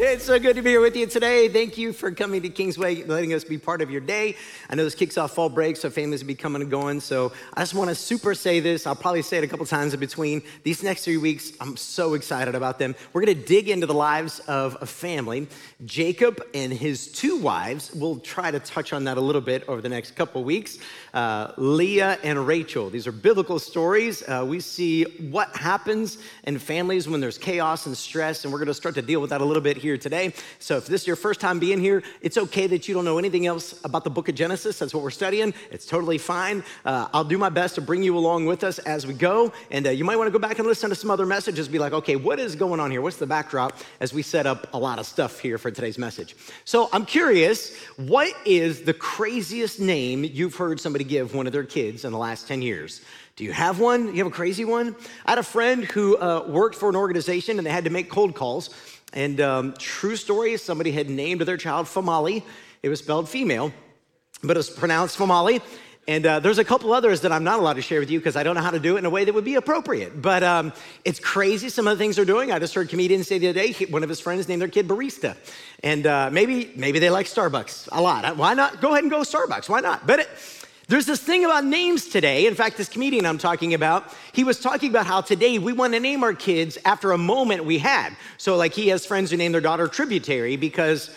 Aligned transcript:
It's 0.00 0.22
so 0.22 0.38
good 0.38 0.54
to 0.54 0.62
be 0.62 0.70
here 0.70 0.80
with 0.80 0.94
you 0.94 1.06
today. 1.06 1.48
Thank 1.48 1.76
you 1.76 1.92
for 1.92 2.12
coming 2.12 2.40
to 2.42 2.48
Kingsway, 2.48 3.02
letting 3.02 3.34
us 3.34 3.42
be 3.42 3.58
part 3.58 3.82
of 3.82 3.90
your 3.90 4.00
day. 4.00 4.36
I 4.70 4.76
know 4.76 4.84
this 4.84 4.94
kicks 4.94 5.18
off 5.18 5.34
fall 5.34 5.48
break, 5.48 5.76
so 5.76 5.90
families 5.90 6.22
will 6.22 6.28
be 6.28 6.36
coming 6.36 6.62
and 6.62 6.70
going. 6.70 7.00
So 7.00 7.32
I 7.54 7.62
just 7.62 7.74
want 7.74 7.88
to 7.88 7.96
super 7.96 8.32
say 8.32 8.60
this. 8.60 8.86
I'll 8.86 8.94
probably 8.94 9.22
say 9.22 9.38
it 9.38 9.44
a 9.44 9.48
couple 9.48 9.66
times 9.66 9.94
in 9.94 9.98
between. 9.98 10.42
These 10.62 10.84
next 10.84 11.02
three 11.02 11.16
weeks, 11.16 11.50
I'm 11.60 11.76
so 11.76 12.14
excited 12.14 12.54
about 12.54 12.78
them. 12.78 12.94
We're 13.12 13.22
going 13.22 13.36
to 13.36 13.44
dig 13.44 13.68
into 13.68 13.88
the 13.88 13.94
lives 13.94 14.38
of 14.46 14.76
a 14.80 14.86
family. 14.86 15.48
Jacob 15.84 16.40
and 16.54 16.72
his 16.72 17.10
two 17.10 17.36
wives. 17.36 17.92
We'll 17.92 18.20
try 18.20 18.52
to 18.52 18.60
touch 18.60 18.92
on 18.92 19.02
that 19.02 19.16
a 19.16 19.20
little 19.20 19.42
bit 19.42 19.68
over 19.68 19.80
the 19.80 19.88
next 19.88 20.14
couple 20.14 20.44
weeks. 20.44 20.78
Uh, 21.12 21.52
Leah 21.56 22.18
and 22.22 22.46
Rachel. 22.46 22.88
These 22.88 23.08
are 23.08 23.12
biblical 23.12 23.58
stories. 23.58 24.22
Uh, 24.22 24.46
we 24.48 24.60
see 24.60 25.02
what 25.28 25.56
happens 25.56 26.18
in 26.44 26.56
families 26.60 27.08
when 27.08 27.20
there's 27.20 27.36
chaos 27.36 27.86
and 27.86 27.96
stress, 27.96 28.44
and 28.44 28.52
we're 28.52 28.60
going 28.60 28.68
to 28.68 28.74
start 28.74 28.94
to 28.94 29.02
deal 29.02 29.20
with 29.20 29.30
that 29.30 29.40
a 29.40 29.44
little 29.44 29.60
bit 29.60 29.76
here 29.76 29.87
today. 29.96 30.34
So 30.58 30.76
if 30.76 30.86
this 30.86 31.02
is 31.02 31.06
your 31.06 31.16
first 31.16 31.40
time 31.40 31.58
being 31.58 31.80
here, 31.80 32.02
it's 32.20 32.36
okay 32.36 32.66
that 32.66 32.88
you 32.88 32.94
don't 32.94 33.04
know 33.04 33.18
anything 33.18 33.46
else 33.46 33.82
about 33.84 34.04
the 34.04 34.10
book 34.10 34.28
of 34.28 34.34
Genesis. 34.34 34.78
That's 34.78 34.92
what 34.92 35.02
we're 35.02 35.10
studying. 35.10 35.54
It's 35.70 35.86
totally 35.86 36.18
fine. 36.18 36.64
Uh, 36.84 37.08
I'll 37.12 37.24
do 37.24 37.38
my 37.38 37.48
best 37.48 37.76
to 37.76 37.80
bring 37.80 38.02
you 38.02 38.16
along 38.18 38.46
with 38.46 38.64
us 38.64 38.78
as 38.80 39.06
we 39.06 39.14
go, 39.14 39.52
and 39.70 39.86
uh, 39.86 39.90
you 39.90 40.04
might 40.04 40.16
want 40.16 40.26
to 40.26 40.32
go 40.32 40.38
back 40.38 40.58
and 40.58 40.66
listen 40.66 40.90
to 40.90 40.96
some 40.96 41.10
other 41.10 41.26
messages. 41.26 41.68
Be 41.68 41.78
like, 41.78 41.92
okay, 41.92 42.16
what 42.16 42.38
is 42.38 42.56
going 42.56 42.80
on 42.80 42.90
here? 42.90 43.00
What's 43.00 43.16
the 43.16 43.26
backdrop 43.26 43.76
as 44.00 44.12
we 44.12 44.22
set 44.22 44.46
up 44.46 44.72
a 44.74 44.78
lot 44.78 44.98
of 44.98 45.06
stuff 45.06 45.38
here 45.38 45.58
for 45.58 45.70
today's 45.70 45.98
message? 45.98 46.36
So 46.64 46.88
I'm 46.92 47.06
curious, 47.06 47.76
what 47.96 48.34
is 48.44 48.82
the 48.82 48.94
craziest 48.94 49.80
name 49.80 50.24
you've 50.24 50.56
heard 50.56 50.80
somebody 50.80 51.04
give 51.04 51.34
one 51.34 51.46
of 51.46 51.52
their 51.52 51.64
kids 51.64 52.04
in 52.04 52.12
the 52.12 52.18
last 52.18 52.48
10 52.48 52.62
years? 52.62 53.00
Do 53.38 53.44
you 53.44 53.52
have 53.52 53.78
one? 53.78 54.08
You 54.08 54.24
have 54.24 54.26
a 54.26 54.30
crazy 54.30 54.64
one? 54.64 54.96
I 55.24 55.30
had 55.30 55.38
a 55.38 55.44
friend 55.44 55.84
who 55.84 56.16
uh, 56.16 56.44
worked 56.48 56.74
for 56.74 56.88
an 56.88 56.96
organization 56.96 57.58
and 57.58 57.64
they 57.64 57.70
had 57.70 57.84
to 57.84 57.90
make 57.90 58.10
cold 58.10 58.34
calls. 58.34 58.70
And 59.12 59.40
um, 59.40 59.74
true 59.78 60.16
story, 60.16 60.56
somebody 60.56 60.92
had 60.92 61.08
named 61.08 61.40
their 61.42 61.56
child 61.56 61.86
Famali. 61.86 62.42
It 62.82 62.88
was 62.88 62.98
spelled 63.00 63.28
female, 63.28 63.72
but 64.42 64.56
it 64.56 64.58
was 64.58 64.70
pronounced 64.70 65.18
Famali. 65.18 65.62
And 66.06 66.24
uh, 66.24 66.40
there's 66.40 66.56
a 66.56 66.64
couple 66.64 66.94
others 66.94 67.20
that 67.20 67.32
I'm 67.32 67.44
not 67.44 67.58
allowed 67.58 67.74
to 67.74 67.82
share 67.82 68.00
with 68.00 68.10
you 68.10 68.18
because 68.18 68.34
I 68.34 68.42
don't 68.42 68.54
know 68.54 68.62
how 68.62 68.70
to 68.70 68.78
do 68.78 68.96
it 68.96 69.00
in 69.00 69.04
a 69.04 69.10
way 69.10 69.24
that 69.24 69.34
would 69.34 69.44
be 69.44 69.56
appropriate. 69.56 70.22
But 70.22 70.42
um, 70.42 70.72
it's 71.04 71.20
crazy 71.20 71.68
some 71.68 71.86
of 71.86 71.98
the 71.98 72.02
things 72.02 72.16
they're 72.16 72.24
doing. 72.24 72.50
I 72.50 72.58
just 72.58 72.74
heard 72.74 72.88
comedians 72.88 73.28
say 73.28 73.36
the 73.36 73.48
other 73.48 73.60
day, 73.60 73.72
one 73.90 74.02
of 74.02 74.08
his 74.08 74.18
friends 74.18 74.48
named 74.48 74.62
their 74.62 74.68
kid 74.68 74.88
Barista. 74.88 75.36
And 75.82 76.06
uh, 76.06 76.30
maybe, 76.32 76.72
maybe 76.76 76.98
they 76.98 77.10
like 77.10 77.26
Starbucks 77.26 77.90
a 77.92 78.00
lot. 78.00 78.38
Why 78.38 78.54
not? 78.54 78.80
Go 78.80 78.92
ahead 78.92 79.04
and 79.04 79.10
go 79.10 79.20
Starbucks. 79.20 79.68
Why 79.68 79.80
not? 79.80 80.06
But 80.06 80.20
it, 80.20 80.28
there's 80.88 81.04
this 81.04 81.20
thing 81.20 81.44
about 81.44 81.64
names 81.64 82.08
today. 82.08 82.46
In 82.46 82.54
fact, 82.54 82.78
this 82.78 82.88
comedian 82.88 83.26
I'm 83.26 83.36
talking 83.36 83.74
about, 83.74 84.14
he 84.32 84.42
was 84.42 84.58
talking 84.58 84.88
about 84.88 85.06
how 85.06 85.20
today 85.20 85.58
we 85.58 85.74
want 85.74 85.92
to 85.92 86.00
name 86.00 86.24
our 86.24 86.32
kids 86.32 86.78
after 86.84 87.12
a 87.12 87.18
moment 87.18 87.64
we 87.66 87.78
had. 87.78 88.16
So, 88.38 88.56
like, 88.56 88.72
he 88.72 88.88
has 88.88 89.04
friends 89.04 89.30
who 89.30 89.36
name 89.36 89.52
their 89.52 89.60
daughter 89.60 89.86
Tributary 89.86 90.56
because 90.56 91.10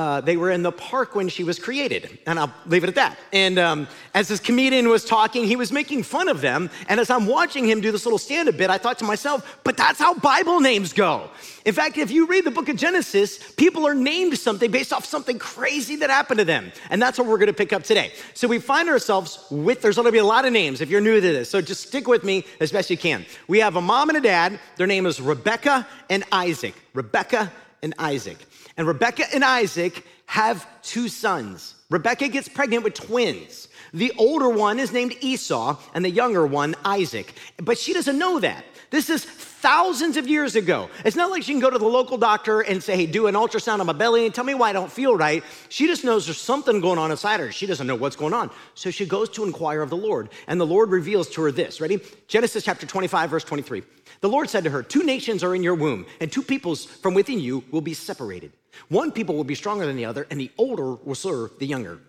uh, 0.00 0.18
they 0.18 0.38
were 0.38 0.50
in 0.50 0.62
the 0.62 0.72
park 0.72 1.14
when 1.14 1.28
she 1.28 1.44
was 1.44 1.58
created. 1.58 2.18
And 2.26 2.38
I'll 2.38 2.54
leave 2.64 2.84
it 2.84 2.88
at 2.88 2.94
that. 2.94 3.18
And 3.34 3.58
um, 3.58 3.86
as 4.14 4.28
this 4.28 4.40
comedian 4.40 4.88
was 4.88 5.04
talking, 5.04 5.44
he 5.44 5.56
was 5.56 5.70
making 5.70 6.04
fun 6.04 6.28
of 6.28 6.40
them. 6.40 6.70
And 6.88 6.98
as 6.98 7.10
I'm 7.10 7.26
watching 7.26 7.66
him 7.66 7.82
do 7.82 7.92
this 7.92 8.06
little 8.06 8.18
stand 8.18 8.48
up 8.48 8.56
bit, 8.56 8.70
I 8.70 8.78
thought 8.78 8.98
to 9.00 9.04
myself, 9.04 9.58
but 9.62 9.76
that's 9.76 9.98
how 9.98 10.14
Bible 10.14 10.58
names 10.60 10.94
go. 10.94 11.28
In 11.66 11.74
fact, 11.74 11.98
if 11.98 12.10
you 12.10 12.26
read 12.26 12.46
the 12.46 12.50
book 12.50 12.70
of 12.70 12.76
Genesis, 12.76 13.52
people 13.52 13.86
are 13.86 13.94
named 13.94 14.38
something 14.38 14.70
based 14.70 14.94
off 14.94 15.04
something 15.04 15.38
crazy 15.38 15.96
that 15.96 16.08
happened 16.08 16.38
to 16.38 16.46
them. 16.46 16.72
And 16.88 17.02
that's 17.02 17.18
what 17.18 17.28
we're 17.28 17.36
going 17.36 17.48
to 17.48 17.52
pick 17.52 17.74
up 17.74 17.82
today. 17.82 18.12
So 18.32 18.48
we 18.48 18.58
find 18.58 18.88
ourselves 18.88 19.44
with, 19.50 19.82
there's 19.82 19.96
going 19.96 20.06
to 20.06 20.12
be 20.12 20.18
a 20.18 20.24
lot 20.24 20.46
of 20.46 20.52
names 20.54 20.80
if 20.80 20.88
you're 20.88 21.02
new 21.02 21.16
to 21.16 21.20
this. 21.20 21.50
So 21.50 21.60
just 21.60 21.88
stick 21.88 22.08
with 22.08 22.24
me 22.24 22.46
as 22.58 22.72
best 22.72 22.88
you 22.88 22.96
can. 22.96 23.26
We 23.48 23.58
have 23.58 23.76
a 23.76 23.82
mom 23.82 24.08
and 24.08 24.16
a 24.16 24.22
dad. 24.22 24.58
Their 24.76 24.86
name 24.86 25.04
is 25.04 25.20
Rebecca 25.20 25.86
and 26.08 26.24
Isaac. 26.32 26.74
Rebecca 26.94 27.52
and 27.82 27.92
Isaac. 27.98 28.38
And 28.76 28.86
Rebecca 28.86 29.24
and 29.34 29.44
Isaac 29.44 30.06
have 30.26 30.66
two 30.82 31.08
sons. 31.08 31.74
Rebecca 31.90 32.28
gets 32.28 32.48
pregnant 32.48 32.84
with 32.84 32.94
twins. 32.94 33.68
The 33.92 34.12
older 34.16 34.48
one 34.48 34.78
is 34.78 34.92
named 34.92 35.16
Esau, 35.20 35.76
and 35.94 36.04
the 36.04 36.10
younger 36.10 36.46
one, 36.46 36.76
Isaac. 36.84 37.34
But 37.56 37.78
she 37.78 37.92
doesn't 37.92 38.18
know 38.18 38.38
that. 38.38 38.64
This 38.90 39.10
is 39.10 39.24
thousands 39.24 40.16
of 40.16 40.26
years 40.28 40.56
ago. 40.56 40.88
It's 41.04 41.16
not 41.16 41.30
like 41.30 41.42
she 41.42 41.52
can 41.52 41.60
go 41.60 41.70
to 41.70 41.78
the 41.78 41.84
local 41.84 42.18
doctor 42.18 42.60
and 42.60 42.82
say, 42.82 42.96
hey, 42.96 43.06
do 43.06 43.26
an 43.26 43.34
ultrasound 43.34 43.80
on 43.80 43.86
my 43.86 43.92
belly 43.92 44.24
and 44.24 44.34
tell 44.34 44.44
me 44.44 44.54
why 44.54 44.70
I 44.70 44.72
don't 44.72 44.90
feel 44.90 45.16
right. 45.16 45.44
She 45.68 45.86
just 45.86 46.04
knows 46.04 46.26
there's 46.26 46.40
something 46.40 46.80
going 46.80 46.98
on 46.98 47.10
inside 47.10 47.40
her. 47.40 47.52
She 47.52 47.66
doesn't 47.66 47.86
know 47.86 47.94
what's 47.94 48.16
going 48.16 48.34
on. 48.34 48.50
So 48.74 48.90
she 48.90 49.06
goes 49.06 49.28
to 49.30 49.44
inquire 49.44 49.82
of 49.82 49.90
the 49.90 49.96
Lord, 49.96 50.30
and 50.46 50.60
the 50.60 50.66
Lord 50.66 50.90
reveals 50.90 51.28
to 51.30 51.42
her 51.42 51.52
this. 51.52 51.80
Ready? 51.80 52.00
Genesis 52.26 52.64
chapter 52.64 52.86
25, 52.86 53.30
verse 53.30 53.44
23. 53.44 53.82
The 54.20 54.28
Lord 54.28 54.50
said 54.50 54.64
to 54.64 54.70
her, 54.70 54.82
Two 54.82 55.02
nations 55.02 55.44
are 55.44 55.54
in 55.54 55.62
your 55.62 55.74
womb, 55.74 56.06
and 56.20 56.30
two 56.30 56.42
peoples 56.42 56.84
from 56.84 57.14
within 57.14 57.38
you 57.38 57.64
will 57.70 57.80
be 57.80 57.94
separated. 57.94 58.52
One 58.88 59.12
people 59.12 59.36
will 59.36 59.44
be 59.44 59.54
stronger 59.54 59.86
than 59.86 59.96
the 59.96 60.04
other, 60.04 60.26
and 60.30 60.40
the 60.40 60.50
older 60.58 60.94
will 60.94 61.14
serve 61.14 61.58
the 61.58 61.66
younger. 61.66 62.00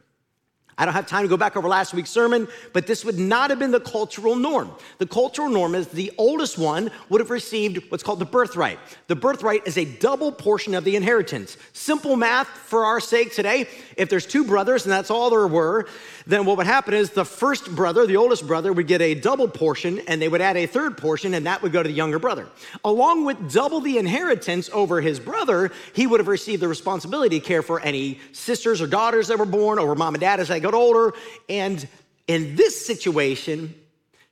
I 0.81 0.86
don't 0.86 0.96
have 0.96 1.06
time 1.06 1.22
to 1.22 1.28
go 1.28 1.38
back 1.38 1.56
over 1.56 1.68
last 1.68 1.94
week's 1.94 2.09
sermon, 2.09 2.47
but 2.74 2.88
this 2.88 3.06
would 3.06 3.19
not 3.19 3.52
have 3.52 3.59
been 3.59 3.69
the 3.69 3.80
cultural 3.80 4.36
norm. 4.36 4.72
The 4.97 5.06
cultural 5.06 5.47
norm 5.47 5.75
is 5.75 5.90
the 5.90 6.12
oldest 6.18 6.58
one 6.58 6.90
would 7.08 7.22
have 7.22 7.30
received 7.30 7.92
what's 7.92 8.02
called 8.02 8.18
the 8.18 8.25
birthright. 8.25 8.80
The 9.06 9.16
birthright 9.16 9.68
is 9.68 9.78
a 9.78 9.86
double 9.86 10.31
portion 10.31 10.74
of 10.74 10.84
the 10.84 10.96
inheritance. 10.96 11.56
Simple 11.74 12.16
math 12.16 12.47
for 12.47 12.84
our 12.84 13.00
sake 13.00 13.31
today. 13.31 13.70
If 13.96 14.09
there's 14.09 14.25
two 14.25 14.44
brothers 14.44 14.84
and 14.86 14.91
that's 14.91 15.12
all 15.12 15.30
there 15.30 15.46
were, 15.46 15.88
then 16.25 16.46
what 16.46 16.58
would 16.58 16.66
happen 16.66 16.96
is 16.96 17.12
the 17.12 17.25
first 17.25 17.75
brother, 17.75 18.08
the 18.08 18.18
oldest 18.18 18.47
brother, 18.47 18.74
would 18.74 18.88
get 18.88 19.02
a 19.02 19.14
double 19.14 19.47
portion 19.47 20.00
and 20.08 20.20
they 20.20 20.30
would 20.30 20.41
add 20.41 20.58
a 20.58 20.66
third 20.66 20.97
portion 20.97 21.36
and 21.36 21.46
that 21.46 21.62
would 21.62 21.72
go 21.72 21.84
to 21.84 21.90
the 21.90 21.94
younger 21.94 22.18
brother. 22.18 22.47
Along 22.84 23.24
with 23.24 23.53
double 23.53 23.81
the 23.81 24.00
inheritance 24.00 24.68
over 24.74 25.00
his 25.00 25.20
brother, 25.20 25.72
he 25.94 26.08
would 26.08 26.20
have 26.20 26.28
received 26.28 26.64
the 26.64 26.68
responsibility 26.68 27.40
to 27.40 27.46
care 27.46 27.62
for 27.62 27.80
any 27.81 28.20
sisters 28.31 28.81
or 28.81 28.88
daughters 28.88 29.28
that 29.28 29.38
were 29.38 29.46
born 29.46 29.78
over 29.78 29.94
mom 29.94 30.16
and 30.16 30.22
dad 30.22 30.40
as 30.40 30.47
they 30.47 30.59
got 30.72 30.78
older. 30.78 31.14
And 31.50 31.88
in 32.28 32.56
this 32.56 32.86
situation, 32.86 33.76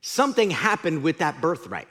something 0.01 0.49
happened 0.51 1.03
with 1.03 1.19
that 1.19 1.41
birthright. 1.41 1.87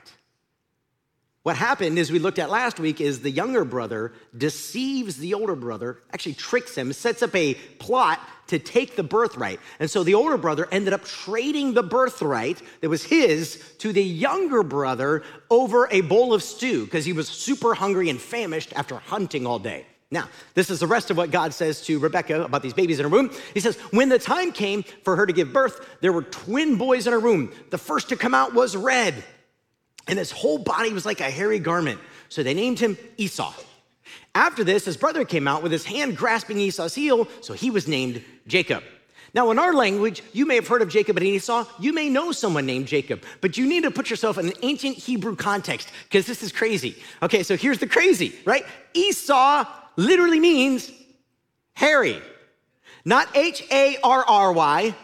What 1.45 1.57
happened, 1.57 1.99
as 1.99 2.13
we 2.13 2.19
looked 2.19 2.39
at 2.39 2.51
last 2.51 2.79
week, 2.79 3.01
is 3.01 3.21
the 3.21 3.31
younger 3.31 3.65
brother 3.65 4.13
deceives 4.37 5.17
the 5.17 5.33
older 5.35 5.55
brother, 5.55 5.99
actually 6.13 6.35
tricks 6.35 6.77
him, 6.77 6.93
sets 6.93 7.23
up 7.23 7.35
a 7.35 7.55
plot 7.79 8.21
to 8.49 8.59
take 8.59 8.97
the 8.97 9.03
birthright. 9.03 9.61
And 9.79 9.91
so 9.91 10.03
the 10.03 10.15
older 10.15 10.37
brother 10.37 10.69
ended 10.71 10.93
up 10.93 11.05
trading 11.05 11.73
the 11.73 11.83
birthright 11.83 12.61
that 12.81 12.89
was 12.91 13.05
his 13.05 13.63
to 13.79 13.93
the 13.93 14.03
younger 14.03 14.63
brother 14.63 15.23
over 15.49 15.89
a 15.91 16.03
bowl 16.03 16.35
of 16.35 16.43
stew 16.43 16.85
because 16.85 17.05
he 17.05 17.13
was 17.13 17.29
super 17.29 17.73
hungry 17.73 18.11
and 18.11 18.21
famished 18.21 18.73
after 18.75 18.97
hunting 18.97 19.47
all 19.47 19.59
day. 19.59 19.87
Now, 20.11 20.29
this 20.55 20.71
is 20.71 20.81
the 20.81 20.87
rest 20.87 21.11
of 21.11 21.19
what 21.19 21.31
God 21.31 21.53
says 21.53 21.83
to 21.83 21.99
Rebecca 21.99 22.43
about 22.43 22.63
these 22.63 22.73
babies 22.73 22.99
in 22.99 23.05
her 23.05 23.11
womb. 23.11 23.31
He 23.53 23.61
says, 23.61 23.77
When 23.91 24.09
the 24.09 24.19
time 24.19 24.53
came 24.53 24.83
for 24.83 25.17
her 25.17 25.27
to 25.27 25.33
give 25.33 25.53
birth, 25.53 25.87
there 26.01 26.13
were 26.13 26.23
twin 26.23 26.77
boys 26.77 27.07
in 27.07 27.13
her 27.13 27.21
womb. 27.21 27.53
The 27.71 27.79
first 27.79 28.09
to 28.09 28.17
come 28.17 28.35
out 28.35 28.55
was 28.55 28.75
red, 28.75 29.23
and 30.07 30.19
his 30.19 30.31
whole 30.31 30.59
body 30.59 30.95
was 30.95 31.05
like 31.05 31.21
a 31.21 31.31
hairy 31.31 31.59
garment. 31.59 32.01
So 32.31 32.43
they 32.43 32.55
named 32.55 32.79
him 32.79 32.97
Esau. 33.19 33.53
After 34.35 34.65
this, 34.65 34.87
his 34.87 34.97
brother 34.97 35.25
came 35.25 35.47
out 35.47 35.63
with 35.63 35.73
his 35.73 35.85
hand 35.85 36.17
grasping 36.17 36.59
Esau's 36.59 36.95
heel, 36.95 37.29
so 37.43 37.53
he 37.53 37.71
was 37.71 37.87
named 37.87 38.25
Jacob. 38.47 38.85
Now, 39.35 39.51
in 39.51 39.59
our 39.59 39.75
language, 39.75 40.23
you 40.33 40.47
may 40.47 40.55
have 40.55 40.67
heard 40.67 40.81
of 40.81 40.89
Jacob 40.89 41.19
and 41.19 41.27
Esau. 41.27 41.67
You 41.79 41.93
may 41.93 42.09
know 42.09 42.33
someone 42.33 42.65
named 42.65 42.87
Jacob, 42.87 43.23
but 43.43 43.59
you 43.59 43.67
need 43.67 43.83
to 43.83 43.91
put 43.91 44.09
yourself 44.09 44.39
in 44.39 44.47
an 44.47 44.55
ancient 44.63 44.97
Hebrew 44.97 45.37
context 45.37 45.91
because 46.05 46.27
this 46.27 46.43
is 46.43 46.51
crazy. 46.51 46.97
Okay, 47.23 47.43
so 47.43 47.57
here's 47.57 47.79
the 47.79 47.87
crazy, 47.87 48.35
right? 48.47 48.65
Esau 48.95 49.67
literally 49.99 50.41
means 50.41 50.91
hairy, 51.75 52.23
not 53.05 53.29
H 53.37 53.63
A 53.71 53.99
R 54.03 54.25
R 54.25 54.53
Y, 54.53 54.95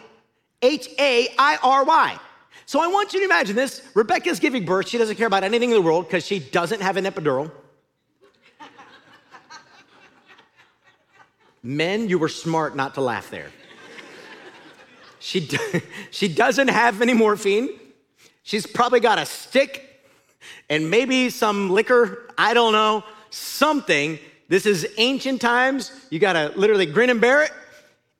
H 0.62 0.88
A 0.98 1.28
I 1.38 1.58
R 1.62 1.84
Y. 1.84 2.18
So 2.64 2.80
I 2.80 2.86
want 2.86 3.12
you 3.12 3.18
to 3.18 3.26
imagine 3.26 3.56
this. 3.56 3.82
Rebecca's 3.92 4.40
giving 4.40 4.64
birth. 4.64 4.88
She 4.88 4.96
doesn't 4.96 5.16
care 5.16 5.26
about 5.26 5.44
anything 5.44 5.70
in 5.70 5.76
the 5.76 5.82
world 5.82 6.06
because 6.06 6.24
she 6.24 6.38
doesn't 6.38 6.80
have 6.80 6.96
an 6.96 7.04
epidural. 7.04 7.50
Men, 11.62 12.08
you 12.08 12.18
were 12.18 12.28
smart 12.28 12.76
not 12.76 12.94
to 12.94 13.00
laugh 13.00 13.30
there. 13.30 13.50
She, 15.18 15.48
she 16.10 16.28
doesn't 16.28 16.68
have 16.68 17.02
any 17.02 17.14
morphine. 17.14 17.70
She's 18.42 18.66
probably 18.66 19.00
got 19.00 19.18
a 19.18 19.26
stick 19.26 20.02
and 20.68 20.90
maybe 20.90 21.30
some 21.30 21.70
liquor. 21.70 22.30
I 22.36 22.54
don't 22.54 22.72
know. 22.72 23.04
Something. 23.30 24.18
This 24.48 24.66
is 24.66 24.86
ancient 24.98 25.40
times. 25.40 25.92
You 26.10 26.18
got 26.18 26.34
to 26.34 26.52
literally 26.58 26.86
grin 26.86 27.10
and 27.10 27.20
bear 27.20 27.42
it. 27.42 27.52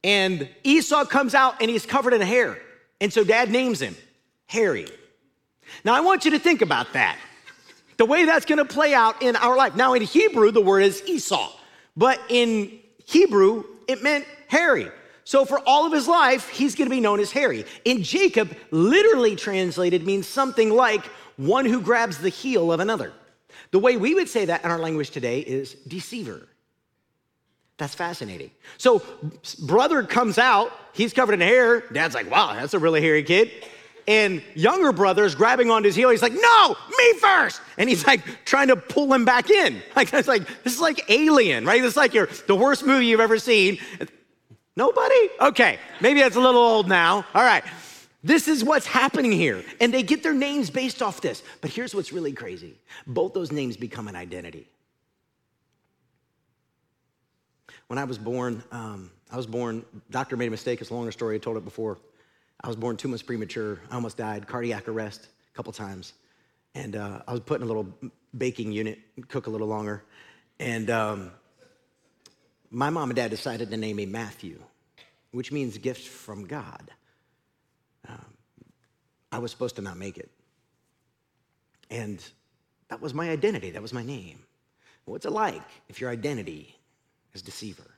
And 0.03 0.49
Esau 0.63 1.05
comes 1.05 1.35
out 1.35 1.61
and 1.61 1.71
he's 1.71 1.87
covered 1.87 2.13
in 2.13 2.21
hair. 2.21 2.59
And 3.01 3.13
so 3.13 3.25
dad 3.25 3.51
names 3.51 3.81
him 3.81 3.97
Harry. 4.47 4.87
Now 5.85 5.95
I 5.95 6.01
want 6.01 6.25
you 6.25 6.31
to 6.33 6.39
think 6.39 6.63
about 6.63 6.93
that. 6.93 7.19
The 7.97 8.05
way 8.05 8.25
that's 8.25 8.45
going 8.45 8.59
to 8.59 8.65
play 8.65 8.93
out 8.93 9.23
in 9.23 9.37
our 9.37 9.57
life. 9.57 9.77
Now 9.77 9.95
in 9.95 10.03
Hebrew, 10.03 10.51
the 10.51 10.61
word 10.61 10.83
is 10.83 11.03
Esau. 11.07 11.53
But 11.97 12.21
in 12.29 12.81
Hebrew, 13.07 13.65
it 13.87 14.03
meant 14.03 14.27
Harry. 14.49 14.91
So 15.25 15.45
for 15.45 15.61
all 15.61 15.87
of 15.87 15.93
his 15.93 16.07
life, 16.07 16.49
he's 16.49 16.75
going 16.75 16.89
to 16.89 16.95
be 16.95 17.01
known 17.01 17.21
as 17.21 17.31
Harry. 17.33 17.65
And 17.87 18.03
Jacob, 18.03 18.55
literally 18.71 19.37
translated, 19.37 20.05
means 20.05 20.27
something 20.27 20.71
like 20.71 21.05
one 21.37 21.65
who 21.65 21.81
grabs 21.81 22.19
the 22.19 22.29
heel 22.29 22.73
of 22.73 22.81
another. 22.81 23.13
The 23.75 23.81
way 23.81 23.97
we 23.97 24.15
would 24.15 24.29
say 24.29 24.45
that 24.45 24.65
in 24.65 24.71
our 24.71 24.79
language 24.79 25.11
today 25.11 25.41
is 25.41 25.75
deceiver. 25.75 26.47
That's 27.77 27.93
fascinating. 27.93 28.53
So, 28.79 29.03
brother 29.65 30.05
comes 30.05 30.39
out, 30.39 30.71
he's 30.93 31.13
covered 31.13 31.33
in 31.33 31.41
hair. 31.41 31.81
Dad's 31.93 32.15
like, 32.15 32.31
wow, 32.31 32.55
that's 32.55 32.75
a 32.75 32.79
really 32.79 33.01
hairy 33.01 33.25
kid. 33.25 33.51
And 34.07 34.45
younger 34.55 34.93
brother's 34.93 35.35
grabbing 35.35 35.73
onto 35.73 35.89
his 35.89 35.97
heel. 35.97 36.11
He's 36.11 36.23
like, 36.23 36.35
no, 36.35 36.77
me 36.97 37.15
first. 37.15 37.61
And 37.77 37.89
he's 37.89 38.07
like 38.07 38.45
trying 38.45 38.69
to 38.69 38.77
pull 38.77 39.13
him 39.13 39.25
back 39.25 39.51
in. 39.51 39.83
Like, 39.97 40.15
it's 40.15 40.29
like, 40.29 40.47
this 40.63 40.75
is 40.75 40.81
like 40.81 41.11
alien, 41.11 41.65
right? 41.65 41.83
This 41.83 41.95
is 41.95 41.97
like 41.97 42.15
your, 42.15 42.29
the 42.47 42.55
worst 42.55 42.87
movie 42.87 43.07
you've 43.07 43.19
ever 43.19 43.41
seen. 43.41 43.79
Nobody? 44.77 45.31
Okay, 45.41 45.81
maybe 46.01 46.21
that's 46.21 46.37
a 46.37 46.41
little 46.41 46.63
old 46.63 46.89
now. 46.89 47.27
All 47.35 47.43
right. 47.43 47.65
This 48.25 48.49
is 48.49 48.65
what's 48.65 48.87
happening 48.87 49.31
here. 49.31 49.63
And 49.81 49.93
they 49.93 50.03
get 50.03 50.23
their 50.23 50.33
names 50.33 50.71
based 50.71 51.03
off 51.03 51.21
this. 51.21 51.43
But 51.61 51.71
here's 51.71 51.95
what's 51.95 52.11
really 52.11 52.33
crazy 52.33 52.75
both 53.07 53.35
those 53.35 53.53
names 53.53 53.77
become 53.77 54.09
an 54.09 54.17
identity. 54.17 54.67
When 57.87 57.99
I 57.99 58.05
was 58.05 58.17
born, 58.17 58.65
um, 58.73 59.11
I 59.31 59.37
was 59.37 59.47
born, 59.47 59.85
doctor 60.11 60.39
made 60.39 60.49
a 60.49 60.51
mistake. 60.51 60.81
It's 60.81 60.89
a 60.89 60.95
longer 60.95 61.13
story. 61.13 61.37
I 61.37 61.39
told 61.39 61.59
it 61.59 61.65
before. 61.67 61.99
I 62.63 62.67
was 62.69 62.77
born 62.77 62.97
two 62.97 63.09
months 63.09 63.23
premature. 63.23 63.79
I 63.91 63.97
almost 63.97 64.17
died, 64.17 64.47
cardiac 64.47 64.89
arrest 64.89 65.29
a 65.53 65.55
couple 65.55 65.73
times. 65.73 66.15
And 66.75 66.97
uh, 66.97 67.21
I 67.29 67.33
was 67.33 67.41
put 67.41 67.61
in 67.61 67.65
a 67.65 67.67
little 67.67 67.87
baking 68.37 68.73
unit, 68.73 69.01
cook 69.29 69.49
a 69.49 69.51
little 69.51 69.67
longer. 69.67 70.03
And 70.59 70.89
um, 70.89 71.31
my 72.71 72.89
mom 72.89 73.11
and 73.11 73.17
dad 73.17 73.31
decided 73.31 73.71
to 73.71 73.77
name 73.77 73.97
me 73.97 74.07
Matthew, 74.07 74.63
which 75.33 75.53
means 75.53 75.77
gift 75.77 76.09
from 76.09 76.47
God. 76.47 76.91
I 79.35 79.39
was 79.39 79.51
supposed 79.51 79.75
to 79.77 79.83
not 79.83 79.97
make 79.97 80.17
it. 80.17 80.31
And 81.91 82.25
that 82.89 83.01
was 83.01 83.13
my 83.13 83.31
identity, 83.31 83.71
that 83.73 83.83
was 83.83 83.93
my 83.93 84.05
name. 84.05 84.39
What's 85.07 85.27
it 85.27 85.33
like 85.33 85.69
if 85.89 86.01
your 86.01 86.09
identity 86.09 86.77
is 87.33 87.43
deceiver? 87.43 87.91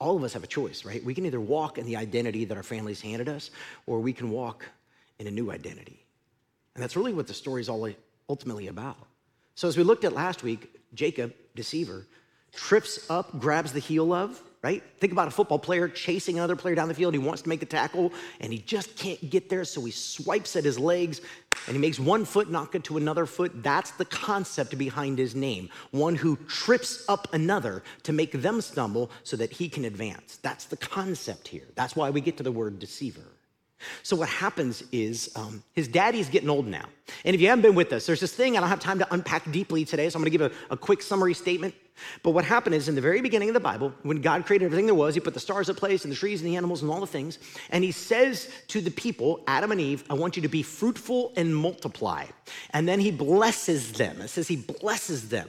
All 0.00 0.16
of 0.16 0.24
us 0.24 0.32
have 0.32 0.42
a 0.42 0.48
choice, 0.48 0.84
right? 0.84 1.02
We 1.04 1.14
can 1.14 1.24
either 1.26 1.40
walk 1.40 1.78
in 1.78 1.86
the 1.86 1.94
identity 1.94 2.44
that 2.44 2.56
our 2.56 2.64
families 2.64 3.00
handed 3.00 3.28
us, 3.28 3.52
or 3.86 4.00
we 4.00 4.12
can 4.12 4.30
walk 4.30 4.66
in 5.20 5.28
a 5.28 5.30
new 5.30 5.52
identity. 5.52 6.04
And 6.74 6.82
that's 6.82 6.96
really 6.96 7.12
what 7.12 7.28
the 7.28 7.34
story 7.34 7.60
is 7.60 7.68
all 7.68 7.88
ultimately 8.28 8.66
about. 8.66 9.06
So, 9.54 9.68
as 9.68 9.76
we 9.76 9.84
looked 9.84 10.04
at 10.04 10.12
last 10.12 10.42
week, 10.42 10.74
Jacob, 10.94 11.34
deceiver, 11.54 12.04
trips 12.52 13.08
up, 13.08 13.38
grabs 13.38 13.72
the 13.72 13.78
heel 13.78 14.12
of, 14.12 14.42
right? 14.62 14.82
Think 15.00 15.12
about 15.12 15.26
a 15.26 15.32
football 15.32 15.58
player 15.58 15.88
chasing 15.88 16.38
another 16.38 16.54
player 16.54 16.76
down 16.76 16.86
the 16.86 16.94
field. 16.94 17.14
He 17.14 17.18
wants 17.18 17.42
to 17.42 17.48
make 17.48 17.58
the 17.58 17.66
tackle 17.66 18.12
and 18.40 18.52
he 18.52 18.60
just 18.60 18.96
can't 18.96 19.28
get 19.28 19.48
there. 19.48 19.64
So 19.64 19.84
he 19.84 19.90
swipes 19.90 20.54
at 20.54 20.64
his 20.64 20.78
legs 20.78 21.20
and 21.66 21.74
he 21.74 21.80
makes 21.80 21.98
one 21.98 22.24
foot 22.24 22.48
knock 22.48 22.76
it 22.76 22.84
to 22.84 22.96
another 22.96 23.26
foot. 23.26 23.62
That's 23.62 23.90
the 23.92 24.04
concept 24.04 24.78
behind 24.78 25.18
his 25.18 25.34
name. 25.34 25.68
One 25.90 26.14
who 26.14 26.36
trips 26.46 27.04
up 27.08 27.32
another 27.34 27.82
to 28.04 28.12
make 28.12 28.40
them 28.40 28.60
stumble 28.60 29.10
so 29.24 29.36
that 29.36 29.52
he 29.52 29.68
can 29.68 29.84
advance. 29.84 30.38
That's 30.42 30.66
the 30.66 30.76
concept 30.76 31.48
here. 31.48 31.66
That's 31.74 31.96
why 31.96 32.10
we 32.10 32.20
get 32.20 32.36
to 32.36 32.44
the 32.44 32.52
word 32.52 32.78
deceiver. 32.78 33.26
So 34.02 34.16
what 34.16 34.28
happens 34.28 34.82
is 34.92 35.30
um, 35.36 35.62
his 35.72 35.88
daddy's 35.88 36.28
getting 36.28 36.50
old 36.50 36.66
now. 36.66 36.84
And 37.24 37.34
if 37.34 37.40
you 37.40 37.48
haven't 37.48 37.62
been 37.62 37.74
with 37.74 37.92
us, 37.92 38.06
there's 38.06 38.20
this 38.20 38.34
thing 38.34 38.56
I 38.56 38.60
don't 38.60 38.68
have 38.68 38.80
time 38.80 38.98
to 38.98 39.14
unpack 39.14 39.50
deeply 39.50 39.84
today, 39.84 40.08
so 40.08 40.16
I'm 40.16 40.22
gonna 40.22 40.30
give 40.30 40.40
a, 40.40 40.50
a 40.70 40.76
quick 40.76 41.02
summary 41.02 41.34
statement. 41.34 41.74
But 42.22 42.30
what 42.30 42.44
happened 42.44 42.74
is 42.74 42.88
in 42.88 42.94
the 42.94 43.00
very 43.00 43.20
beginning 43.20 43.48
of 43.48 43.54
the 43.54 43.60
Bible, 43.60 43.92
when 44.02 44.20
God 44.20 44.46
created 44.46 44.64
everything 44.66 44.86
there 44.86 44.94
was, 44.94 45.14
he 45.14 45.20
put 45.20 45.34
the 45.34 45.40
stars 45.40 45.68
in 45.68 45.74
place 45.74 46.04
and 46.04 46.12
the 46.12 46.16
trees 46.16 46.40
and 46.40 46.50
the 46.50 46.56
animals 46.56 46.82
and 46.82 46.90
all 46.90 47.00
the 47.00 47.06
things. 47.06 47.38
And 47.70 47.84
he 47.84 47.92
says 47.92 48.48
to 48.68 48.80
the 48.80 48.90
people, 48.90 49.42
Adam 49.46 49.72
and 49.72 49.80
Eve, 49.80 50.04
I 50.10 50.14
want 50.14 50.36
you 50.36 50.42
to 50.42 50.48
be 50.48 50.62
fruitful 50.62 51.32
and 51.36 51.54
multiply. 51.54 52.26
And 52.70 52.88
then 52.88 53.00
he 53.00 53.10
blesses 53.10 53.92
them. 53.92 54.20
It 54.20 54.28
says 54.28 54.48
he 54.48 54.56
blesses 54.56 55.28
them. 55.28 55.48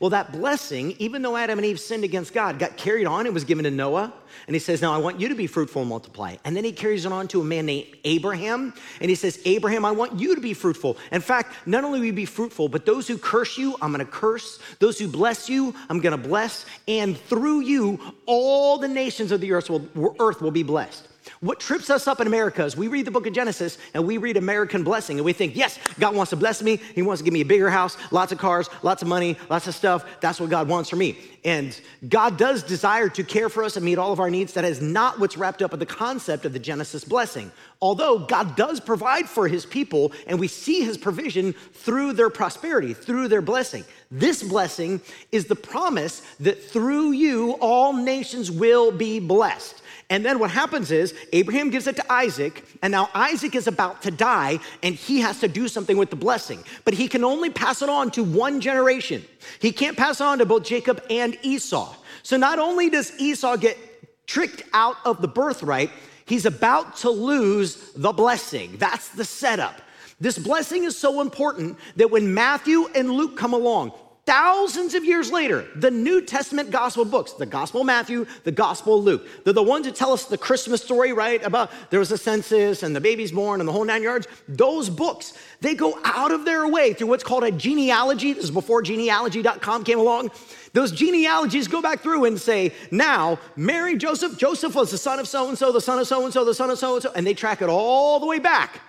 Well, 0.00 0.10
that 0.10 0.32
blessing, 0.32 0.94
even 0.98 1.22
though 1.22 1.36
Adam 1.36 1.58
and 1.58 1.66
Eve 1.66 1.80
sinned 1.80 2.04
against 2.04 2.32
God, 2.34 2.58
got 2.58 2.76
carried 2.76 3.06
on. 3.06 3.26
It 3.26 3.32
was 3.32 3.44
given 3.44 3.64
to 3.64 3.70
Noah. 3.70 4.12
And 4.46 4.54
he 4.54 4.60
says, 4.60 4.82
Now 4.82 4.92
I 4.92 4.98
want 4.98 5.20
you 5.20 5.28
to 5.28 5.34
be 5.34 5.46
fruitful 5.46 5.82
and 5.82 5.88
multiply. 5.88 6.36
And 6.44 6.56
then 6.56 6.64
he 6.64 6.72
carries 6.72 7.06
it 7.06 7.12
on 7.12 7.28
to 7.28 7.40
a 7.40 7.44
man 7.44 7.66
named 7.66 7.96
Abraham. 8.04 8.74
And 9.00 9.08
he 9.08 9.14
says, 9.14 9.40
Abraham, 9.44 9.84
I 9.84 9.92
want 9.92 10.18
you 10.18 10.34
to 10.34 10.40
be 10.40 10.54
fruitful. 10.54 10.96
In 11.10 11.20
fact, 11.20 11.54
not 11.66 11.84
only 11.84 12.00
will 12.00 12.06
you 12.06 12.12
be 12.12 12.24
fruitful, 12.24 12.68
but 12.68 12.84
those 12.84 13.06
who 13.08 13.16
curse 13.16 13.56
you, 13.56 13.76
I'm 13.80 13.92
going 13.92 14.04
to 14.04 14.10
curse. 14.10 14.58
Those 14.78 14.98
who 14.98 15.08
bless 15.08 15.48
you, 15.48 15.74
I'm 15.88 16.00
going 16.00 16.20
to 16.20 16.28
bless. 16.28 16.66
And 16.88 17.16
through 17.16 17.60
you, 17.60 18.00
all 18.26 18.78
the 18.78 18.88
nations 18.88 19.32
of 19.32 19.40
the 19.40 19.52
earth 19.52 19.70
will, 19.70 20.16
earth 20.18 20.42
will 20.42 20.50
be 20.50 20.62
blessed. 20.62 21.08
What 21.42 21.58
trips 21.58 21.90
us 21.90 22.06
up 22.06 22.20
in 22.20 22.28
America 22.28 22.64
is 22.64 22.76
we 22.76 22.86
read 22.86 23.04
the 23.04 23.10
book 23.10 23.26
of 23.26 23.32
Genesis 23.32 23.76
and 23.94 24.06
we 24.06 24.16
read 24.16 24.36
American 24.36 24.84
blessing 24.84 25.18
and 25.18 25.24
we 25.24 25.32
think, 25.32 25.56
yes, 25.56 25.76
God 25.98 26.14
wants 26.14 26.30
to 26.30 26.36
bless 26.36 26.62
me. 26.62 26.76
He 26.76 27.02
wants 27.02 27.20
to 27.20 27.24
give 27.24 27.34
me 27.34 27.40
a 27.40 27.44
bigger 27.44 27.68
house, 27.68 27.96
lots 28.12 28.30
of 28.30 28.38
cars, 28.38 28.70
lots 28.84 29.02
of 29.02 29.08
money, 29.08 29.36
lots 29.50 29.66
of 29.66 29.74
stuff. 29.74 30.04
That's 30.20 30.40
what 30.40 30.50
God 30.50 30.68
wants 30.68 30.88
for 30.88 30.94
me. 30.94 31.18
And 31.44 31.76
God 32.08 32.38
does 32.38 32.62
desire 32.62 33.08
to 33.08 33.24
care 33.24 33.48
for 33.48 33.64
us 33.64 33.74
and 33.74 33.84
meet 33.84 33.98
all 33.98 34.12
of 34.12 34.20
our 34.20 34.30
needs. 34.30 34.52
That 34.52 34.64
is 34.64 34.80
not 34.80 35.18
what's 35.18 35.36
wrapped 35.36 35.62
up 35.62 35.72
in 35.72 35.80
the 35.80 35.86
concept 35.86 36.44
of 36.44 36.52
the 36.52 36.60
Genesis 36.60 37.02
blessing. 37.02 37.50
Although 37.80 38.20
God 38.20 38.54
does 38.54 38.78
provide 38.78 39.28
for 39.28 39.48
his 39.48 39.66
people 39.66 40.12
and 40.28 40.38
we 40.38 40.46
see 40.46 40.84
his 40.84 40.96
provision 40.96 41.54
through 41.72 42.12
their 42.12 42.30
prosperity, 42.30 42.94
through 42.94 43.26
their 43.26 43.42
blessing. 43.42 43.84
This 44.12 44.44
blessing 44.44 45.00
is 45.32 45.46
the 45.46 45.56
promise 45.56 46.20
that 46.38 46.62
through 46.62 47.10
you 47.10 47.54
all 47.54 47.92
nations 47.92 48.48
will 48.48 48.92
be 48.92 49.18
blessed. 49.18 49.81
And 50.12 50.26
then 50.26 50.38
what 50.38 50.50
happens 50.50 50.90
is 50.90 51.14
Abraham 51.32 51.70
gives 51.70 51.86
it 51.86 51.96
to 51.96 52.12
Isaac, 52.12 52.66
and 52.82 52.90
now 52.90 53.08
Isaac 53.14 53.54
is 53.54 53.66
about 53.66 54.02
to 54.02 54.10
die, 54.10 54.58
and 54.82 54.94
he 54.94 55.20
has 55.20 55.40
to 55.40 55.48
do 55.48 55.68
something 55.68 55.96
with 55.96 56.10
the 56.10 56.16
blessing. 56.16 56.62
But 56.84 56.92
he 56.92 57.08
can 57.08 57.24
only 57.24 57.48
pass 57.48 57.80
it 57.80 57.88
on 57.88 58.10
to 58.10 58.22
one 58.22 58.60
generation. 58.60 59.24
He 59.58 59.72
can't 59.72 59.96
pass 59.96 60.20
it 60.20 60.24
on 60.24 60.36
to 60.40 60.44
both 60.44 60.64
Jacob 60.64 61.02
and 61.08 61.38
Esau. 61.40 61.96
So 62.22 62.36
not 62.36 62.58
only 62.58 62.90
does 62.90 63.18
Esau 63.18 63.56
get 63.56 63.78
tricked 64.26 64.64
out 64.74 64.96
of 65.06 65.22
the 65.22 65.28
birthright, 65.28 65.90
he's 66.26 66.44
about 66.44 66.96
to 66.96 67.08
lose 67.08 67.92
the 67.96 68.12
blessing. 68.12 68.76
That's 68.76 69.08
the 69.08 69.24
setup. 69.24 69.80
This 70.20 70.36
blessing 70.36 70.84
is 70.84 70.94
so 70.94 71.22
important 71.22 71.78
that 71.96 72.10
when 72.10 72.34
Matthew 72.34 72.86
and 72.94 73.12
Luke 73.12 73.38
come 73.38 73.54
along, 73.54 73.92
thousands 74.24 74.94
of 74.94 75.04
years 75.04 75.30
later, 75.32 75.66
the 75.76 75.90
New 75.90 76.22
Testament 76.22 76.70
gospel 76.70 77.04
books, 77.04 77.32
the 77.32 77.46
Gospel 77.46 77.80
of 77.80 77.86
Matthew, 77.86 78.26
the 78.44 78.52
Gospel 78.52 78.98
of 78.98 79.04
Luke, 79.04 79.26
they're 79.44 79.52
the 79.52 79.62
ones 79.62 79.86
that 79.86 79.94
tell 79.94 80.12
us 80.12 80.24
the 80.24 80.38
Christmas 80.38 80.82
story, 80.82 81.12
right? 81.12 81.42
About 81.42 81.70
there 81.90 81.98
was 81.98 82.12
a 82.12 82.18
census 82.18 82.82
and 82.82 82.94
the 82.94 83.00
baby's 83.00 83.32
born 83.32 83.60
and 83.60 83.68
the 83.68 83.72
whole 83.72 83.84
nine 83.84 84.02
yards. 84.02 84.26
Those 84.48 84.88
books, 84.88 85.34
they 85.60 85.74
go 85.74 85.98
out 86.04 86.30
of 86.30 86.44
their 86.44 86.66
way 86.68 86.92
through 86.92 87.08
what's 87.08 87.24
called 87.24 87.44
a 87.44 87.50
genealogy. 87.50 88.32
This 88.32 88.44
is 88.44 88.50
before 88.50 88.82
genealogy.com 88.82 89.84
came 89.84 89.98
along. 89.98 90.30
Those 90.72 90.92
genealogies 90.92 91.68
go 91.68 91.82
back 91.82 92.00
through 92.00 92.24
and 92.24 92.40
say, 92.40 92.72
now, 92.90 93.38
Mary, 93.56 93.96
Joseph, 93.96 94.38
Joseph 94.38 94.74
was 94.74 94.90
the 94.90 94.98
son 94.98 95.18
of 95.18 95.28
so 95.28 95.48
and 95.48 95.58
so, 95.58 95.70
the 95.70 95.80
son 95.80 95.98
of 95.98 96.06
so 96.06 96.24
and 96.24 96.32
so, 96.32 96.44
the 96.44 96.54
son 96.54 96.70
of 96.70 96.78
so 96.78 96.94
and 96.94 97.02
so, 97.02 97.12
and 97.14 97.26
they 97.26 97.34
track 97.34 97.60
it 97.60 97.68
all 97.68 98.18
the 98.20 98.26
way 98.26 98.38
back 98.38 98.80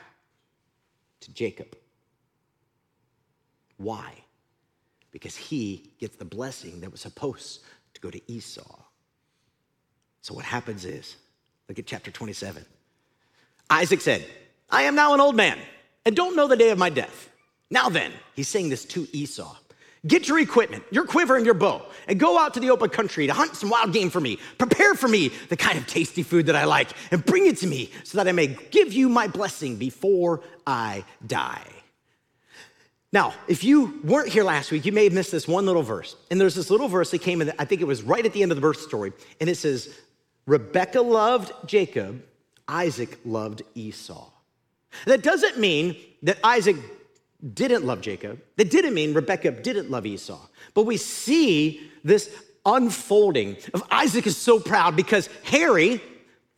to 1.22 1.34
Jacob. 1.34 1.76
Why? 3.78 4.23
Because 5.24 5.38
he 5.38 5.90
gets 6.00 6.18
the 6.18 6.26
blessing 6.26 6.82
that 6.82 6.92
was 6.92 7.00
supposed 7.00 7.62
to 7.94 8.02
go 8.02 8.10
to 8.10 8.20
Esau. 8.30 8.76
So 10.22 10.34
what 10.34 10.44
happens 10.44 10.84
is, 10.84 11.16
look 11.70 11.80
at 11.80 11.86
chapter 11.86 12.12
27. 12.12 12.66
Isaac 13.70 14.02
said, 14.02 14.26
I 14.70 14.84
am 14.84 14.96
now 14.96 15.14
an 15.14 15.22
old 15.22 15.38
man 15.38 15.58
and 16.06 16.14
don't 16.14 16.36
know 16.36 16.50
the 16.50 16.58
day 16.58 16.72
of 16.72 16.78
my 16.78 16.90
death. 16.90 17.30
Now 17.72 17.88
then, 17.88 18.12
he's 18.36 18.50
saying 18.50 18.68
this 18.68 18.84
to 18.88 19.08
Esau. 19.14 19.56
Get 20.06 20.28
your 20.28 20.40
equipment, 20.40 20.84
your 20.92 21.06
quiver 21.06 21.38
and 21.38 21.46
your 21.46 21.56
bow, 21.56 21.86
and 22.10 22.20
go 22.20 22.38
out 22.38 22.54
to 22.56 22.60
the 22.60 22.72
open 22.72 22.90
country 22.90 23.26
to 23.28 23.34
hunt 23.34 23.56
some 23.56 23.70
wild 23.70 23.94
game 23.94 24.10
for 24.10 24.20
me. 24.20 24.40
Prepare 24.58 24.94
for 24.94 25.08
me 25.08 25.30
the 25.48 25.56
kind 25.56 25.78
of 25.78 25.88
tasty 25.88 26.24
food 26.24 26.48
that 26.48 26.58
I 26.58 26.66
like, 26.66 26.90
and 27.12 27.26
bring 27.26 27.48
it 27.48 27.60
to 27.60 27.68
me 27.68 27.92
so 28.04 28.18
that 28.18 28.28
I 28.28 28.34
may 28.34 28.48
give 28.48 28.92
you 28.92 29.08
my 29.08 29.28
blessing 29.28 29.78
before 29.78 30.42
I 30.68 31.06
die. 31.26 31.64
Now, 33.14 33.36
if 33.48 33.64
you 33.64 34.00
weren't 34.04 34.30
here 34.30 34.44
last 34.44 34.72
week, 34.72 34.86
you 34.86 34.92
may 34.92 35.04
have 35.04 35.14
missed 35.14 35.32
this 35.32 35.48
one 35.48 35.68
little 35.68 35.84
verse. 35.84 36.16
And 36.32 36.42
there's 36.42 36.56
this 36.56 36.72
little 36.72 36.88
verse 36.88 37.12
that 37.12 37.22
came 37.22 37.42
in, 37.42 37.54
I 37.60 37.66
think 37.66 37.80
it 37.80 37.86
was 37.86 38.02
right 38.02 38.26
at 38.26 38.34
the 38.34 38.42
end 38.42 38.52
of 38.52 38.58
the 38.58 38.62
birth 38.62 38.82
story. 38.82 39.14
And 39.40 39.48
it 39.48 39.56
says, 39.56 39.96
Rebecca 40.48 41.00
loved 41.00 41.52
Jacob, 41.68 42.24
Isaac 42.68 43.20
loved 43.24 43.62
Esau. 43.76 44.32
That 45.06 45.22
doesn't 45.22 45.60
mean 45.60 45.96
that 46.24 46.40
Isaac 46.44 46.76
didn't 47.54 47.86
love 47.86 48.02
Jacob. 48.02 48.42
That 48.58 48.72
didn't 48.72 48.96
mean 48.96 49.14
Rebecca 49.14 49.52
didn't 49.52 49.92
love 49.92 50.08
Esau. 50.08 50.40
But 50.74 50.88
we 50.88 50.98
see 50.98 51.92
this 52.04 52.36
unfolding 52.66 53.58
of 53.76 53.84
Isaac 53.92 54.26
is 54.26 54.38
so 54.38 54.60
proud 54.60 54.96
because 54.96 55.30
Harry, 55.44 56.02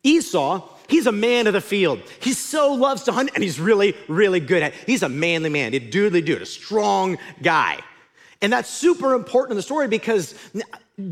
Esau, 0.03 0.69
He's 0.87 1.07
a 1.07 1.11
man 1.11 1.47
of 1.47 1.53
the 1.53 1.61
field. 1.61 2.01
He 2.19 2.33
so 2.33 2.73
loves 2.73 3.03
to 3.03 3.11
hunt 3.11 3.31
and 3.33 3.43
he's 3.43 3.59
really, 3.59 3.95
really 4.07 4.39
good 4.39 4.63
at 4.63 4.73
it. 4.73 4.79
He's 4.85 5.03
a 5.03 5.09
manly 5.09 5.49
man, 5.49 5.73
a 5.73 5.79
doodly 5.79 6.23
dude, 6.23 6.41
a 6.41 6.45
strong 6.45 7.17
guy. 7.41 7.79
And 8.41 8.51
that's 8.53 8.69
super 8.69 9.15
important 9.15 9.51
in 9.51 9.57
the 9.57 9.63
story 9.63 9.87
because 9.87 10.35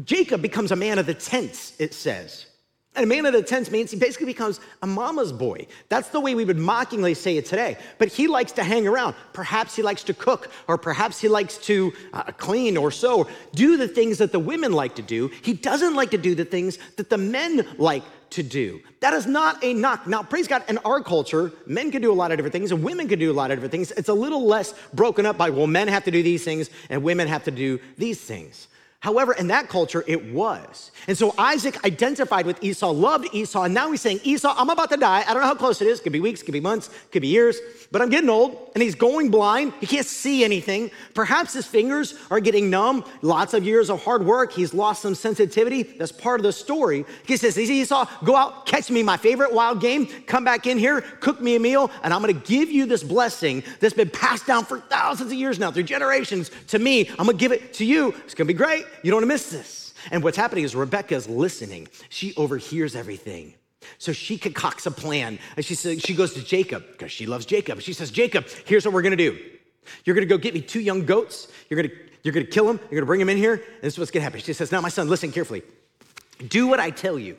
Jacob 0.03 0.41
becomes 0.41 0.71
a 0.71 0.75
man 0.75 0.99
of 0.99 1.05
the 1.05 1.13
tents, 1.13 1.73
it 1.79 1.93
says. 1.93 2.47
And 2.95 3.03
a 3.03 3.07
man 3.07 3.25
of 3.25 3.33
the 3.33 3.41
tents 3.41 3.71
means 3.71 3.89
he 3.89 3.97
basically 3.97 4.27
becomes 4.27 4.59
a 4.83 4.87
mama's 4.87 5.31
boy. 5.31 5.65
That's 5.89 6.09
the 6.09 6.19
way 6.19 6.35
we 6.35 6.45
would 6.45 6.59
mockingly 6.59 7.15
say 7.15 7.37
it 7.37 7.45
today. 7.47 7.77
But 7.97 8.09
he 8.09 8.27
likes 8.27 8.51
to 8.53 8.63
hang 8.63 8.87
around. 8.87 9.15
Perhaps 9.33 9.75
he 9.75 9.81
likes 9.81 10.03
to 10.03 10.13
cook, 10.13 10.51
or 10.67 10.77
perhaps 10.77 11.19
he 11.19 11.27
likes 11.27 11.57
to 11.59 11.91
uh, 12.13 12.23
clean 12.37 12.77
or 12.77 12.91
sew, 12.91 13.27
do 13.55 13.77
the 13.77 13.87
things 13.87 14.19
that 14.19 14.31
the 14.31 14.37
women 14.37 14.73
like 14.73 14.93
to 14.95 15.01
do. 15.01 15.31
He 15.41 15.53
doesn't 15.53 15.95
like 15.95 16.11
to 16.11 16.19
do 16.19 16.35
the 16.35 16.45
things 16.45 16.77
that 16.97 17.09
the 17.09 17.17
men 17.17 17.67
like 17.79 18.03
to 18.33 18.43
do. 18.43 18.81
That 18.99 19.13
is 19.13 19.25
not 19.25 19.63
a 19.63 19.73
knock. 19.73 20.07
Now, 20.07 20.23
praise 20.23 20.47
God, 20.47 20.63
in 20.67 20.77
our 20.79 21.01
culture, 21.01 21.51
men 21.65 21.91
can 21.91 22.01
do 22.01 22.11
a 22.11 22.13
lot 22.13 22.31
of 22.31 22.37
different 22.37 22.53
things 22.53 22.71
and 22.71 22.83
women 22.83 23.07
can 23.07 23.19
do 23.19 23.31
a 23.31 23.33
lot 23.33 23.51
of 23.51 23.57
different 23.57 23.71
things. 23.71 23.91
It's 23.91 24.09
a 24.09 24.13
little 24.13 24.45
less 24.45 24.73
broken 24.93 25.25
up 25.25 25.37
by, 25.37 25.49
well, 25.49 25.67
men 25.67 25.87
have 25.87 26.03
to 26.05 26.11
do 26.11 26.23
these 26.23 26.43
things 26.43 26.69
and 26.89 27.03
women 27.03 27.27
have 27.27 27.43
to 27.45 27.51
do 27.51 27.79
these 27.97 28.19
things. 28.19 28.67
However, 29.03 29.33
in 29.33 29.47
that 29.47 29.67
culture, 29.67 30.01
it 30.07 30.31
was. 30.31 30.91
And 31.07 31.17
so 31.17 31.35
Isaac 31.37 31.83
identified 31.83 32.45
with 32.45 32.63
Esau, 32.63 32.89
loved 32.89 33.27
Esau, 33.33 33.63
and 33.63 33.73
now 33.73 33.91
he's 33.91 33.99
saying, 33.99 34.21
Esau, 34.23 34.55
I'm 34.57 34.69
about 34.69 34.89
to 34.91 34.95
die. 34.95 35.25
I 35.27 35.33
don't 35.33 35.41
know 35.41 35.47
how 35.47 35.55
close 35.55 35.81
it 35.81 35.89
is. 35.89 35.99
It 35.99 36.03
Could 36.03 36.13
be 36.13 36.21
weeks, 36.21 36.41
could 36.41 36.53
be 36.53 36.61
months, 36.61 36.89
could 37.11 37.21
be 37.21 37.27
years, 37.27 37.59
but 37.91 38.01
I'm 38.01 38.07
getting 38.07 38.29
old, 38.29 38.71
and 38.73 38.81
he's 38.81 38.95
going 38.95 39.29
blind. 39.29 39.73
He 39.81 39.87
can't 39.87 40.05
see 40.05 40.45
anything. 40.45 40.89
Perhaps 41.13 41.51
his 41.51 41.65
fingers 41.65 42.15
are 42.31 42.39
getting 42.39 42.69
numb. 42.69 43.03
Lots 43.21 43.53
of 43.53 43.65
years 43.65 43.89
of 43.89 44.01
hard 44.01 44.25
work. 44.25 44.53
He's 44.53 44.73
lost 44.73 45.01
some 45.01 45.15
sensitivity. 45.15 45.83
That's 45.83 46.13
part 46.13 46.39
of 46.39 46.45
the 46.45 46.53
story. 46.53 47.03
He 47.27 47.35
says, 47.35 47.59
Esau, 47.59 48.05
go 48.23 48.37
out, 48.37 48.65
catch 48.67 48.89
me 48.89 49.03
my 49.03 49.17
favorite 49.17 49.51
wild 49.51 49.81
game, 49.81 50.05
come 50.27 50.45
back 50.45 50.65
in 50.65 50.77
here, 50.77 51.01
cook 51.19 51.41
me 51.41 51.57
a 51.57 51.59
meal, 51.59 51.91
and 52.03 52.13
I'm 52.13 52.21
gonna 52.21 52.31
give 52.31 52.71
you 52.71 52.85
this 52.85 53.03
blessing 53.03 53.63
that's 53.81 53.93
been 53.93 54.11
passed 54.11 54.47
down 54.47 54.63
for 54.63 54.79
thousands 54.79 55.33
of 55.33 55.37
years 55.37 55.59
now, 55.59 55.71
through 55.71 55.83
generations 55.83 56.51
to 56.69 56.79
me. 56.79 57.09
I'm 57.19 57.25
gonna 57.25 57.33
give 57.33 57.51
it 57.51 57.73
to 57.73 57.85
you. 57.85 58.15
It's 58.23 58.33
gonna 58.33 58.47
be 58.47 58.53
great. 58.53 58.85
You 59.01 59.11
don't 59.11 59.17
want 59.17 59.23
to 59.23 59.33
miss 59.33 59.49
this. 59.49 59.93
And 60.11 60.23
what's 60.23 60.37
happening 60.37 60.63
is 60.63 60.75
Rebecca's 60.75 61.27
listening. 61.27 61.87
She 62.09 62.33
overhears 62.35 62.95
everything. 62.95 63.53
So 63.97 64.11
she 64.13 64.37
concocts 64.37 64.85
a 64.85 64.91
plan. 64.91 65.39
And 65.55 65.65
she 65.65 65.75
says, 65.75 66.01
she 66.01 66.13
goes 66.13 66.33
to 66.33 66.43
Jacob 66.43 66.83
because 66.91 67.11
she 67.11 67.25
loves 67.25 67.45
Jacob. 67.45 67.81
She 67.81 67.93
says, 67.93 68.11
Jacob, 68.11 68.47
here's 68.65 68.85
what 68.85 68.93
we're 68.93 69.01
gonna 69.01 69.15
do. 69.15 69.37
You're 70.05 70.15
gonna 70.15 70.25
go 70.25 70.37
get 70.37 70.53
me 70.53 70.61
two 70.61 70.79
young 70.79 71.05
goats. 71.05 71.47
You're 71.69 71.81
gonna, 71.81 71.93
you're 72.23 72.33
gonna 72.33 72.45
kill 72.45 72.65
them. 72.65 72.79
You're 72.89 72.99
gonna 73.01 73.05
bring 73.05 73.19
them 73.19 73.29
in 73.29 73.37
here. 73.37 73.53
And 73.55 73.81
this 73.81 73.93
is 73.93 73.99
what's 73.99 74.11
gonna 74.11 74.23
happen. 74.23 74.39
She 74.39 74.53
says, 74.53 74.71
Now, 74.71 74.81
my 74.81 74.89
son, 74.89 75.09
listen 75.09 75.31
carefully. 75.31 75.63
Do 76.47 76.67
what 76.67 76.79
I 76.79 76.89
tell 76.89 77.19
you. 77.19 77.37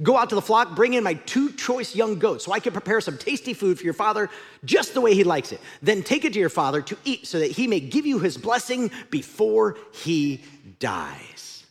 Go 0.00 0.16
out 0.16 0.28
to 0.28 0.36
the 0.36 0.42
flock, 0.42 0.76
bring 0.76 0.94
in 0.94 1.02
my 1.02 1.14
two 1.14 1.52
choice 1.52 1.94
young 1.96 2.18
goats 2.20 2.44
so 2.44 2.52
I 2.52 2.60
can 2.60 2.72
prepare 2.72 3.00
some 3.00 3.18
tasty 3.18 3.52
food 3.52 3.78
for 3.78 3.84
your 3.84 3.94
father 3.94 4.30
just 4.64 4.94
the 4.94 5.00
way 5.00 5.12
he 5.12 5.24
likes 5.24 5.50
it. 5.50 5.60
Then 5.82 6.04
take 6.04 6.24
it 6.24 6.32
to 6.34 6.38
your 6.38 6.50
father 6.50 6.80
to 6.82 6.96
eat 7.04 7.26
so 7.26 7.40
that 7.40 7.50
he 7.50 7.66
may 7.66 7.80
give 7.80 8.06
you 8.06 8.20
his 8.20 8.36
blessing 8.36 8.92
before 9.10 9.76
he 9.92 10.42
dies. 10.78 11.64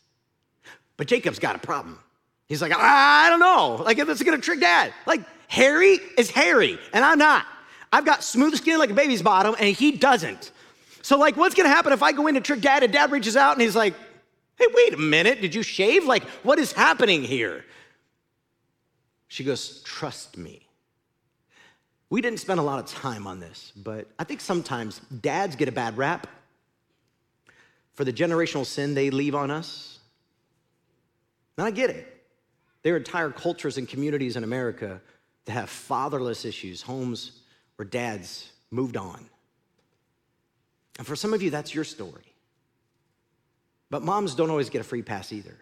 But 0.98 1.08
Jacob's 1.08 1.40
got 1.40 1.56
a 1.56 1.60
problem. 1.60 2.00
He's 2.48 2.62
like, 2.62 2.74
I 2.76 3.30
don't 3.30 3.40
know. 3.40 3.82
Like, 3.84 3.98
if 3.98 4.10
it's 4.10 4.24
gonna 4.24 4.40
trick 4.40 4.60
dad. 4.60 4.94
Like, 5.06 5.22
Harry 5.48 6.00
is 6.18 6.30
Harry, 6.32 6.78
and 6.92 7.06
I'm 7.06 7.18
not. 7.18 7.46
I've 7.94 8.06
got 8.06 8.24
smooth 8.24 8.56
skin 8.56 8.80
like 8.80 8.90
a 8.90 8.94
baby's 8.94 9.22
bottom, 9.22 9.56
and 9.58 9.74
he 9.74 9.94
doesn't. 9.94 10.52
So, 11.02 11.18
like, 11.18 11.38
what's 11.38 11.56
gonna 11.56 11.70
happen 11.70 11.94
if 11.94 12.04
I 12.04 12.12
go 12.12 12.28
in 12.28 12.36
to 12.36 12.42
trick 12.42 12.60
dad 12.60 12.84
and 12.84 12.92
dad 12.92 13.12
reaches 13.12 13.38
out 13.38 13.54
and 13.54 13.62
he's 13.62 13.76
like, 13.76 13.94
hey, 14.58 14.66
wait 14.74 14.94
a 14.94 14.98
minute, 14.98 15.40
did 15.40 15.56
you 15.56 15.64
shave? 15.64 16.04
Like, 16.06 16.24
what 16.44 16.60
is 16.60 16.74
happening 16.74 17.24
here? 17.24 17.64
She 19.28 19.44
goes, 19.44 19.82
trust 19.84 20.38
me. 20.38 20.68
We 22.10 22.22
didn't 22.22 22.40
spend 22.40 22.60
a 22.60 22.64
lot 22.64 22.80
of 22.80 22.86
time 22.86 23.28
on 23.28 23.40
this, 23.40 23.74
but 23.76 24.08
I 24.18 24.24
think 24.24 24.40
sometimes 24.40 25.00
dads 25.00 25.56
get 25.56 25.68
a 25.68 25.74
bad 25.74 25.98
rap 25.98 26.28
for 27.94 28.06
the 28.06 28.14
generational 28.14 28.66
sin 28.66 28.94
they 28.94 29.10
leave 29.10 29.36
on 29.36 29.52
us. 29.52 30.00
And 31.58 31.68
I 31.68 31.72
get 31.72 31.90
it. 31.90 32.14
There 32.84 32.94
are 32.94 32.98
entire 32.98 33.32
cultures 33.32 33.78
and 33.78 33.90
communities 33.90 34.38
in 34.38 34.44
America 34.44 35.02
that 35.46 35.52
have 35.52 35.70
fatherless 35.70 36.46
issues, 36.46 36.82
homes 36.82 37.42
where 37.76 37.86
dads 37.86 38.52
moved 38.72 38.96
on. 38.96 39.26
And 40.98 41.06
for 41.06 41.16
some 41.16 41.34
of 41.34 41.42
you, 41.42 41.50
that's 41.50 41.76
your 41.76 41.84
story. 41.84 42.34
But 43.90 44.04
moms 44.04 44.36
don't 44.36 44.50
always 44.50 44.70
get 44.70 44.82
a 44.82 44.84
free 44.84 45.02
pass 45.02 45.34
either. 45.34 45.56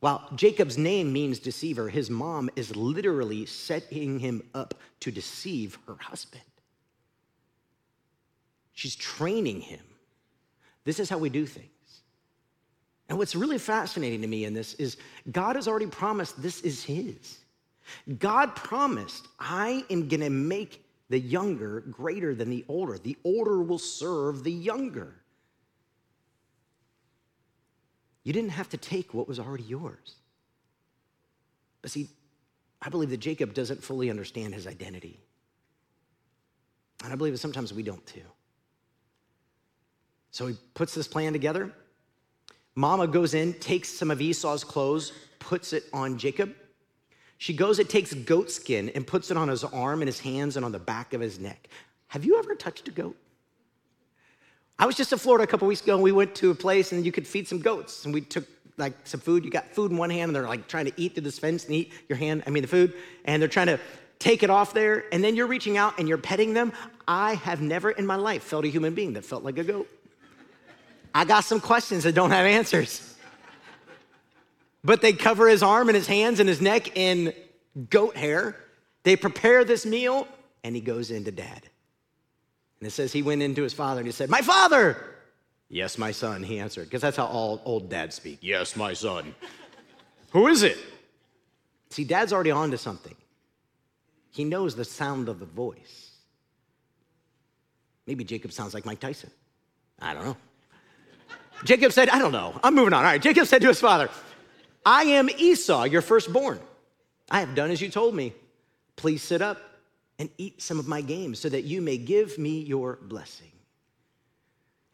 While 0.00 0.26
Jacob's 0.34 0.78
name 0.78 1.12
means 1.12 1.38
deceiver, 1.38 1.88
his 1.88 2.08
mom 2.08 2.50
is 2.56 2.74
literally 2.74 3.44
setting 3.46 4.18
him 4.18 4.42
up 4.54 4.74
to 5.00 5.10
deceive 5.10 5.78
her 5.86 5.96
husband. 6.00 6.42
She's 8.72 8.96
training 8.96 9.60
him. 9.60 9.84
This 10.84 11.00
is 11.00 11.10
how 11.10 11.18
we 11.18 11.28
do 11.28 11.44
things. 11.44 11.68
And 13.10 13.18
what's 13.18 13.36
really 13.36 13.58
fascinating 13.58 14.22
to 14.22 14.26
me 14.26 14.46
in 14.46 14.54
this 14.54 14.74
is 14.74 14.96
God 15.30 15.56
has 15.56 15.68
already 15.68 15.86
promised 15.86 16.40
this 16.40 16.60
is 16.62 16.82
his. 16.82 17.38
God 18.18 18.54
promised, 18.54 19.28
I 19.38 19.84
am 19.90 20.08
gonna 20.08 20.30
make 20.30 20.82
the 21.10 21.18
younger 21.18 21.80
greater 21.80 22.34
than 22.34 22.48
the 22.48 22.64
older. 22.68 22.96
The 22.96 23.18
older 23.24 23.60
will 23.62 23.78
serve 23.78 24.44
the 24.44 24.52
younger. 24.52 25.16
You 28.22 28.32
didn't 28.32 28.50
have 28.50 28.68
to 28.70 28.76
take 28.76 29.14
what 29.14 29.28
was 29.28 29.38
already 29.38 29.64
yours. 29.64 30.16
But 31.82 31.90
see, 31.90 32.08
I 32.82 32.88
believe 32.88 33.10
that 33.10 33.20
Jacob 33.20 33.54
doesn't 33.54 33.82
fully 33.82 34.10
understand 34.10 34.54
his 34.54 34.66
identity. 34.66 35.18
And 37.02 37.12
I 37.12 37.16
believe 37.16 37.32
that 37.32 37.38
sometimes 37.38 37.72
we 37.72 37.82
don't 37.82 38.04
too. 38.06 38.20
So 40.30 40.46
he 40.46 40.56
puts 40.74 40.94
this 40.94 41.08
plan 41.08 41.32
together. 41.32 41.72
Mama 42.74 43.06
goes 43.06 43.34
in, 43.34 43.54
takes 43.54 43.88
some 43.88 44.10
of 44.10 44.20
Esau's 44.20 44.64
clothes, 44.64 45.12
puts 45.38 45.72
it 45.72 45.84
on 45.92 46.18
Jacob. 46.18 46.54
She 47.38 47.54
goes 47.54 47.78
and 47.78 47.88
takes 47.88 48.12
goat 48.12 48.50
skin 48.50 48.90
and 48.90 49.06
puts 49.06 49.30
it 49.30 49.36
on 49.36 49.48
his 49.48 49.64
arm 49.64 50.02
and 50.02 50.08
his 50.08 50.20
hands 50.20 50.56
and 50.56 50.64
on 50.64 50.72
the 50.72 50.78
back 50.78 51.14
of 51.14 51.20
his 51.20 51.38
neck. 51.38 51.68
Have 52.08 52.24
you 52.24 52.38
ever 52.38 52.54
touched 52.54 52.86
a 52.88 52.90
goat? 52.90 53.16
I 54.80 54.86
was 54.86 54.96
just 54.96 55.12
in 55.12 55.18
Florida 55.18 55.44
a 55.44 55.46
couple 55.46 55.68
weeks 55.68 55.82
ago 55.82 55.92
and 55.92 56.02
we 56.02 56.10
went 56.10 56.34
to 56.36 56.50
a 56.50 56.54
place 56.54 56.92
and 56.92 57.04
you 57.04 57.12
could 57.12 57.26
feed 57.26 57.46
some 57.46 57.58
goats. 57.58 58.06
And 58.06 58.14
we 58.14 58.22
took 58.22 58.46
like 58.78 58.94
some 59.04 59.20
food. 59.20 59.44
You 59.44 59.50
got 59.50 59.68
food 59.74 59.90
in 59.90 59.98
one 59.98 60.08
hand 60.08 60.30
and 60.30 60.34
they're 60.34 60.48
like 60.48 60.68
trying 60.68 60.86
to 60.86 60.92
eat 60.96 61.12
through 61.12 61.24
this 61.24 61.38
fence 61.38 61.66
and 61.66 61.74
eat 61.74 61.92
your 62.08 62.16
hand, 62.16 62.44
I 62.46 62.50
mean 62.50 62.62
the 62.62 62.68
food. 62.68 62.94
And 63.26 63.42
they're 63.42 63.48
trying 63.50 63.66
to 63.66 63.78
take 64.18 64.42
it 64.42 64.48
off 64.48 64.72
there. 64.72 65.04
And 65.12 65.22
then 65.22 65.36
you're 65.36 65.48
reaching 65.48 65.76
out 65.76 65.98
and 65.98 66.08
you're 66.08 66.16
petting 66.16 66.54
them. 66.54 66.72
I 67.06 67.34
have 67.34 67.60
never 67.60 67.90
in 67.90 68.06
my 68.06 68.16
life 68.16 68.42
felt 68.42 68.64
a 68.64 68.68
human 68.68 68.94
being 68.94 69.12
that 69.12 69.24
felt 69.26 69.44
like 69.44 69.58
a 69.58 69.64
goat. 69.64 69.86
I 71.14 71.26
got 71.26 71.44
some 71.44 71.60
questions 71.60 72.04
that 72.04 72.14
don't 72.14 72.30
have 72.30 72.46
answers. 72.46 73.18
But 74.82 75.02
they 75.02 75.12
cover 75.12 75.46
his 75.46 75.62
arm 75.62 75.90
and 75.90 75.96
his 75.96 76.06
hands 76.06 76.40
and 76.40 76.48
his 76.48 76.62
neck 76.62 76.96
in 76.96 77.34
goat 77.90 78.16
hair. 78.16 78.56
They 79.02 79.14
prepare 79.14 79.62
this 79.62 79.84
meal 79.84 80.26
and 80.64 80.74
he 80.74 80.80
goes 80.80 81.10
into 81.10 81.32
dad. 81.32 81.69
And 82.80 82.86
it 82.88 82.92
says 82.92 83.12
he 83.12 83.22
went 83.22 83.42
into 83.42 83.62
his 83.62 83.74
father 83.74 84.00
and 84.00 84.06
he 84.06 84.12
said, 84.12 84.30
My 84.30 84.40
father! 84.40 84.96
Yes, 85.68 85.98
my 85.98 86.10
son, 86.10 86.42
he 86.42 86.58
answered, 86.58 86.84
because 86.84 87.02
that's 87.02 87.16
how 87.16 87.26
all 87.26 87.62
old 87.64 87.88
dads 87.88 88.16
speak. 88.16 88.38
Yes, 88.40 88.74
my 88.74 88.92
son. 88.92 89.34
Who 90.32 90.48
is 90.48 90.64
it? 90.64 90.78
See, 91.90 92.04
dad's 92.04 92.32
already 92.32 92.50
on 92.50 92.72
to 92.72 92.78
something. 92.78 93.14
He 94.32 94.44
knows 94.44 94.74
the 94.74 94.84
sound 94.84 95.28
of 95.28 95.38
the 95.38 95.46
voice. 95.46 96.10
Maybe 98.06 98.24
Jacob 98.24 98.52
sounds 98.52 98.74
like 98.74 98.84
Mike 98.84 98.98
Tyson. 98.98 99.30
I 100.00 100.14
don't 100.14 100.24
know. 100.24 100.36
Jacob 101.64 101.92
said, 101.92 102.08
I 102.08 102.18
don't 102.18 102.32
know. 102.32 102.58
I'm 102.64 102.74
moving 102.74 102.94
on. 102.94 103.04
All 103.04 103.10
right. 103.10 103.20
Jacob 103.20 103.46
said 103.46 103.60
to 103.62 103.68
his 103.68 103.80
father, 103.80 104.08
I 104.84 105.02
am 105.04 105.28
Esau, 105.28 105.84
your 105.84 106.00
firstborn. 106.00 106.58
I 107.30 107.40
have 107.40 107.54
done 107.54 107.70
as 107.70 107.80
you 107.80 107.90
told 107.90 108.14
me. 108.14 108.32
Please 108.96 109.22
sit 109.22 109.42
up 109.42 109.60
and 110.20 110.28
eat 110.36 110.60
some 110.60 110.78
of 110.78 110.86
my 110.86 111.00
game 111.00 111.34
so 111.34 111.48
that 111.48 111.64
you 111.64 111.80
may 111.80 111.96
give 111.96 112.36
me 112.36 112.60
your 112.60 112.98
blessing. 113.00 113.50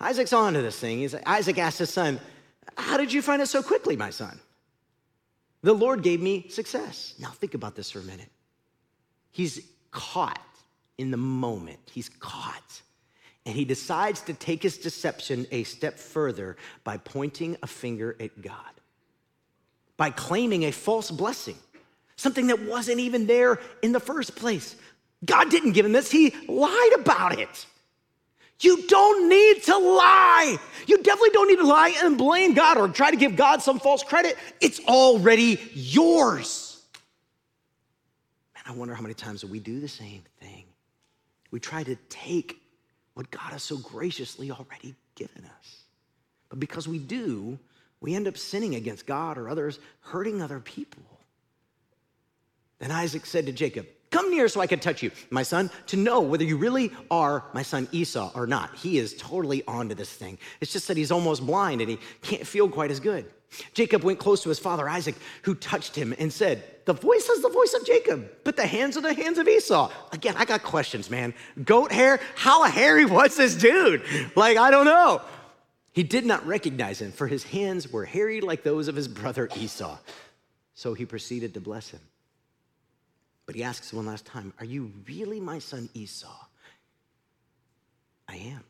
Isaac's 0.01 0.33
on 0.33 0.53
to 0.53 0.63
this 0.63 0.79
thing. 0.79 1.11
Isaac 1.27 1.59
asked 1.59 1.81
his 1.81 1.91
son, 1.91 2.21
How 2.79 2.97
did 2.97 3.13
you 3.13 3.21
find 3.21 3.43
it 3.43 3.47
so 3.49 3.61
quickly, 3.61 3.97
my 3.97 4.11
son? 4.11 4.39
The 5.63 5.73
Lord 5.73 6.05
gave 6.05 6.23
me 6.23 6.47
success. 6.49 7.15
Now, 7.19 7.31
think 7.31 7.55
about 7.55 7.75
this 7.75 7.91
for 7.91 7.99
a 7.99 8.05
minute. 8.05 8.31
He's 9.33 9.67
caught 9.91 10.41
in 10.97 11.11
the 11.11 11.17
moment, 11.17 11.81
he's 11.93 12.09
caught. 12.09 12.83
And 13.45 13.55
he 13.55 13.65
decides 13.65 14.21
to 14.23 14.33
take 14.33 14.63
his 14.63 14.79
deception 14.79 15.47
a 15.51 15.65
step 15.65 15.99
further 15.99 16.57
by 16.85 16.99
pointing 16.99 17.57
a 17.63 17.67
finger 17.67 18.17
at 18.21 18.41
God, 18.41 18.55
by 19.97 20.11
claiming 20.11 20.65
a 20.65 20.73
false 20.73 21.11
blessing, 21.11 21.57
something 22.15 22.47
that 22.47 22.63
wasn't 22.63 23.01
even 23.01 23.27
there 23.27 23.61
in 23.83 23.91
the 23.93 24.01
first 24.01 24.37
place. 24.37 24.77
God 25.25 25.51
didn't 25.51 25.73
give 25.73 25.87
him 25.87 25.93
this, 25.93 26.11
he 26.11 26.35
lied 26.49 26.93
about 26.95 27.39
it. 27.39 27.67
You 28.61 28.87
don't 28.87 29.29
need 29.29 29.63
to 29.65 29.77
lie. 29.77 30.57
You 30.87 31.03
definitely 31.03 31.31
don't 31.31 31.49
need 31.49 31.59
to 31.59 31.67
lie 31.67 31.95
and 32.03 32.17
blame 32.17 32.55
God 32.55 32.79
or 32.79 32.89
try 32.89 33.11
to 33.11 33.17
give 33.17 33.37
God 33.37 33.63
some 33.63 33.79
false 33.79 34.03
credit. 34.03 34.37
It's 34.61 34.81
already 34.81 35.61
yours. 35.75 36.83
Man, 38.55 38.65
I 38.67 38.79
wonder 38.79 38.95
how 38.95 39.03
many 39.03 39.15
times 39.15 39.45
we 39.45 39.61
do 39.61 39.81
the 39.81 39.89
same 39.89 40.23
thing. 40.41 40.65
We 41.51 41.61
try 41.61 41.83
to 41.83 41.97
take 42.09 42.61
what 43.15 43.31
God 43.31 43.53
has 43.53 43.63
so 43.63 43.77
graciously 43.77 44.51
already 44.51 44.95
given 45.15 45.45
us. 45.45 45.83
But 46.49 46.61
because 46.61 46.89
we 46.89 46.99
do, 46.99 47.59
we 48.01 48.15
end 48.15 48.29
up 48.29 48.39
sinning 48.39 48.75
against 48.75 49.07
God 49.07 49.37
or 49.37 49.49
others, 49.49 49.79
hurting 50.01 50.41
other 50.41 50.61
people. 50.61 51.03
Then 52.79 52.91
Isaac 52.91 53.27
said 53.27 53.47
to 53.47 53.53
Jacob, 53.53 53.87
Come 54.11 54.31
near 54.31 54.49
so 54.49 54.61
I 54.61 54.67
can 54.67 54.79
touch 54.79 55.03
you, 55.03 55.11
my 55.31 55.43
son, 55.43 55.71
to 55.89 55.97
know 55.97 56.21
whether 56.21 56.45
you 56.45 56.57
really 56.57 56.93
are 57.11 57.45
my 57.53 57.63
son 57.63 57.89
Esau 57.93 58.31
or 58.35 58.47
not. 58.47 58.77
He 58.77 58.99
is 58.99 59.15
totally 59.19 59.63
onto 59.67 59.95
this 59.95 60.13
thing. 60.13 60.39
It's 60.61 60.73
just 60.73 60.89
that 60.89 60.97
he's 60.97 61.11
almost 61.11 61.45
blind 61.45 61.81
and 61.81 61.91
he 61.91 61.99
can't 62.23 62.47
feel 62.47 62.69
quite 62.69 62.91
as 62.91 63.01
good. 63.01 63.27
Jacob 63.73 64.03
went 64.05 64.19
close 64.19 64.43
to 64.43 64.49
his 64.49 64.59
father 64.59 64.89
Isaac, 64.89 65.15
who 65.43 65.55
touched 65.55 65.95
him 65.95 66.15
and 66.19 66.33
said, 66.33 66.65
The 66.85 66.93
voice 66.93 67.29
is 67.29 67.43
the 67.43 67.49
voice 67.49 67.75
of 67.75 67.87
Jacob, 67.87 68.29
but 68.45 68.57
the 68.57 68.67
hands 68.67 68.97
are 68.97 69.01
the 69.01 69.15
hands 69.15 69.39
of 69.39 69.49
Esau. 69.49 69.91
Again, 70.13 70.35
I 70.37 70.45
got 70.45 70.63
questions, 70.63 71.11
man. 71.11 71.33
Goat 71.65 71.93
hair? 71.93 72.21
How 72.35 72.65
hairy 72.65 73.05
was 73.05 73.37
this 73.37 73.55
dude? 73.55 74.03
Like, 74.35 74.57
I 74.59 74.71
don't 74.71 74.85
know. 74.85 75.23
He 75.93 76.03
did 76.03 76.27
not 76.27 76.47
recognize 76.47 77.01
him, 77.01 77.13
for 77.13 77.27
his 77.27 77.45
hands 77.45 77.91
were 77.91 78.05
hairy 78.05 78.41
like 78.41 78.63
those 78.63 78.89
of 78.89 78.97
his 78.97 79.09
brother 79.09 79.49
Esau. 79.57 79.99
So 80.75 80.93
he 80.93 81.07
proceeded 81.07 81.55
to 81.55 81.61
bless 81.61 81.89
him. 81.89 82.01
But 83.47 83.55
he 83.55 83.63
asks 83.63 83.93
one 83.93 84.07
last 84.07 84.27
time, 84.27 84.53
Are 84.59 84.65
you 84.65 84.93
really 85.09 85.41
my 85.41 85.61
son 85.61 85.89
Esau? 85.95 86.35
I 88.29 88.37
am. 88.37 88.65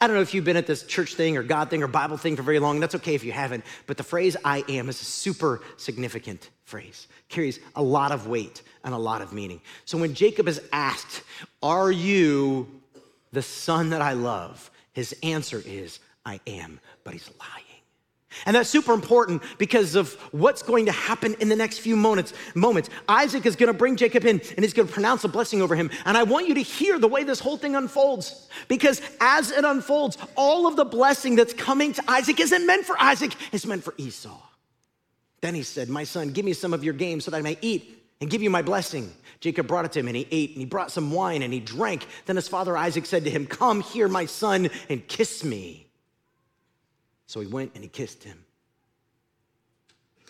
I 0.00 0.06
don't 0.06 0.16
know 0.16 0.22
if 0.22 0.34
you've 0.34 0.44
been 0.44 0.56
at 0.56 0.66
this 0.66 0.84
church 0.84 1.14
thing 1.14 1.36
or 1.36 1.42
God 1.42 1.70
thing 1.70 1.82
or 1.82 1.86
Bible 1.88 2.16
thing 2.16 2.36
for 2.36 2.42
very 2.42 2.58
long. 2.58 2.80
That's 2.80 2.94
okay 2.96 3.14
if 3.14 3.24
you 3.24 3.32
haven't. 3.32 3.64
But 3.86 3.96
the 3.96 4.02
phrase 4.02 4.36
I 4.44 4.64
am 4.68 4.88
is 4.88 5.00
a 5.00 5.04
super 5.04 5.60
significant 5.76 6.50
phrase, 6.64 7.08
carries 7.28 7.58
a 7.74 7.82
lot 7.82 8.12
of 8.12 8.26
weight 8.26 8.62
and 8.84 8.94
a 8.94 8.98
lot 8.98 9.22
of 9.22 9.32
meaning. 9.32 9.60
So 9.84 9.98
when 9.98 10.14
Jacob 10.14 10.48
is 10.48 10.60
asked, 10.72 11.22
Are 11.62 11.90
you 11.90 12.68
the 13.32 13.42
son 13.42 13.90
that 13.90 14.02
I 14.02 14.12
love? 14.12 14.70
His 14.92 15.14
answer 15.22 15.62
is, 15.64 16.00
I 16.24 16.40
am. 16.46 16.80
But 17.04 17.14
he's 17.14 17.30
lying. 17.38 17.67
And 18.46 18.56
that's 18.56 18.68
super 18.68 18.92
important 18.92 19.42
because 19.58 19.94
of 19.94 20.14
what's 20.32 20.62
going 20.62 20.86
to 20.86 20.92
happen 20.92 21.34
in 21.40 21.48
the 21.48 21.56
next 21.56 21.78
few 21.78 21.96
moments. 21.96 22.32
Moments. 22.54 22.90
Isaac 23.08 23.46
is 23.46 23.56
going 23.56 23.68
to 23.68 23.78
bring 23.78 23.96
Jacob 23.96 24.24
in 24.24 24.40
and 24.40 24.60
he's 24.60 24.72
going 24.72 24.88
to 24.88 24.94
pronounce 24.94 25.24
a 25.24 25.28
blessing 25.28 25.62
over 25.62 25.74
him. 25.74 25.90
And 26.04 26.16
I 26.16 26.22
want 26.22 26.48
you 26.48 26.54
to 26.54 26.62
hear 26.62 26.98
the 26.98 27.08
way 27.08 27.24
this 27.24 27.40
whole 27.40 27.56
thing 27.56 27.74
unfolds 27.76 28.48
because 28.68 29.02
as 29.20 29.50
it 29.50 29.64
unfolds, 29.64 30.18
all 30.36 30.66
of 30.66 30.76
the 30.76 30.84
blessing 30.84 31.36
that's 31.36 31.52
coming 31.52 31.92
to 31.92 32.02
Isaac 32.08 32.40
isn't 32.40 32.66
meant 32.66 32.84
for 32.84 33.00
Isaac, 33.00 33.34
it's 33.52 33.66
meant 33.66 33.84
for 33.84 33.94
Esau. 33.96 34.40
Then 35.40 35.54
he 35.54 35.62
said, 35.62 35.88
My 35.88 36.04
son, 36.04 36.30
give 36.30 36.44
me 36.44 36.52
some 36.52 36.72
of 36.72 36.82
your 36.82 36.94
game 36.94 37.20
so 37.20 37.30
that 37.30 37.36
I 37.36 37.42
may 37.42 37.58
eat 37.60 37.98
and 38.20 38.28
give 38.28 38.42
you 38.42 38.50
my 38.50 38.62
blessing. 38.62 39.12
Jacob 39.40 39.68
brought 39.68 39.84
it 39.84 39.92
to 39.92 40.00
him 40.00 40.08
and 40.08 40.16
he 40.16 40.26
ate 40.30 40.50
and 40.50 40.58
he 40.58 40.64
brought 40.64 40.90
some 40.90 41.12
wine 41.12 41.42
and 41.42 41.52
he 41.52 41.60
drank. 41.60 42.06
Then 42.26 42.36
his 42.36 42.48
father 42.48 42.76
Isaac 42.76 43.06
said 43.06 43.24
to 43.24 43.30
him, 43.30 43.46
Come 43.46 43.80
here, 43.80 44.08
my 44.08 44.26
son, 44.26 44.68
and 44.88 45.06
kiss 45.06 45.44
me. 45.44 45.87
So 47.28 47.40
he 47.40 47.46
went 47.46 47.72
and 47.74 47.84
he 47.84 47.88
kissed 47.88 48.24
him. 48.24 48.42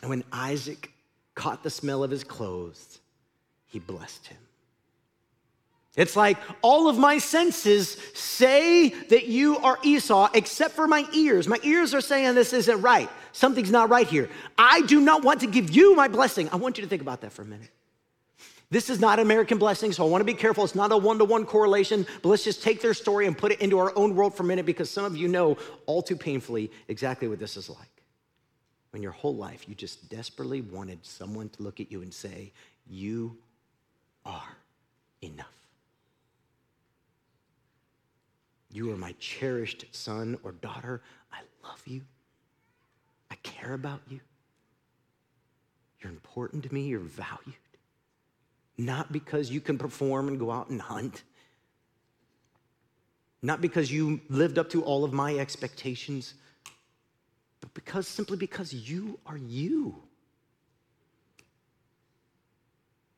And 0.02 0.10
when 0.10 0.24
Isaac 0.32 0.90
caught 1.34 1.62
the 1.62 1.70
smell 1.70 2.02
of 2.04 2.10
his 2.10 2.24
clothes, 2.24 2.98
he 3.66 3.78
blessed 3.78 4.26
him. 4.26 4.38
It's 5.96 6.16
like 6.16 6.38
all 6.60 6.88
of 6.88 6.98
my 6.98 7.18
senses 7.18 7.96
say 8.14 8.90
that 8.90 9.26
you 9.26 9.58
are 9.58 9.78
Esau, 9.82 10.28
except 10.34 10.74
for 10.74 10.86
my 10.86 11.06
ears. 11.12 11.48
My 11.48 11.58
ears 11.62 11.94
are 11.94 12.00
saying 12.00 12.34
this 12.34 12.52
isn't 12.52 12.82
right. 12.82 13.08
Something's 13.32 13.70
not 13.70 13.88
right 13.88 14.06
here. 14.06 14.28
I 14.56 14.82
do 14.82 15.00
not 15.00 15.24
want 15.24 15.40
to 15.40 15.46
give 15.46 15.70
you 15.70 15.94
my 15.94 16.08
blessing. 16.08 16.48
I 16.50 16.56
want 16.56 16.78
you 16.78 16.82
to 16.82 16.88
think 16.88 17.02
about 17.02 17.20
that 17.22 17.32
for 17.32 17.42
a 17.42 17.46
minute. 17.46 17.70
This 18.70 18.90
is 18.90 19.00
not 19.00 19.18
American 19.18 19.56
blessing, 19.56 19.92
so 19.92 20.04
I 20.04 20.08
want 20.10 20.20
to 20.20 20.26
be 20.26 20.34
careful. 20.34 20.62
It's 20.62 20.74
not 20.74 20.92
a 20.92 20.96
one 20.96 21.18
to 21.18 21.24
one 21.24 21.46
correlation, 21.46 22.06
but 22.22 22.28
let's 22.28 22.44
just 22.44 22.62
take 22.62 22.82
their 22.82 22.92
story 22.92 23.26
and 23.26 23.36
put 23.36 23.50
it 23.52 23.60
into 23.60 23.78
our 23.78 23.96
own 23.96 24.14
world 24.14 24.34
for 24.34 24.42
a 24.42 24.46
minute 24.46 24.66
because 24.66 24.90
some 24.90 25.06
of 25.06 25.16
you 25.16 25.26
know 25.26 25.56
all 25.86 26.02
too 26.02 26.16
painfully 26.16 26.70
exactly 26.88 27.28
what 27.28 27.38
this 27.38 27.56
is 27.56 27.70
like. 27.70 27.88
When 28.90 29.02
your 29.02 29.12
whole 29.12 29.34
life 29.34 29.68
you 29.68 29.74
just 29.74 30.10
desperately 30.10 30.60
wanted 30.60 31.04
someone 31.04 31.48
to 31.50 31.62
look 31.62 31.80
at 31.80 31.90
you 31.90 32.02
and 32.02 32.12
say, 32.12 32.52
You 32.86 33.38
are 34.26 34.56
enough. 35.22 35.46
You 38.70 38.92
are 38.92 38.98
my 38.98 39.14
cherished 39.18 39.86
son 39.92 40.38
or 40.42 40.52
daughter. 40.52 41.00
I 41.32 41.38
love 41.66 41.82
you. 41.86 42.02
I 43.30 43.36
care 43.36 43.72
about 43.72 44.02
you. 44.10 44.20
You're 46.02 46.12
important 46.12 46.64
to 46.64 46.74
me. 46.74 46.82
You're 46.82 47.00
valued 47.00 47.54
not 48.78 49.12
because 49.12 49.50
you 49.50 49.60
can 49.60 49.76
perform 49.76 50.28
and 50.28 50.38
go 50.38 50.50
out 50.52 50.70
and 50.70 50.80
hunt, 50.80 51.24
not 53.42 53.60
because 53.60 53.90
you 53.90 54.20
lived 54.28 54.58
up 54.58 54.70
to 54.70 54.82
all 54.82 55.04
of 55.04 55.12
my 55.12 55.36
expectations, 55.36 56.34
but 57.60 57.74
because 57.74 58.06
simply 58.06 58.36
because 58.36 58.72
you 58.72 59.18
are 59.26 59.36
you. 59.36 59.96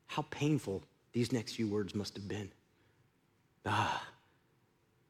How 0.07 0.23
painful 0.29 0.83
these 1.13 1.31
next 1.31 1.53
few 1.53 1.67
words 1.67 1.95
must 1.95 2.15
have 2.15 2.27
been. 2.27 2.51
Ah, 3.65 4.03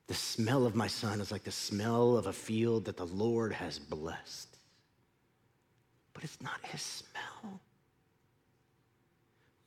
the 0.08 0.14
smell 0.14 0.66
of 0.66 0.76
my 0.76 0.88
son 0.88 1.22
is 1.22 1.32
like 1.32 1.44
the 1.44 1.52
smell 1.52 2.18
of 2.18 2.28
a 2.28 2.34
field 2.34 2.86
that 2.86 2.98
the 2.98 3.06
Lord 3.06 3.54
has 3.54 3.80
blessed. 3.80 4.58
But 6.14 6.26
it's 6.26 6.42
not 6.42 6.60
his 6.64 6.82
smell. 6.82 7.62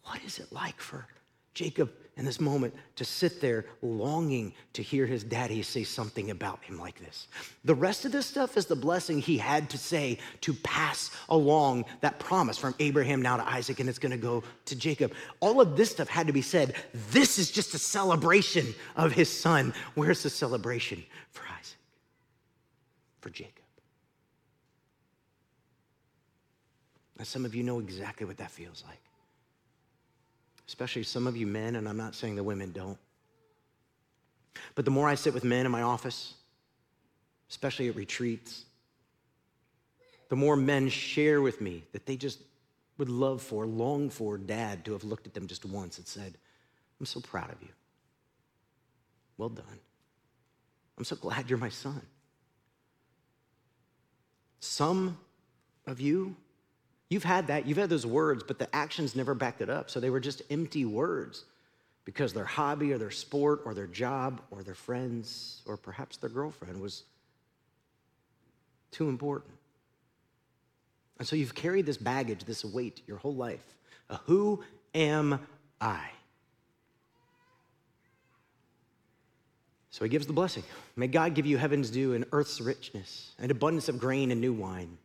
What 0.05 0.23
is 0.25 0.38
it 0.38 0.53
like 0.53 0.81
for 0.81 1.07
Jacob 1.55 1.90
in 2.17 2.25
this 2.25 2.40
moment 2.40 2.75
to 2.97 3.05
sit 3.05 3.40
there 3.40 3.64
longing 3.83 4.53
to 4.75 4.83
hear 4.83 5.07
his 5.07 5.25
daddy 5.25 5.62
say 5.62 5.83
something 5.83 6.31
about 6.31 6.62
him 6.62 6.79
like 6.79 6.99
this? 6.99 7.27
The 7.64 7.75
rest 7.75 8.05
of 8.05 8.12
this 8.12 8.27
stuff 8.27 8.57
is 8.57 8.67
the 8.67 8.77
blessing 8.77 9.19
he 9.19 9.38
had 9.38 9.71
to 9.71 9.79
say 9.79 10.19
to 10.43 10.53
pass 10.53 11.11
along 11.29 11.87
that 12.03 12.19
promise 12.19 12.59
from 12.59 12.75
Abraham 12.79 13.23
now 13.23 13.37
to 13.38 13.49
Isaac, 13.49 13.81
and 13.81 13.88
it's 13.88 13.99
gonna 13.99 14.17
go 14.17 14.45
to 14.67 14.77
Jacob. 14.77 15.12
All 15.40 15.61
of 15.61 15.77
this 15.77 15.90
stuff 15.90 16.09
had 16.09 16.27
to 16.27 16.33
be 16.33 16.43
said. 16.43 16.75
This 17.11 17.38
is 17.38 17.51
just 17.51 17.75
a 17.75 17.79
celebration 17.79 18.75
of 18.97 19.12
his 19.12 19.31
son. 19.31 19.73
Where's 19.95 20.23
the 20.23 20.31
celebration 20.31 21.03
for 21.31 21.45
Isaac? 21.47 21.79
For 23.21 23.31
Jacob. 23.31 23.64
Now, 27.19 27.25
some 27.25 27.45
of 27.45 27.55
you 27.55 27.62
know 27.62 27.79
exactly 27.79 28.27
what 28.27 28.37
that 28.38 28.51
feels 28.51 28.83
like 28.87 28.99
especially 30.68 31.03
some 31.03 31.27
of 31.27 31.37
you 31.37 31.46
men, 31.46 31.77
and 31.77 31.88
I'm 31.88 31.96
not 31.96 32.14
saying 32.14 32.37
the 32.37 32.42
women 32.42 32.72
don't. 32.72 32.98
But 34.74 34.85
the 34.85 34.90
more 34.90 35.09
I 35.09 35.14
sit 35.14 35.35
with 35.35 35.44
men 35.44 35.66
in 35.66 35.72
my 35.72 35.83
office, 35.83 36.35
especially 37.50 37.88
at 37.88 37.96
retreats, 37.96 38.64
the 40.29 40.37
more 40.37 40.57
men 40.57 40.88
share 40.88 41.42
with 41.42 41.61
me 41.61 41.85
that 41.92 42.07
they 42.07 42.16
just 42.16 42.40
would 42.98 43.09
love 43.09 43.42
for, 43.42 43.66
long 43.66 44.09
for 44.09 44.38
dad 44.38 44.85
to 44.85 44.92
have 44.92 45.05
looked 45.05 45.27
at 45.27 45.35
them 45.35 45.46
just 45.46 45.64
once 45.64 45.98
and 45.98 46.07
said, 46.07 46.35
I'm 46.98 47.07
so 47.07 47.20
proud 47.20 47.50
of 47.50 47.61
you. 47.61 47.68
Well 49.37 49.48
done. 49.48 49.81
I'm 50.96 51.05
so 51.05 51.16
glad 51.16 51.50
you're 51.50 51.59
my 51.59 51.68
son. 51.68 52.00
Some 54.61 55.18
of 55.87 56.00
you 56.00 56.37
You've 57.11 57.25
had 57.25 57.49
that, 57.49 57.67
you've 57.67 57.79
had 57.79 57.90
those 57.90 58.07
words, 58.07 58.43
but 58.43 58.59
the 58.59 58.75
actions 58.75 59.14
never 59.14 59.35
backed 59.35 59.61
it 59.61 59.69
up. 59.69 59.90
So 59.90 60.01
they 60.01 60.11
were 60.11 60.21
just 60.21 60.43
empty 60.51 60.85
words 60.85 61.45
because 62.05 62.33
their 62.33 62.45
hobby 62.45 62.93
or 62.93 62.99
their 62.99 63.11
sport 63.11 63.62
or 63.64 63.75
their 63.75 63.87
job 63.87 64.40
or 64.51 64.62
their 64.62 64.75
friends 64.75 65.62
or 65.67 65.77
perhaps 65.77 66.17
their 66.17 66.31
girlfriend 66.31 66.81
was 66.81 67.05
too 68.90 69.09
important. 69.09 69.55
And 71.19 71.29
so 71.29 71.37
you've 71.37 71.55
carried 71.55 71.87
this 71.87 71.97
baggage, 71.97 72.45
this 72.45 72.64
weight 72.64 73.01
your 73.07 73.19
whole 73.19 73.35
life. 73.35 73.64
A 74.11 74.17
who 74.25 74.62
am 74.95 75.38
I? 75.81 76.09
So 79.90 80.05
he 80.05 80.09
gives 80.09 80.27
the 80.27 80.33
blessing. 80.33 80.64
May 80.97 81.07
God 81.07 81.35
give 81.35 81.47
you 81.47 81.57
heaven's 81.57 81.88
dew 81.88 82.14
and 82.14 82.25
earth's 82.33 82.61
richness, 82.61 83.31
and 83.38 83.51
abundance 83.51 83.88
of 83.88 83.99
grain 83.99 84.33
and 84.33 84.40
new 84.40 84.53
wine. 84.53 84.99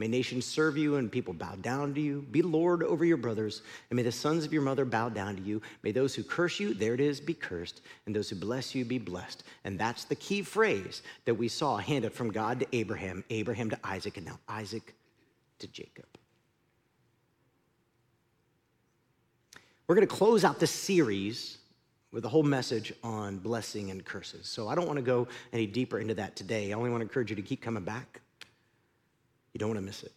May 0.00 0.08
nations 0.08 0.46
serve 0.46 0.78
you 0.78 0.96
and 0.96 1.12
people 1.12 1.34
bow 1.34 1.56
down 1.56 1.92
to 1.92 2.00
you. 2.00 2.22
Be 2.30 2.40
Lord 2.40 2.82
over 2.82 3.04
your 3.04 3.18
brothers, 3.18 3.60
and 3.90 3.98
may 3.98 4.02
the 4.02 4.10
sons 4.10 4.46
of 4.46 4.52
your 4.52 4.62
mother 4.62 4.86
bow 4.86 5.10
down 5.10 5.36
to 5.36 5.42
you. 5.42 5.60
May 5.82 5.92
those 5.92 6.14
who 6.14 6.22
curse 6.22 6.58
you, 6.58 6.72
there 6.72 6.94
it 6.94 7.02
is, 7.02 7.20
be 7.20 7.34
cursed, 7.34 7.82
and 8.06 8.16
those 8.16 8.30
who 8.30 8.36
bless 8.36 8.74
you 8.74 8.82
be 8.86 8.96
blessed. 8.96 9.44
And 9.64 9.78
that's 9.78 10.04
the 10.04 10.14
key 10.14 10.40
phrase 10.40 11.02
that 11.26 11.34
we 11.34 11.48
saw 11.48 11.76
handed 11.76 12.14
from 12.14 12.32
God 12.32 12.60
to 12.60 12.66
Abraham, 12.72 13.22
Abraham 13.28 13.68
to 13.68 13.78
Isaac, 13.84 14.16
and 14.16 14.24
now 14.24 14.38
Isaac 14.48 14.94
to 15.58 15.66
Jacob. 15.66 16.06
We're 19.86 19.96
going 19.96 20.08
to 20.08 20.14
close 20.14 20.44
out 20.44 20.58
this 20.58 20.70
series 20.70 21.58
with 22.10 22.24
a 22.24 22.28
whole 22.30 22.42
message 22.42 22.94
on 23.04 23.36
blessing 23.36 23.90
and 23.90 24.02
curses. 24.02 24.46
So 24.46 24.66
I 24.66 24.74
don't 24.74 24.86
want 24.86 24.96
to 24.96 25.04
go 25.04 25.28
any 25.52 25.66
deeper 25.66 25.98
into 25.98 26.14
that 26.14 26.36
today. 26.36 26.72
I 26.72 26.74
only 26.74 26.88
want 26.88 27.02
to 27.02 27.06
encourage 27.06 27.28
you 27.28 27.36
to 27.36 27.42
keep 27.42 27.60
coming 27.60 27.84
back. 27.84 28.22
You 29.52 29.58
don't 29.58 29.70
want 29.70 29.78
to 29.78 29.84
miss 29.84 30.02
it. 30.02 30.12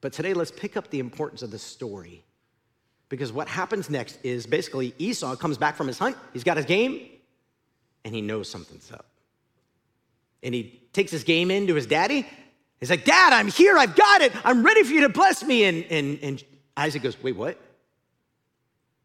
But 0.00 0.12
today, 0.12 0.34
let's 0.34 0.50
pick 0.50 0.76
up 0.76 0.90
the 0.90 0.98
importance 0.98 1.42
of 1.42 1.50
the 1.50 1.58
story. 1.58 2.24
Because 3.08 3.32
what 3.32 3.46
happens 3.46 3.90
next 3.90 4.18
is 4.22 4.46
basically 4.46 4.94
Esau 4.98 5.36
comes 5.36 5.58
back 5.58 5.76
from 5.76 5.86
his 5.86 5.98
hunt, 5.98 6.16
he's 6.32 6.44
got 6.44 6.56
his 6.56 6.66
game, 6.66 7.08
and 8.04 8.14
he 8.14 8.20
knows 8.20 8.48
something's 8.48 8.90
up. 8.90 9.06
And 10.42 10.54
he 10.54 10.80
takes 10.92 11.12
his 11.12 11.22
game 11.22 11.50
in 11.50 11.66
to 11.68 11.74
his 11.74 11.86
daddy, 11.86 12.26
He's 12.82 12.90
like, 12.90 13.04
Dad, 13.04 13.32
I'm 13.32 13.46
here. 13.46 13.78
I've 13.78 13.94
got 13.94 14.22
it. 14.22 14.32
I'm 14.44 14.64
ready 14.64 14.82
for 14.82 14.92
you 14.92 15.02
to 15.02 15.08
bless 15.08 15.44
me. 15.44 15.62
And, 15.62 15.84
and, 15.88 16.18
and 16.20 16.44
Isaac 16.76 17.00
goes, 17.00 17.22
Wait, 17.22 17.36
what? 17.36 17.56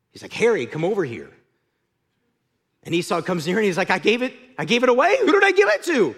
He's 0.09 0.23
like, 0.23 0.33
Harry, 0.33 0.65
come 0.65 0.83
over 0.83 1.05
here. 1.05 1.29
And 2.81 2.95
Esau 2.95 3.21
comes 3.21 3.45
near 3.45 3.57
and 3.57 3.65
he's 3.67 3.77
like, 3.77 3.91
I 3.91 3.99
gave 3.99 4.23
it, 4.23 4.33
I 4.57 4.65
gave 4.65 4.81
it 4.81 4.89
away. 4.89 5.17
Who 5.19 5.31
did 5.31 5.43
I 5.43 5.51
give 5.51 5.69
it 5.69 5.83
to? 5.83 6.15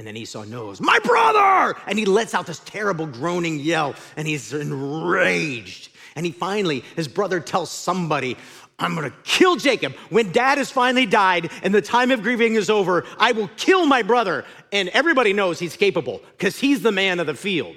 And 0.00 0.06
then 0.06 0.16
Esau 0.16 0.44
knows, 0.44 0.80
my 0.80 0.98
brother! 1.00 1.78
And 1.86 1.98
he 1.98 2.06
lets 2.06 2.32
out 2.32 2.46
this 2.46 2.60
terrible 2.60 3.04
groaning 3.04 3.60
yell 3.60 3.94
and 4.16 4.26
he's 4.26 4.54
enraged. 4.54 5.90
And 6.16 6.24
he 6.24 6.32
finally, 6.32 6.82
his 6.96 7.06
brother 7.06 7.38
tells 7.38 7.70
somebody, 7.70 8.38
I'm 8.78 8.94
gonna 8.94 9.12
kill 9.24 9.56
Jacob. 9.56 9.92
When 10.08 10.32
dad 10.32 10.56
has 10.56 10.70
finally 10.70 11.04
died 11.04 11.50
and 11.62 11.74
the 11.74 11.82
time 11.82 12.10
of 12.12 12.22
grieving 12.22 12.54
is 12.54 12.70
over, 12.70 13.04
I 13.18 13.32
will 13.32 13.50
kill 13.58 13.84
my 13.84 14.00
brother. 14.00 14.46
And 14.72 14.88
everybody 14.88 15.34
knows 15.34 15.58
he's 15.58 15.76
capable 15.76 16.22
because 16.30 16.58
he's 16.58 16.80
the 16.80 16.92
man 16.92 17.20
of 17.20 17.26
the 17.26 17.34
field. 17.34 17.76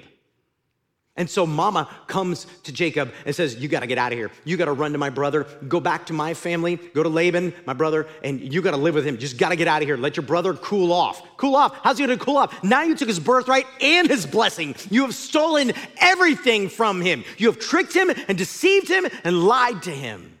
And 1.16 1.30
so 1.30 1.46
mama 1.46 1.88
comes 2.08 2.44
to 2.64 2.72
Jacob 2.72 3.12
and 3.24 3.34
says, 3.34 3.54
You 3.54 3.68
gotta 3.68 3.86
get 3.86 3.98
out 3.98 4.10
of 4.10 4.18
here. 4.18 4.32
You 4.44 4.56
gotta 4.56 4.72
run 4.72 4.92
to 4.92 4.98
my 4.98 5.10
brother, 5.10 5.46
go 5.68 5.78
back 5.78 6.06
to 6.06 6.12
my 6.12 6.34
family, 6.34 6.76
go 6.76 7.04
to 7.04 7.08
Laban, 7.08 7.54
my 7.66 7.72
brother, 7.72 8.08
and 8.24 8.40
you 8.40 8.60
gotta 8.60 8.76
live 8.76 8.96
with 8.96 9.06
him. 9.06 9.16
Just 9.16 9.38
gotta 9.38 9.54
get 9.54 9.68
out 9.68 9.80
of 9.80 9.86
here. 9.86 9.96
Let 9.96 10.16
your 10.16 10.26
brother 10.26 10.54
cool 10.54 10.92
off. 10.92 11.22
Cool 11.36 11.54
off. 11.54 11.78
How's 11.84 11.98
he 11.98 12.06
gonna 12.06 12.18
cool 12.18 12.36
off? 12.36 12.64
Now 12.64 12.82
you 12.82 12.96
took 12.96 13.06
his 13.06 13.20
birthright 13.20 13.66
and 13.80 14.08
his 14.08 14.26
blessing. 14.26 14.74
You 14.90 15.02
have 15.02 15.14
stolen 15.14 15.72
everything 15.98 16.68
from 16.68 17.00
him. 17.00 17.22
You 17.38 17.46
have 17.46 17.60
tricked 17.60 17.94
him 17.94 18.10
and 18.26 18.36
deceived 18.36 18.88
him 18.88 19.06
and 19.22 19.44
lied 19.44 19.84
to 19.84 19.92
him. 19.92 20.40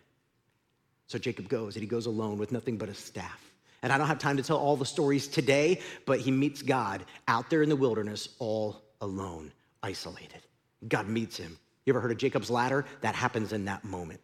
So 1.06 1.18
Jacob 1.18 1.48
goes 1.48 1.76
and 1.76 1.82
he 1.82 1.88
goes 1.88 2.06
alone 2.06 2.36
with 2.36 2.50
nothing 2.50 2.78
but 2.78 2.88
a 2.88 2.94
staff. 2.94 3.40
And 3.82 3.92
I 3.92 3.98
don't 3.98 4.08
have 4.08 4.18
time 4.18 4.38
to 4.38 4.42
tell 4.42 4.56
all 4.56 4.76
the 4.76 4.86
stories 4.86 5.28
today, 5.28 5.80
but 6.04 6.18
he 6.18 6.32
meets 6.32 6.62
God 6.62 7.04
out 7.28 7.48
there 7.48 7.62
in 7.62 7.68
the 7.68 7.76
wilderness 7.76 8.30
all 8.40 8.82
alone, 9.00 9.52
isolated. 9.80 10.42
God 10.88 11.08
meets 11.08 11.36
him. 11.36 11.58
You 11.84 11.92
ever 11.92 12.00
heard 12.00 12.12
of 12.12 12.18
Jacob's 12.18 12.50
ladder? 12.50 12.84
That 13.02 13.14
happens 13.14 13.52
in 13.52 13.66
that 13.66 13.84
moment. 13.84 14.20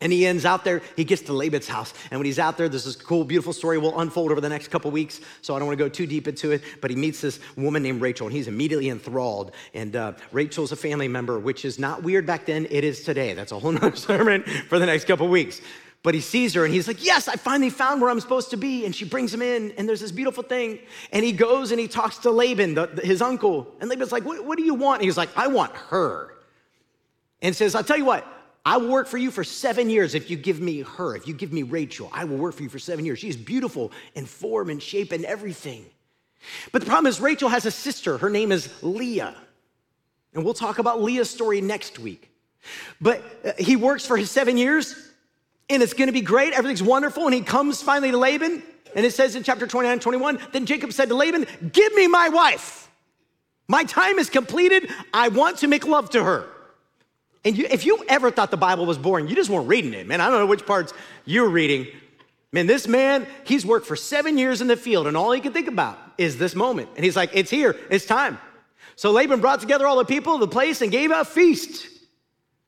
And 0.00 0.12
he 0.12 0.26
ends 0.26 0.44
out 0.44 0.62
there, 0.62 0.82
he 0.94 1.04
gets 1.04 1.22
to 1.22 1.32
Laban's 1.32 1.66
house. 1.66 1.94
And 2.10 2.20
when 2.20 2.26
he's 2.26 2.38
out 2.38 2.58
there, 2.58 2.68
there's 2.68 2.84
this 2.84 2.96
cool, 2.96 3.24
beautiful 3.24 3.54
story 3.54 3.78
will 3.78 3.98
unfold 3.98 4.30
over 4.30 4.42
the 4.42 4.48
next 4.48 4.68
couple 4.68 4.90
weeks. 4.90 5.20
So 5.40 5.54
I 5.54 5.58
don't 5.58 5.66
want 5.66 5.78
to 5.78 5.84
go 5.84 5.88
too 5.88 6.06
deep 6.06 6.28
into 6.28 6.52
it. 6.52 6.62
But 6.82 6.90
he 6.90 6.96
meets 6.96 7.22
this 7.22 7.40
woman 7.56 7.82
named 7.82 8.02
Rachel, 8.02 8.26
and 8.26 8.36
he's 8.36 8.46
immediately 8.46 8.90
enthralled. 8.90 9.52
And 9.72 9.96
uh, 9.96 10.12
Rachel's 10.32 10.70
a 10.70 10.76
family 10.76 11.08
member, 11.08 11.38
which 11.38 11.64
is 11.64 11.78
not 11.78 12.02
weird 12.02 12.26
back 12.26 12.44
then, 12.44 12.66
it 12.70 12.84
is 12.84 13.04
today. 13.04 13.32
That's 13.32 13.52
a 13.52 13.58
whole 13.58 13.72
nother 13.72 13.96
sermon 13.96 14.42
for 14.68 14.78
the 14.78 14.86
next 14.86 15.06
couple 15.06 15.28
weeks. 15.28 15.62
But 16.06 16.14
he 16.14 16.20
sees 16.20 16.54
her 16.54 16.64
and 16.64 16.72
he's 16.72 16.86
like, 16.86 17.04
Yes, 17.04 17.26
I 17.26 17.34
finally 17.34 17.68
found 17.68 18.00
where 18.00 18.08
I'm 18.08 18.20
supposed 18.20 18.50
to 18.50 18.56
be. 18.56 18.84
And 18.84 18.94
she 18.94 19.04
brings 19.04 19.34
him 19.34 19.42
in, 19.42 19.72
and 19.72 19.88
there's 19.88 19.98
this 19.98 20.12
beautiful 20.12 20.44
thing. 20.44 20.78
And 21.10 21.24
he 21.24 21.32
goes 21.32 21.72
and 21.72 21.80
he 21.80 21.88
talks 21.88 22.18
to 22.18 22.30
Laban, 22.30 22.74
the, 22.74 22.86
the, 22.86 23.02
his 23.02 23.20
uncle. 23.20 23.74
And 23.80 23.90
Laban's 23.90 24.12
like, 24.12 24.24
what, 24.24 24.44
what 24.44 24.56
do 24.56 24.62
you 24.62 24.74
want? 24.74 25.00
And 25.00 25.06
he's 25.06 25.16
like, 25.16 25.30
I 25.36 25.48
want 25.48 25.74
her. 25.74 26.32
And 27.42 27.56
says, 27.56 27.74
I'll 27.74 27.82
tell 27.82 27.96
you 27.96 28.04
what, 28.04 28.24
I 28.64 28.76
will 28.76 28.88
work 28.88 29.08
for 29.08 29.18
you 29.18 29.32
for 29.32 29.42
seven 29.42 29.90
years 29.90 30.14
if 30.14 30.30
you 30.30 30.36
give 30.36 30.60
me 30.60 30.82
her, 30.82 31.16
if 31.16 31.26
you 31.26 31.34
give 31.34 31.52
me 31.52 31.64
Rachel. 31.64 32.08
I 32.12 32.22
will 32.22 32.36
work 32.36 32.54
for 32.54 32.62
you 32.62 32.68
for 32.68 32.78
seven 32.78 33.04
years. 33.04 33.18
She's 33.18 33.36
beautiful 33.36 33.90
in 34.14 34.26
form 34.26 34.70
and 34.70 34.80
shape 34.80 35.10
and 35.10 35.24
everything. 35.24 35.86
But 36.70 36.82
the 36.82 36.86
problem 36.86 37.08
is, 37.08 37.20
Rachel 37.20 37.48
has 37.48 37.66
a 37.66 37.72
sister. 37.72 38.16
Her 38.16 38.30
name 38.30 38.52
is 38.52 38.72
Leah. 38.80 39.34
And 40.34 40.44
we'll 40.44 40.54
talk 40.54 40.78
about 40.78 41.02
Leah's 41.02 41.30
story 41.30 41.60
next 41.60 41.98
week. 41.98 42.30
But 43.00 43.24
uh, 43.44 43.52
he 43.58 43.74
works 43.74 44.06
for 44.06 44.16
his 44.16 44.30
seven 44.30 44.56
years 44.56 45.05
and 45.68 45.82
it's 45.82 45.92
gonna 45.92 46.12
be 46.12 46.20
great. 46.20 46.52
Everything's 46.52 46.82
wonderful. 46.82 47.24
And 47.26 47.34
he 47.34 47.40
comes 47.40 47.82
finally 47.82 48.10
to 48.10 48.18
Laban, 48.18 48.62
and 48.94 49.06
it 49.06 49.12
says 49.12 49.36
in 49.36 49.42
chapter 49.42 49.66
29 49.66 49.98
21, 50.00 50.38
then 50.52 50.66
Jacob 50.66 50.92
said 50.92 51.08
to 51.08 51.14
Laban, 51.14 51.46
Give 51.72 51.94
me 51.94 52.06
my 52.08 52.28
wife. 52.28 52.90
My 53.68 53.84
time 53.84 54.18
is 54.18 54.30
completed. 54.30 54.90
I 55.12 55.28
want 55.28 55.58
to 55.58 55.66
make 55.66 55.86
love 55.86 56.10
to 56.10 56.22
her. 56.22 56.48
And 57.44 57.56
you, 57.56 57.66
if 57.70 57.84
you 57.84 58.04
ever 58.08 58.30
thought 58.30 58.50
the 58.50 58.56
Bible 58.56 58.86
was 58.86 58.98
boring, 58.98 59.28
you 59.28 59.34
just 59.34 59.50
weren't 59.50 59.68
reading 59.68 59.94
it, 59.94 60.06
man. 60.06 60.20
I 60.20 60.30
don't 60.30 60.40
know 60.40 60.46
which 60.46 60.66
parts 60.66 60.92
you're 61.24 61.48
reading. 61.48 61.86
Man, 62.52 62.66
this 62.66 62.88
man, 62.88 63.26
he's 63.44 63.66
worked 63.66 63.86
for 63.86 63.96
seven 63.96 64.38
years 64.38 64.60
in 64.60 64.68
the 64.68 64.76
field, 64.76 65.06
and 65.06 65.16
all 65.16 65.32
he 65.32 65.40
can 65.40 65.52
think 65.52 65.68
about 65.68 65.98
is 66.16 66.38
this 66.38 66.54
moment. 66.54 66.88
And 66.96 67.04
he's 67.04 67.16
like, 67.16 67.30
It's 67.34 67.50
here, 67.50 67.76
it's 67.90 68.06
time. 68.06 68.38
So 68.94 69.10
Laban 69.10 69.40
brought 69.40 69.60
together 69.60 69.86
all 69.86 69.98
the 69.98 70.04
people 70.04 70.34
of 70.34 70.40
the 70.40 70.48
place 70.48 70.80
and 70.80 70.90
gave 70.90 71.10
a 71.10 71.24
feast. 71.24 71.86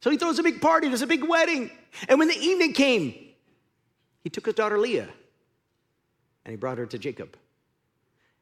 So 0.00 0.10
he 0.10 0.16
throws 0.16 0.38
a 0.38 0.42
big 0.42 0.60
party, 0.60 0.88
there's 0.88 1.02
a 1.02 1.06
big 1.06 1.24
wedding. 1.24 1.70
And 2.08 2.18
when 2.18 2.28
the 2.28 2.38
evening 2.38 2.72
came, 2.72 3.14
he 4.22 4.30
took 4.30 4.46
his 4.46 4.54
daughter 4.54 4.78
Leah 4.78 5.08
and 6.44 6.50
he 6.52 6.56
brought 6.56 6.78
her 6.78 6.86
to 6.86 6.98
Jacob. 6.98 7.36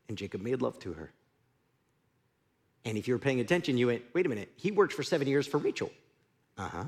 And 0.09 0.16
Jacob 0.16 0.40
made 0.40 0.62
love 0.62 0.79
to 0.81 0.92
her. 0.92 1.12
And 2.85 2.97
if 2.97 3.09
you 3.09 3.14
were 3.14 3.19
paying 3.19 3.40
attention, 3.40 3.77
you 3.77 3.88
went, 3.88 4.03
wait 4.12 4.27
a 4.27 4.29
minute, 4.29 4.53
he 4.57 4.71
worked 4.71 4.92
for 4.92 5.03
seven 5.03 5.27
years 5.27 5.47
for 5.47 5.59
Rachel. 5.59 5.90
Uh 6.57 6.69
huh. 6.69 6.85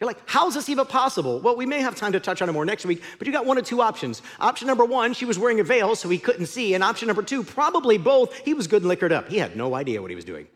You're 0.00 0.06
like, 0.06 0.20
how's 0.26 0.54
this 0.54 0.68
even 0.68 0.84
possible? 0.86 1.40
Well, 1.40 1.56
we 1.56 1.64
may 1.64 1.80
have 1.80 1.96
time 1.96 2.12
to 2.12 2.20
touch 2.20 2.42
on 2.42 2.48
it 2.48 2.52
more 2.52 2.66
next 2.66 2.84
week, 2.84 3.02
but 3.18 3.26
you 3.26 3.32
got 3.32 3.46
one 3.46 3.56
of 3.56 3.64
two 3.64 3.80
options. 3.80 4.20
Option 4.40 4.66
number 4.66 4.84
one, 4.84 5.14
she 5.14 5.24
was 5.24 5.38
wearing 5.38 5.58
a 5.58 5.64
veil, 5.64 5.96
so 5.96 6.08
he 6.08 6.18
couldn't 6.18 6.46
see. 6.46 6.74
And 6.74 6.84
option 6.84 7.06
number 7.06 7.22
two, 7.22 7.42
probably 7.42 7.96
both, 7.96 8.36
he 8.36 8.52
was 8.52 8.66
good 8.66 8.82
and 8.82 8.88
liquored 8.88 9.12
up. 9.12 9.28
He 9.28 9.38
had 9.38 9.56
no 9.56 9.74
idea 9.74 10.02
what 10.02 10.10
he 10.10 10.14
was 10.14 10.24
doing. 10.24 10.48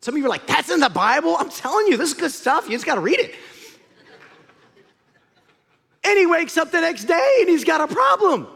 Some 0.00 0.14
of 0.14 0.18
you 0.18 0.26
are 0.26 0.28
like, 0.28 0.46
that's 0.46 0.70
in 0.70 0.80
the 0.80 0.88
Bible? 0.88 1.36
I'm 1.38 1.50
telling 1.50 1.86
you, 1.88 1.96
this 1.96 2.10
is 2.10 2.14
good 2.14 2.30
stuff. 2.30 2.66
You 2.66 2.72
just 2.72 2.86
got 2.86 2.94
to 2.94 3.00
read 3.00 3.18
it. 3.18 3.34
And 6.04 6.18
he 6.18 6.26
wakes 6.26 6.56
up 6.56 6.70
the 6.70 6.80
next 6.80 7.04
day 7.04 7.36
and 7.40 7.48
he's 7.48 7.64
got 7.64 7.80
a 7.80 7.92
problem. 7.92 8.46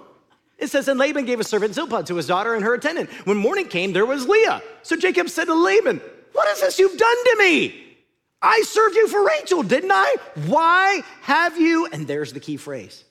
It 0.58 0.68
says, 0.68 0.86
And 0.88 0.98
Laban 0.98 1.24
gave 1.24 1.40
a 1.40 1.44
servant 1.44 1.74
Zilpah 1.74 2.04
to 2.04 2.14
his 2.14 2.26
daughter 2.26 2.54
and 2.54 2.64
her 2.64 2.74
attendant. 2.74 3.10
When 3.26 3.36
morning 3.36 3.66
came, 3.66 3.92
there 3.92 4.06
was 4.06 4.28
Leah. 4.28 4.62
So 4.82 4.96
Jacob 4.96 5.28
said 5.28 5.46
to 5.46 5.54
Laban, 5.54 6.00
What 6.32 6.48
is 6.48 6.60
this 6.60 6.78
you've 6.78 6.96
done 6.96 7.24
to 7.24 7.36
me? 7.38 7.98
I 8.40 8.62
served 8.62 8.96
you 8.96 9.08
for 9.08 9.24
Rachel, 9.26 9.62
didn't 9.62 9.92
I? 9.92 10.16
Why 10.46 11.02
have 11.22 11.60
you, 11.60 11.86
and 11.92 12.06
there's 12.06 12.32
the 12.32 12.40
key 12.40 12.56
phrase, 12.56 13.04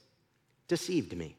deceived 0.67 1.15
me? 1.15 1.37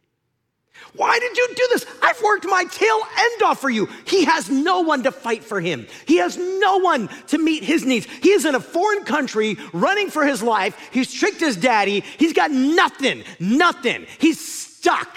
Why 0.95 1.19
did 1.19 1.37
you 1.37 1.49
do 1.55 1.69
this? 1.71 1.87
I've 2.03 2.21
worked 2.23 2.45
my 2.45 2.65
tail 2.65 3.01
end 3.19 3.43
off 3.43 3.61
for 3.61 3.71
you. 3.71 3.89
He 4.05 4.25
has 4.25 4.51
no 4.51 4.81
one 4.81 5.03
to 5.05 5.13
fight 5.13 5.43
for 5.43 5.61
him. 5.61 5.87
He 6.07 6.17
has 6.19 6.37
no 6.37 6.79
one 6.79 7.09
to 7.29 7.39
meet 7.39 7.65
his 7.65 7.85
needs. 7.85 8.07
He 8.07 8.31
is 8.31 8.45
in 8.45 8.55
a 8.55 8.61
foreign 8.61 9.05
country 9.05 9.57
running 9.73 10.11
for 10.11 10.27
his 10.27 10.43
life. 10.43 10.91
He's 10.93 11.13
tricked 11.13 11.41
his 11.41 11.57
daddy. 11.57 12.01
He's 12.01 12.33
got 12.33 12.51
nothing, 12.51 13.25
nothing. 13.41 14.07
He's 14.19 14.41
stuck. 14.41 15.17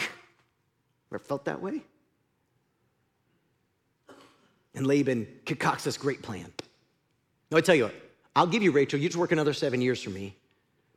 Ever 1.11 1.19
felt 1.19 1.45
that 1.45 1.61
way? 1.61 1.81
And 4.73 4.85
Laban 4.85 5.27
concocts 5.45 5.83
this 5.83 5.97
great 5.97 6.21
plan. 6.21 6.51
Now, 7.51 7.57
I 7.57 7.61
tell 7.61 7.75
you 7.75 7.83
what, 7.83 7.95
I'll 8.35 8.47
give 8.47 8.63
you 8.63 8.71
Rachel. 8.71 8.99
You 8.99 9.07
just 9.07 9.17
work 9.17 9.31
another 9.31 9.53
seven 9.53 9.81
years 9.81 10.01
for 10.01 10.09
me. 10.09 10.35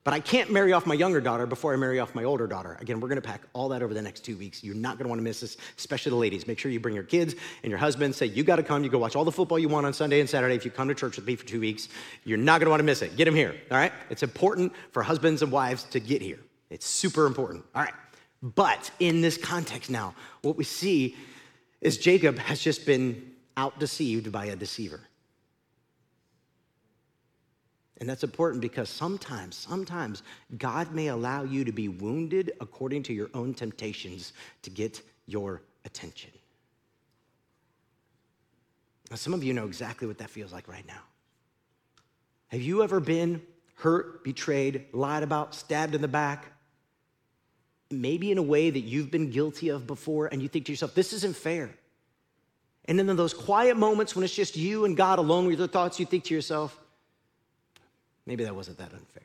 But 0.09 0.15
I 0.15 0.21
can't 0.21 0.51
marry 0.51 0.73
off 0.73 0.87
my 0.87 0.95
younger 0.95 1.21
daughter 1.21 1.45
before 1.45 1.75
I 1.75 1.77
marry 1.77 1.99
off 1.99 2.15
my 2.15 2.25
older 2.25 2.47
daughter. 2.47 2.79
Again, 2.81 2.99
we're 2.99 3.11
gonna 3.11 3.21
pack 3.21 3.43
all 3.53 3.69
that 3.69 3.83
over 3.83 3.93
the 3.93 4.01
next 4.01 4.25
two 4.25 4.39
weeks. 4.39 4.65
You're 4.65 4.75
not 4.75 4.97
gonna 4.97 5.11
wanna 5.11 5.21
miss 5.21 5.41
this, 5.41 5.59
especially 5.77 6.09
the 6.09 6.17
ladies. 6.17 6.47
Make 6.47 6.59
sure 6.59 6.71
you 6.71 6.81
bring 6.81 6.95
your 6.95 7.05
kids 7.05 7.35
and 7.63 7.69
your 7.69 7.79
husband. 7.79 8.15
Say, 8.15 8.25
you 8.25 8.43
gotta 8.43 8.63
come. 8.63 8.83
You 8.83 8.89
go 8.89 8.97
watch 8.97 9.17
all 9.17 9.25
the 9.27 9.31
football 9.31 9.59
you 9.59 9.69
want 9.69 9.85
on 9.85 9.93
Sunday 9.93 10.21
and 10.21 10.31
Saturday. 10.31 10.55
If 10.55 10.65
you 10.65 10.71
come 10.71 10.89
to 10.89 10.95
church 10.95 11.17
with 11.17 11.27
me 11.27 11.37
for 11.37 11.45
two 11.45 11.61
weeks, 11.61 11.91
you're 12.25 12.39
not 12.39 12.59
gonna 12.59 12.71
wanna 12.71 12.85
miss 12.85 13.03
it. 13.03 13.19
Get 13.19 13.27
them 13.27 13.35
here, 13.35 13.55
all 13.71 13.77
right? 13.77 13.93
It's 14.09 14.23
important 14.23 14.73
for 14.93 15.03
husbands 15.03 15.43
and 15.43 15.53
wives 15.53 15.85
to 15.85 16.01
get 16.01 16.23
here. 16.23 16.39
It's 16.71 16.87
super 16.87 17.27
important, 17.27 17.67
all 17.75 17.83
right? 17.83 17.93
But 18.43 18.91
in 19.01 19.21
this 19.21 19.37
context 19.37 19.91
now, 19.91 20.15
what 20.41 20.57
we 20.57 20.65
see 20.65 21.19
is 21.83 21.99
Jacob 21.99 22.39
has 22.39 22.63
just 22.63 22.87
been 22.87 23.33
out 23.59 23.79
deceived 23.79 24.33
by 24.33 24.47
a 24.47 24.57
deceiver. 24.57 25.03
And 27.99 28.09
that's 28.09 28.23
important 28.23 28.63
because 28.63 28.89
sometimes, 28.89 29.57
sometimes 29.57 30.23
God 30.57 30.95
may 30.95 31.09
allow 31.09 31.43
you 31.43 31.65
to 31.65 31.73
be 31.73 31.89
wounded 31.89 32.53
according 32.61 33.03
to 33.05 33.13
your 33.13 33.29
own 33.35 33.55
temptations 33.55 34.33
to 34.63 34.71
get 34.71 35.03
your 35.27 35.63
attention. 35.85 36.31
Now, 39.11 39.17
some 39.17 39.35
of 39.35 39.43
you 39.43 39.53
know 39.53 39.67
exactly 39.67 40.07
what 40.07 40.19
that 40.19 40.31
feels 40.31 40.53
like 40.53 40.69
right 40.69 40.87
now. 40.87 41.01
Have 42.49 42.61
you 42.61 42.83
ever 42.83 43.01
been 43.01 43.43
hurt, 43.77 44.23
betrayed, 44.23 44.87
lied 44.93 45.23
about, 45.23 45.55
stabbed 45.55 45.95
in 45.95 46.01
the 46.01 46.09
back? 46.09 46.47
Maybe 47.91 48.31
in 48.31 48.39
a 48.39 48.43
way 48.43 48.71
that 48.71 48.81
you've 48.81 49.11
been 49.11 49.31
guilty 49.31 49.71
of 49.71 49.87
before, 49.87 50.27
and 50.27 50.43
you 50.43 50.49
think 50.49 50.67
to 50.67 50.73
yourself, 50.73 50.95
this 50.95 51.13
isn't 51.15 51.37
fair. 51.37 51.75
And 52.85 52.99
then 52.99 53.09
in 53.09 53.17
those 53.17 53.35
quiet 53.35 53.77
moments 53.77 54.15
when 54.15 54.25
it's 54.25 54.35
just 54.35 54.57
you 54.57 54.85
and 54.85 54.97
God 54.97 55.19
alone 55.19 55.47
with 55.47 55.59
your 55.59 55.69
thoughts, 55.69 55.99
you 55.99 56.07
think 56.07 56.25
to 56.25 56.35
yourself, 56.35 56.79
Maybe 58.29 58.45
that 58.45 58.55
wasn't 58.55 58.77
that 58.77 58.93
unfair. 58.93 59.23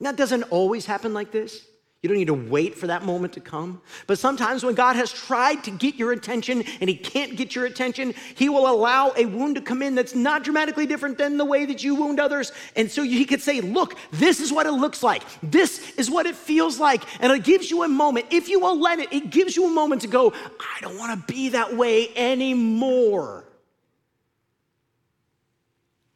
That 0.00 0.16
doesn't 0.16 0.42
always 0.50 0.84
happen 0.84 1.14
like 1.14 1.30
this. 1.30 1.64
You 2.02 2.08
don't 2.08 2.18
need 2.18 2.26
to 2.26 2.34
wait 2.34 2.76
for 2.76 2.88
that 2.88 3.04
moment 3.04 3.34
to 3.34 3.40
come. 3.40 3.80
But 4.08 4.18
sometimes 4.18 4.64
when 4.64 4.74
God 4.74 4.96
has 4.96 5.12
tried 5.12 5.62
to 5.62 5.70
get 5.70 5.94
your 5.94 6.10
attention 6.10 6.64
and 6.80 6.90
He 6.90 6.96
can't 6.96 7.36
get 7.36 7.54
your 7.54 7.66
attention, 7.66 8.14
He 8.34 8.48
will 8.48 8.68
allow 8.68 9.12
a 9.16 9.26
wound 9.26 9.54
to 9.56 9.60
come 9.60 9.80
in 9.80 9.94
that's 9.94 10.16
not 10.16 10.42
dramatically 10.42 10.86
different 10.86 11.18
than 11.18 11.36
the 11.36 11.44
way 11.44 11.66
that 11.66 11.84
you 11.84 11.94
wound 11.94 12.18
others. 12.18 12.50
And 12.74 12.90
so 12.90 13.04
He 13.04 13.24
could 13.24 13.42
say, 13.42 13.60
Look, 13.60 13.96
this 14.10 14.40
is 14.40 14.52
what 14.52 14.66
it 14.66 14.72
looks 14.72 15.04
like. 15.04 15.22
This 15.40 15.92
is 15.92 16.10
what 16.10 16.26
it 16.26 16.34
feels 16.34 16.80
like. 16.80 17.04
And 17.22 17.32
it 17.32 17.44
gives 17.44 17.70
you 17.70 17.84
a 17.84 17.88
moment. 17.88 18.26
If 18.30 18.48
you 18.48 18.58
will 18.58 18.78
let 18.80 18.98
it, 18.98 19.12
it 19.12 19.30
gives 19.30 19.56
you 19.56 19.66
a 19.66 19.70
moment 19.70 20.02
to 20.02 20.08
go, 20.08 20.32
I 20.32 20.80
don't 20.80 20.98
want 20.98 21.20
to 21.20 21.32
be 21.32 21.50
that 21.50 21.76
way 21.76 22.10
anymore. 22.16 23.44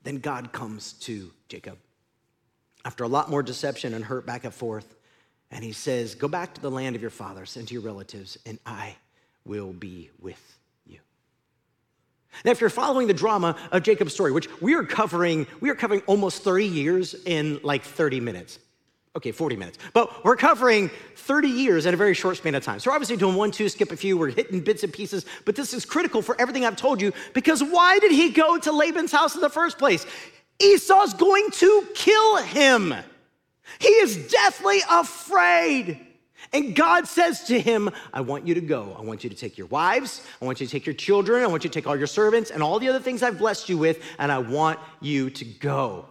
Then 0.05 0.19
God 0.19 0.53
comes 0.53 0.95
to 0.95 1.31
Jacob. 1.49 1.79
After 2.85 3.05
a 3.05 3.09
lot 3.09 3.31
more 3.31 3.43
deception 3.43 3.95
and 3.95 4.05
hurt 4.05 4.27
back 4.27 4.45
and 4.45 4.53
forth, 4.53 4.95
and 5.51 5.63
he 5.63 5.73
says, 5.73 6.15
Go 6.15 6.29
back 6.29 6.55
to 6.55 6.61
the 6.61 6.71
land 6.71 6.97
of 6.97 7.03
your 7.03 7.11
fathers 7.11 7.57
and 7.57 7.69
to 7.69 7.75
your 7.75 7.83
relatives, 7.83 8.39
and 8.45 8.59
I 8.67 8.97
will 9.45 9.73
be 9.73 10.11
with 10.21 10.59
you. 10.87 10.99
Now, 12.45 12.51
if 12.51 12.61
you're 12.61 12.71
following 12.71 13.07
the 13.07 13.15
drama 13.15 13.57
of 13.71 13.83
Jacob's 13.83 14.15
story, 14.15 14.33
which 14.33 14.49
we 14.61 14.75
are 14.75 14.85
covering, 14.85 15.47
we 15.61 15.71
are 15.71 15.75
covering 15.75 16.03
almost 16.07 16.43
30 16.43 16.67
years 16.67 17.15
in 17.27 17.61
like 17.63 17.85
30 17.85 18.21
minutes. 18.21 18.59
Okay, 19.15 19.31
40 19.31 19.57
minutes. 19.57 19.79
But 19.93 20.25
we're 20.25 20.37
covering 20.37 20.91
30 21.17 21.49
years 21.49 21.85
in 21.85 21.93
a 21.93 21.97
very 21.99 22.15
short 22.15 22.39
span 22.39 22.55
of 22.55 22.65
time. 22.65 22.81
So 22.81 22.91
we're 22.91 22.95
obviously 22.95 23.19
doing 23.19 23.35
one, 23.35 23.51
two, 23.51 23.69
skip 23.69 23.93
a 23.93 23.97
few, 23.97 24.17
we're 24.17 24.31
hitting 24.31 24.61
bits 24.61 24.85
and 24.85 24.93
pieces, 24.93 25.27
but 25.45 25.55
this 25.55 25.75
is 25.75 25.85
critical 25.85 26.23
for 26.23 26.41
everything 26.41 26.65
I've 26.65 26.77
told 26.77 27.01
you 27.01 27.13
because 27.35 27.63
why 27.63 27.99
did 27.99 28.13
he 28.13 28.31
go 28.31 28.59
to 28.59 28.73
Laban's 28.73 29.13
house 29.13 29.35
in 29.35 29.43
the 29.43 29.51
first 29.51 29.79
place? 29.79 30.07
Esau's 30.59 31.13
going 31.13 31.51
to 31.53 31.87
kill 31.95 32.37
him. 32.39 32.95
He 33.81 33.89
is 33.89 34.29
deathly 34.31 34.79
afraid. 34.91 36.01
And 36.55 36.75
God 36.75 37.07
says 37.07 37.45
to 37.45 37.61
him, 37.61 37.91
I 38.13 38.23
want 38.23 38.47
you 38.47 38.55
to 38.55 38.61
go. 38.61 38.97
I 38.99 39.03
want 39.03 39.25
you 39.25 39.31
to 39.31 39.37
take 39.37 39.57
your 39.59 39.67
wives. 39.69 40.27
I 40.41 40.45
want 40.45 40.61
you 40.61 40.67
to 40.67 40.73
take 40.73 40.87
your 40.87 40.95
children. 40.95 41.43
I 41.43 41.47
want 41.47 41.65
you 41.65 41.71
to 41.71 41.75
take 41.75 41.87
all 41.87 41.97
your 41.97 42.07
servants 42.07 42.51
and 42.51 42.63
all 42.63 42.79
the 42.79 42.89
other 42.89 43.01
things 43.01 43.23
I've 43.23 43.39
blessed 43.39 43.69
you 43.69 43.79
with, 43.79 44.03
and 44.19 44.33
I 44.33 44.39
want 44.39 44.79
you 45.01 45.31
to 45.31 45.45
go. 45.45 46.07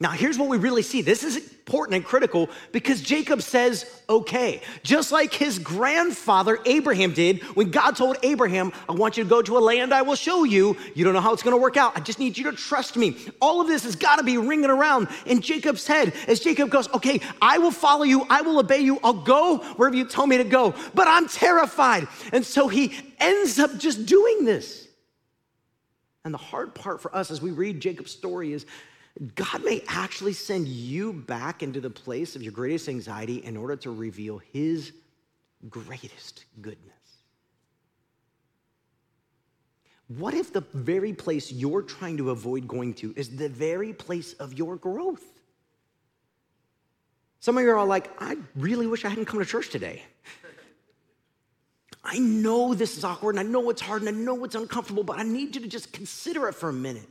Now, 0.00 0.10
here's 0.10 0.38
what 0.38 0.48
we 0.48 0.56
really 0.56 0.82
see. 0.82 1.02
This 1.02 1.22
is 1.22 1.36
important 1.36 1.94
and 1.96 2.04
critical 2.04 2.50
because 2.72 3.00
Jacob 3.00 3.40
says, 3.40 4.02
okay. 4.08 4.60
Just 4.82 5.12
like 5.12 5.32
his 5.32 5.58
grandfather 5.58 6.58
Abraham 6.66 7.12
did 7.12 7.42
when 7.56 7.70
God 7.70 7.96
told 7.96 8.16
Abraham, 8.22 8.72
I 8.88 8.92
want 8.92 9.16
you 9.16 9.24
to 9.24 9.30
go 9.30 9.40
to 9.40 9.56
a 9.56 9.60
land 9.60 9.94
I 9.94 10.02
will 10.02 10.16
show 10.16 10.44
you. 10.44 10.76
You 10.94 11.04
don't 11.04 11.14
know 11.14 11.20
how 11.20 11.32
it's 11.32 11.42
going 11.42 11.56
to 11.56 11.62
work 11.62 11.76
out. 11.76 11.96
I 11.96 12.00
just 12.00 12.18
need 12.18 12.36
you 12.36 12.50
to 12.50 12.56
trust 12.56 12.96
me. 12.96 13.16
All 13.40 13.60
of 13.60 13.66
this 13.68 13.84
has 13.84 13.96
got 13.96 14.16
to 14.16 14.24
be 14.24 14.36
ringing 14.36 14.68
around 14.68 15.08
in 15.26 15.40
Jacob's 15.40 15.86
head 15.86 16.12
as 16.28 16.40
Jacob 16.40 16.70
goes, 16.70 16.92
okay, 16.92 17.20
I 17.40 17.58
will 17.58 17.70
follow 17.70 18.04
you. 18.04 18.26
I 18.28 18.42
will 18.42 18.58
obey 18.58 18.80
you. 18.80 18.98
I'll 19.02 19.14
go 19.14 19.58
wherever 19.76 19.96
you 19.96 20.06
tell 20.06 20.26
me 20.26 20.36
to 20.38 20.44
go. 20.44 20.74
But 20.92 21.08
I'm 21.08 21.28
terrified. 21.28 22.08
And 22.32 22.44
so 22.44 22.68
he 22.68 22.94
ends 23.18 23.58
up 23.58 23.78
just 23.78 24.06
doing 24.06 24.44
this. 24.44 24.88
And 26.24 26.32
the 26.32 26.38
hard 26.38 26.74
part 26.74 27.00
for 27.00 27.14
us 27.14 27.30
as 27.30 27.40
we 27.42 27.50
read 27.50 27.80
Jacob's 27.80 28.10
story 28.10 28.52
is 28.52 28.66
God 29.34 29.64
may 29.64 29.82
actually 29.86 30.32
send 30.32 30.66
you 30.66 31.12
back 31.12 31.62
into 31.62 31.80
the 31.80 31.90
place 31.90 32.34
of 32.34 32.42
your 32.42 32.52
greatest 32.52 32.88
anxiety 32.88 33.36
in 33.44 33.56
order 33.56 33.76
to 33.76 33.90
reveal 33.90 34.38
his 34.52 34.92
greatest 35.70 36.44
goodness. 36.60 36.90
What 40.08 40.34
if 40.34 40.52
the 40.52 40.60
very 40.72 41.12
place 41.12 41.50
you're 41.50 41.82
trying 41.82 42.16
to 42.18 42.30
avoid 42.30 42.68
going 42.68 42.94
to 42.94 43.14
is 43.16 43.36
the 43.36 43.48
very 43.48 43.92
place 43.92 44.34
of 44.34 44.52
your 44.52 44.76
growth? 44.76 45.24
Some 47.40 47.56
of 47.56 47.64
you 47.64 47.70
are 47.70 47.84
like, 47.84 48.10
I 48.20 48.36
really 48.56 48.86
wish 48.86 49.04
I 49.04 49.10
hadn't 49.10 49.26
come 49.26 49.38
to 49.38 49.46
church 49.46 49.70
today. 49.70 50.02
I 52.04 52.18
know 52.18 52.74
this 52.74 52.98
is 52.98 53.04
awkward 53.04 53.36
and 53.36 53.46
I 53.46 53.50
know 53.50 53.70
it's 53.70 53.80
hard 53.80 54.02
and 54.02 54.08
I 54.08 54.12
know 54.12 54.44
it's 54.44 54.54
uncomfortable, 54.54 55.04
but 55.04 55.18
I 55.18 55.22
need 55.22 55.54
you 55.54 55.62
to 55.62 55.68
just 55.68 55.92
consider 55.92 56.48
it 56.48 56.54
for 56.54 56.68
a 56.68 56.72
minute. 56.72 57.08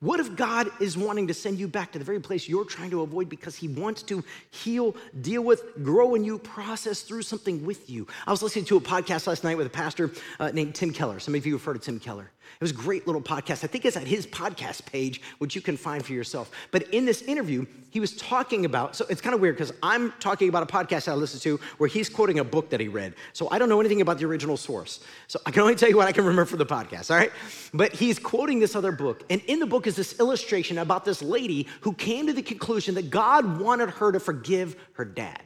What 0.00 0.20
if 0.20 0.36
God 0.36 0.68
is 0.80 0.98
wanting 0.98 1.28
to 1.28 1.34
send 1.34 1.58
you 1.58 1.66
back 1.66 1.92
to 1.92 1.98
the 1.98 2.04
very 2.04 2.20
place 2.20 2.48
you're 2.48 2.64
trying 2.64 2.90
to 2.90 3.02
avoid 3.02 3.28
because 3.28 3.56
He 3.56 3.68
wants 3.68 4.02
to 4.04 4.22
heal, 4.50 4.96
deal 5.22 5.42
with, 5.42 5.62
grow 5.82 6.14
in 6.14 6.24
you, 6.24 6.38
process 6.38 7.00
through 7.00 7.22
something 7.22 7.64
with 7.64 7.88
you? 7.88 8.06
I 8.26 8.30
was 8.30 8.42
listening 8.42 8.66
to 8.66 8.76
a 8.76 8.80
podcast 8.80 9.26
last 9.26 9.44
night 9.44 9.56
with 9.56 9.66
a 9.66 9.70
pastor 9.70 10.10
uh, 10.38 10.50
named 10.50 10.74
Tim 10.74 10.92
Keller. 10.92 11.20
Some 11.20 11.34
of 11.34 11.46
you 11.46 11.54
have 11.54 11.64
heard 11.64 11.76
of 11.76 11.82
Tim 11.82 11.98
Keller. 11.98 12.30
It 12.54 12.60
was 12.60 12.70
a 12.70 12.74
great 12.74 13.06
little 13.06 13.22
podcast. 13.22 13.64
I 13.64 13.66
think 13.66 13.84
it's 13.84 13.96
at 13.96 14.06
his 14.06 14.26
podcast 14.26 14.86
page, 14.86 15.20
which 15.38 15.54
you 15.54 15.60
can 15.60 15.76
find 15.76 16.04
for 16.04 16.12
yourself. 16.12 16.50
But 16.70 16.82
in 16.94 17.04
this 17.04 17.22
interview, 17.22 17.66
he 17.90 18.00
was 18.00 18.16
talking 18.16 18.64
about, 18.64 18.96
so 18.96 19.06
it's 19.08 19.20
kind 19.20 19.34
of 19.34 19.40
weird 19.40 19.56
because 19.56 19.72
I'm 19.82 20.12
talking 20.20 20.48
about 20.48 20.62
a 20.62 20.66
podcast 20.66 21.06
I 21.08 21.14
listened 21.14 21.42
to 21.42 21.60
where 21.78 21.88
he's 21.88 22.08
quoting 22.08 22.38
a 22.38 22.44
book 22.44 22.70
that 22.70 22.80
he 22.80 22.88
read. 22.88 23.14
So 23.32 23.48
I 23.50 23.58
don't 23.58 23.68
know 23.68 23.80
anything 23.80 24.00
about 24.00 24.18
the 24.18 24.24
original 24.24 24.56
source. 24.56 25.00
So 25.28 25.38
I 25.46 25.50
can 25.50 25.62
only 25.62 25.74
tell 25.74 25.88
you 25.88 25.96
what 25.96 26.08
I 26.08 26.12
can 26.12 26.24
remember 26.24 26.46
from 26.46 26.58
the 26.58 26.66
podcast, 26.66 27.10
all 27.10 27.16
right? 27.16 27.32
But 27.72 27.92
he's 27.92 28.18
quoting 28.18 28.58
this 28.58 28.74
other 28.74 28.92
book. 28.92 29.24
And 29.30 29.40
in 29.46 29.60
the 29.60 29.66
book 29.66 29.86
is 29.86 29.96
this 29.96 30.18
illustration 30.18 30.78
about 30.78 31.04
this 31.04 31.22
lady 31.22 31.68
who 31.82 31.92
came 31.92 32.26
to 32.26 32.32
the 32.32 32.42
conclusion 32.42 32.94
that 32.96 33.10
God 33.10 33.60
wanted 33.60 33.90
her 33.90 34.12
to 34.12 34.20
forgive 34.20 34.76
her 34.94 35.04
dad. 35.04 35.42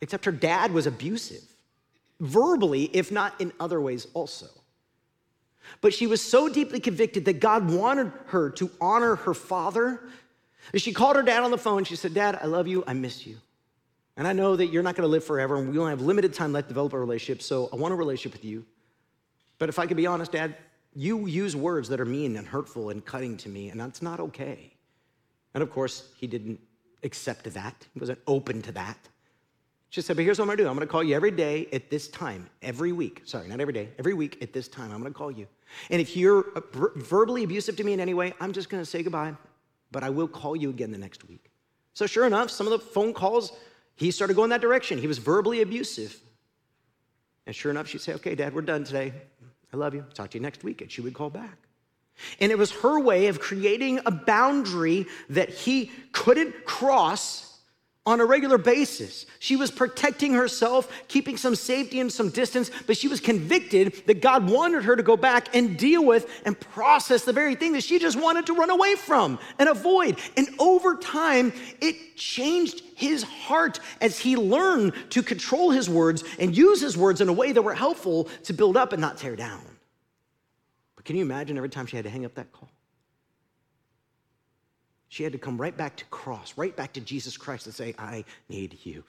Except 0.00 0.24
her 0.26 0.32
dad 0.32 0.72
was 0.72 0.86
abusive, 0.86 1.42
verbally, 2.20 2.84
if 2.92 3.10
not 3.10 3.40
in 3.40 3.52
other 3.58 3.80
ways 3.80 4.06
also. 4.14 4.46
But 5.80 5.94
she 5.94 6.06
was 6.06 6.20
so 6.22 6.48
deeply 6.48 6.80
convicted 6.80 7.24
that 7.26 7.40
God 7.40 7.70
wanted 7.70 8.12
her 8.26 8.50
to 8.50 8.70
honor 8.80 9.16
her 9.16 9.34
father. 9.34 10.00
She 10.74 10.92
called 10.92 11.16
her 11.16 11.22
dad 11.22 11.42
on 11.42 11.50
the 11.50 11.58
phone. 11.58 11.84
She 11.84 11.96
said, 11.96 12.14
Dad, 12.14 12.38
I 12.42 12.46
love 12.46 12.66
you. 12.66 12.82
I 12.86 12.92
miss 12.92 13.26
you. 13.26 13.36
And 14.16 14.26
I 14.26 14.32
know 14.32 14.56
that 14.56 14.66
you're 14.68 14.82
not 14.82 14.94
going 14.94 15.02
to 15.06 15.10
live 15.10 15.24
forever 15.24 15.56
and 15.56 15.70
we 15.70 15.78
only 15.78 15.90
have 15.90 16.00
limited 16.00 16.32
time 16.32 16.52
left 16.52 16.68
to 16.68 16.74
develop 16.74 16.92
a 16.94 16.98
relationship. 16.98 17.42
So 17.42 17.68
I 17.72 17.76
want 17.76 17.92
a 17.92 17.96
relationship 17.96 18.32
with 18.32 18.44
you. 18.44 18.64
But 19.58 19.68
if 19.68 19.78
I 19.78 19.86
could 19.86 19.96
be 19.96 20.06
honest, 20.06 20.32
Dad, 20.32 20.56
you 20.94 21.26
use 21.26 21.54
words 21.54 21.88
that 21.90 22.00
are 22.00 22.06
mean 22.06 22.36
and 22.36 22.46
hurtful 22.46 22.90
and 22.90 23.04
cutting 23.04 23.36
to 23.38 23.48
me, 23.48 23.68
and 23.68 23.78
that's 23.78 24.00
not 24.00 24.18
okay. 24.18 24.72
And 25.54 25.62
of 25.62 25.70
course, 25.70 26.10
he 26.16 26.26
didn't 26.26 26.58
accept 27.02 27.44
that, 27.52 27.86
he 27.92 28.00
wasn't 28.00 28.18
open 28.26 28.62
to 28.62 28.72
that. 28.72 28.98
She 29.90 30.00
said, 30.00 30.16
But 30.16 30.24
here's 30.24 30.38
what 30.38 30.44
I'm 30.44 30.48
gonna 30.48 30.56
do 30.58 30.68
I'm 30.68 30.74
gonna 30.74 30.86
call 30.86 31.02
you 31.02 31.14
every 31.14 31.30
day 31.30 31.68
at 31.72 31.90
this 31.90 32.08
time, 32.08 32.48
every 32.62 32.92
week. 32.92 33.22
Sorry, 33.24 33.46
not 33.48 33.60
every 33.60 33.72
day, 33.72 33.88
every 33.98 34.14
week 34.14 34.42
at 34.42 34.52
this 34.52 34.68
time. 34.68 34.90
I'm 34.90 35.02
gonna 35.02 35.14
call 35.14 35.30
you. 35.30 35.46
And 35.90 36.00
if 36.00 36.16
you're 36.16 36.46
verbally 36.72 37.44
abusive 37.44 37.76
to 37.76 37.84
me 37.84 37.92
in 37.92 38.00
any 38.00 38.14
way, 38.14 38.34
I'm 38.40 38.52
just 38.52 38.68
gonna 38.68 38.84
say 38.84 39.02
goodbye, 39.02 39.34
but 39.90 40.02
I 40.02 40.10
will 40.10 40.28
call 40.28 40.56
you 40.56 40.70
again 40.70 40.90
the 40.90 40.98
next 40.98 41.28
week. 41.28 41.50
So, 41.94 42.06
sure 42.06 42.26
enough, 42.26 42.50
some 42.50 42.66
of 42.66 42.72
the 42.72 42.78
phone 42.78 43.14
calls, 43.14 43.52
he 43.94 44.10
started 44.10 44.34
going 44.34 44.50
that 44.50 44.60
direction. 44.60 44.98
He 44.98 45.06
was 45.06 45.18
verbally 45.18 45.62
abusive. 45.62 46.20
And 47.46 47.54
sure 47.54 47.70
enough, 47.70 47.88
she'd 47.88 48.00
say, 48.00 48.14
Okay, 48.14 48.34
Dad, 48.34 48.54
we're 48.54 48.62
done 48.62 48.84
today. 48.84 49.12
I 49.72 49.76
love 49.76 49.94
you. 49.94 50.04
Talk 50.14 50.30
to 50.30 50.38
you 50.38 50.42
next 50.42 50.62
week. 50.64 50.80
And 50.82 50.90
she 50.90 51.00
would 51.00 51.14
call 51.14 51.30
back. 51.30 51.56
And 52.40 52.50
it 52.50 52.58
was 52.58 52.70
her 52.72 53.00
way 53.00 53.26
of 53.26 53.40
creating 53.40 54.00
a 54.06 54.10
boundary 54.10 55.06
that 55.30 55.50
he 55.50 55.90
couldn't 56.12 56.64
cross 56.64 57.55
on 58.06 58.20
a 58.20 58.24
regular 58.24 58.56
basis. 58.56 59.26
She 59.40 59.56
was 59.56 59.70
protecting 59.70 60.32
herself, 60.32 60.90
keeping 61.08 61.36
some 61.36 61.56
safety 61.56 61.98
and 61.98 62.10
some 62.10 62.30
distance, 62.30 62.70
but 62.86 62.96
she 62.96 63.08
was 63.08 63.20
convicted 63.20 64.02
that 64.06 64.22
God 64.22 64.48
wanted 64.48 64.84
her 64.84 64.94
to 64.94 65.02
go 65.02 65.16
back 65.16 65.54
and 65.54 65.76
deal 65.76 66.04
with 66.04 66.30
and 66.44 66.58
process 66.58 67.24
the 67.24 67.32
very 67.32 67.56
thing 67.56 67.72
that 67.72 67.82
she 67.82 67.98
just 67.98 68.18
wanted 68.18 68.46
to 68.46 68.54
run 68.54 68.70
away 68.70 68.94
from 68.94 69.38
and 69.58 69.68
avoid. 69.68 70.18
And 70.36 70.48
over 70.60 70.96
time, 70.96 71.52
it 71.80 72.16
changed 72.16 72.82
his 72.94 73.24
heart 73.24 73.80
as 74.00 74.18
he 74.18 74.36
learned 74.36 74.94
to 75.10 75.22
control 75.22 75.70
his 75.70 75.90
words 75.90 76.22
and 76.38 76.56
use 76.56 76.80
his 76.80 76.96
words 76.96 77.20
in 77.20 77.28
a 77.28 77.32
way 77.32 77.50
that 77.50 77.62
were 77.62 77.74
helpful 77.74 78.28
to 78.44 78.52
build 78.52 78.76
up 78.76 78.92
and 78.92 79.00
not 79.00 79.18
tear 79.18 79.34
down. 79.34 79.62
But 80.94 81.04
can 81.04 81.16
you 81.16 81.22
imagine 81.22 81.56
every 81.56 81.68
time 81.68 81.86
she 81.86 81.96
had 81.96 82.04
to 82.04 82.10
hang 82.10 82.24
up 82.24 82.34
that 82.36 82.52
call? 82.52 82.70
She 85.08 85.22
had 85.22 85.32
to 85.32 85.38
come 85.38 85.60
right 85.60 85.76
back 85.76 85.96
to 85.96 86.04
cross, 86.06 86.54
right 86.56 86.74
back 86.74 86.92
to 86.94 87.00
Jesus 87.00 87.36
Christ 87.36 87.66
and 87.66 87.74
say, 87.74 87.94
I 87.98 88.24
need 88.48 88.78
you 88.82 89.04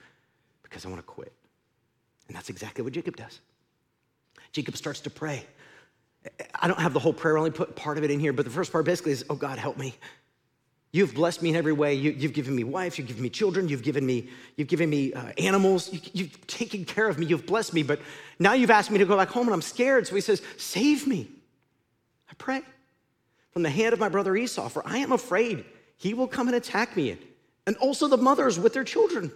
because 0.62 0.84
I 0.84 0.88
want 0.88 1.00
to 1.00 1.06
quit. 1.06 1.32
And 2.28 2.36
that's 2.36 2.50
exactly 2.50 2.84
what 2.84 2.92
Jacob 2.92 3.16
does. 3.16 3.40
Jacob 4.52 4.76
starts 4.76 5.00
to 5.00 5.10
pray. 5.10 5.44
I 6.54 6.68
don't 6.68 6.78
have 6.78 6.92
the 6.92 7.00
whole 7.00 7.12
prayer, 7.12 7.36
I 7.36 7.40
only 7.40 7.50
put 7.50 7.74
part 7.74 7.98
of 7.98 8.04
it 8.04 8.10
in 8.10 8.20
here, 8.20 8.32
but 8.32 8.44
the 8.44 8.50
first 8.50 8.70
part 8.70 8.84
basically 8.84 9.12
is, 9.12 9.24
Oh 9.30 9.34
God, 9.34 9.58
help 9.58 9.76
me. 9.76 9.94
You've 10.90 11.14
blessed 11.14 11.42
me 11.42 11.50
in 11.50 11.56
every 11.56 11.74
way. 11.74 11.94
You, 11.94 12.12
have 12.12 12.32
given 12.32 12.56
me 12.56 12.64
wife, 12.64 12.98
you've 12.98 13.08
given 13.08 13.22
me 13.22 13.28
children, 13.28 13.68
you've 13.68 13.82
given 13.82 14.06
me, 14.06 14.30
you've 14.56 14.68
given 14.68 14.88
me 14.88 15.12
uh, 15.12 15.32
animals, 15.36 15.92
you, 16.14 16.24
have 16.24 16.46
taken 16.46 16.86
care 16.86 17.08
of 17.08 17.18
me, 17.18 17.26
you've 17.26 17.44
blessed 17.44 17.74
me, 17.74 17.82
but 17.82 18.00
now 18.38 18.54
you've 18.54 18.70
asked 18.70 18.90
me 18.90 18.98
to 18.98 19.04
go 19.04 19.16
back 19.16 19.28
home 19.28 19.46
and 19.48 19.54
I'm 19.54 19.62
scared. 19.62 20.06
So 20.06 20.14
he 20.14 20.22
says, 20.22 20.40
Save 20.56 21.06
me. 21.06 21.28
I 22.30 22.34
pray 22.38 22.62
from 23.52 23.62
the 23.62 23.70
hand 23.70 23.92
of 23.92 23.98
my 23.98 24.08
brother 24.08 24.34
Esau, 24.36 24.68
for 24.68 24.86
I 24.86 24.98
am 24.98 25.12
afraid 25.12 25.64
he 25.98 26.14
will 26.14 26.28
come 26.28 26.48
and 26.48 26.56
attack 26.56 26.96
me, 26.96 27.18
and 27.66 27.76
also 27.76 28.08
the 28.08 28.16
mothers 28.16 28.58
with 28.58 28.72
their 28.72 28.84
children. 28.84 29.30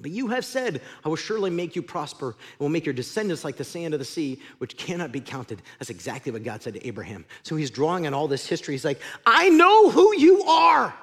But 0.00 0.10
you 0.10 0.28
have 0.28 0.44
said, 0.44 0.80
I 1.04 1.08
will 1.08 1.16
surely 1.16 1.50
make 1.50 1.74
you 1.74 1.82
prosper 1.82 2.28
and 2.28 2.60
will 2.60 2.68
make 2.68 2.86
your 2.86 2.92
descendants 2.92 3.44
like 3.44 3.56
the 3.56 3.64
sand 3.64 3.94
of 3.94 4.00
the 4.00 4.04
sea, 4.04 4.40
which 4.58 4.76
cannot 4.76 5.10
be 5.10 5.20
counted. 5.20 5.62
That's 5.78 5.90
exactly 5.90 6.30
what 6.30 6.44
God 6.44 6.62
said 6.62 6.74
to 6.74 6.86
Abraham. 6.86 7.24
So 7.42 7.56
he's 7.56 7.70
drawing 7.70 8.06
on 8.06 8.14
all 8.14 8.28
this 8.28 8.46
history. 8.46 8.74
He's 8.74 8.84
like, 8.84 9.00
I 9.26 9.48
know 9.48 9.90
who 9.90 10.14
you 10.16 10.42
are. 10.44 10.94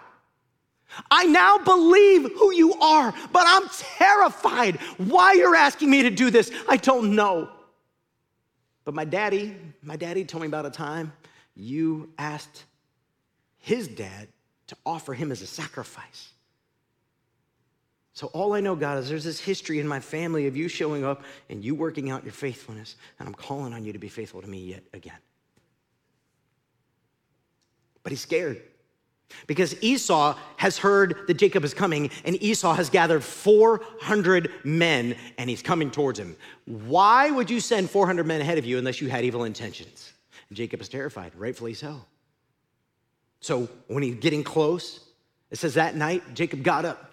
I 1.11 1.25
now 1.25 1.57
believe 1.57 2.31
who 2.37 2.53
you 2.53 2.73
are, 2.75 3.13
but 3.33 3.43
I'm 3.45 3.67
terrified. 3.97 4.77
Why 4.97 5.33
you're 5.33 5.55
asking 5.55 5.89
me 5.89 6.03
to 6.03 6.09
do 6.09 6.29
this, 6.29 6.51
I 6.69 6.77
don't 6.77 7.15
know. 7.15 7.49
But 8.85 8.93
my 8.93 9.03
daddy, 9.03 9.57
my 9.81 9.97
daddy 9.97 10.23
told 10.23 10.41
me 10.41 10.47
about 10.47 10.65
a 10.65 10.69
time 10.69 11.11
you 11.55 12.11
asked 12.17 12.65
his 13.65 13.87
dad 13.87 14.27
to 14.67 14.77
offer 14.85 15.15
him 15.15 15.31
as 15.31 15.41
a 15.41 15.47
sacrifice. 15.47 16.29
So 18.13 18.27
all 18.27 18.53
I 18.53 18.59
know, 18.59 18.75
God, 18.75 18.99
is 18.99 19.09
there's 19.09 19.23
this 19.23 19.39
history 19.39 19.79
in 19.79 19.87
my 19.87 19.99
family 19.99 20.45
of 20.45 20.55
you 20.55 20.67
showing 20.67 21.03
up 21.03 21.23
and 21.49 21.65
you 21.65 21.73
working 21.73 22.11
out 22.11 22.23
your 22.23 22.31
faithfulness, 22.31 22.95
and 23.17 23.27
I'm 23.27 23.33
calling 23.33 23.73
on 23.73 23.83
you 23.83 23.91
to 23.91 23.97
be 23.97 24.07
faithful 24.07 24.39
to 24.43 24.47
me 24.47 24.59
yet 24.59 24.83
again. 24.93 25.17
But 28.03 28.11
he's 28.11 28.21
scared. 28.21 28.61
Because 29.47 29.75
Esau 29.81 30.37
has 30.57 30.77
heard 30.77 31.17
that 31.25 31.33
Jacob 31.33 31.63
is 31.63 31.73
coming, 31.73 32.11
and 32.23 32.41
Esau 32.43 32.75
has 32.75 32.91
gathered 32.91 33.23
400 33.23 34.51
men, 34.63 35.15
and 35.39 35.49
he's 35.49 35.63
coming 35.63 35.89
towards 35.89 36.19
him. 36.19 36.35
Why 36.65 37.31
would 37.31 37.49
you 37.49 37.59
send 37.59 37.89
400 37.89 38.27
men 38.27 38.41
ahead 38.41 38.59
of 38.59 38.65
you 38.65 38.77
unless 38.77 39.01
you 39.01 39.09
had 39.09 39.25
evil 39.25 39.43
intentions? 39.43 40.13
And 40.49 40.55
Jacob 40.55 40.81
is 40.81 40.87
terrified, 40.87 41.31
rightfully 41.35 41.73
so. 41.73 42.05
So 43.45 43.69
when 43.85 44.01
he's 44.01 44.15
getting 44.15 44.43
close, 44.43 45.01
it 45.51 45.59
says 45.59 45.75
that 45.75 45.95
night, 45.95 46.23
Jacob 46.33 46.63
got 46.63 46.83
up, 46.83 47.11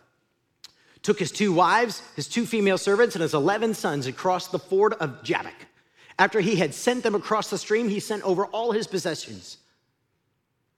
took 1.03 1.18
his 1.18 1.31
two 1.31 1.53
wives, 1.53 2.01
his 2.16 2.27
two 2.27 2.47
female 2.47 2.79
servants, 2.79 3.14
and 3.14 3.21
his 3.21 3.35
11 3.35 3.75
sons 3.75 4.07
across 4.07 4.49
the 4.49 4.59
ford 4.59 4.95
of 4.95 5.23
Jabbok. 5.23 5.53
After 6.18 6.40
he 6.40 6.57
had 6.57 6.73
sent 6.73 7.03
them 7.03 7.14
across 7.14 7.51
the 7.51 7.59
stream, 7.59 7.87
he 7.87 8.01
sent 8.01 8.23
over 8.23 8.47
all 8.47 8.73
his 8.73 8.87
possessions. 8.87 9.59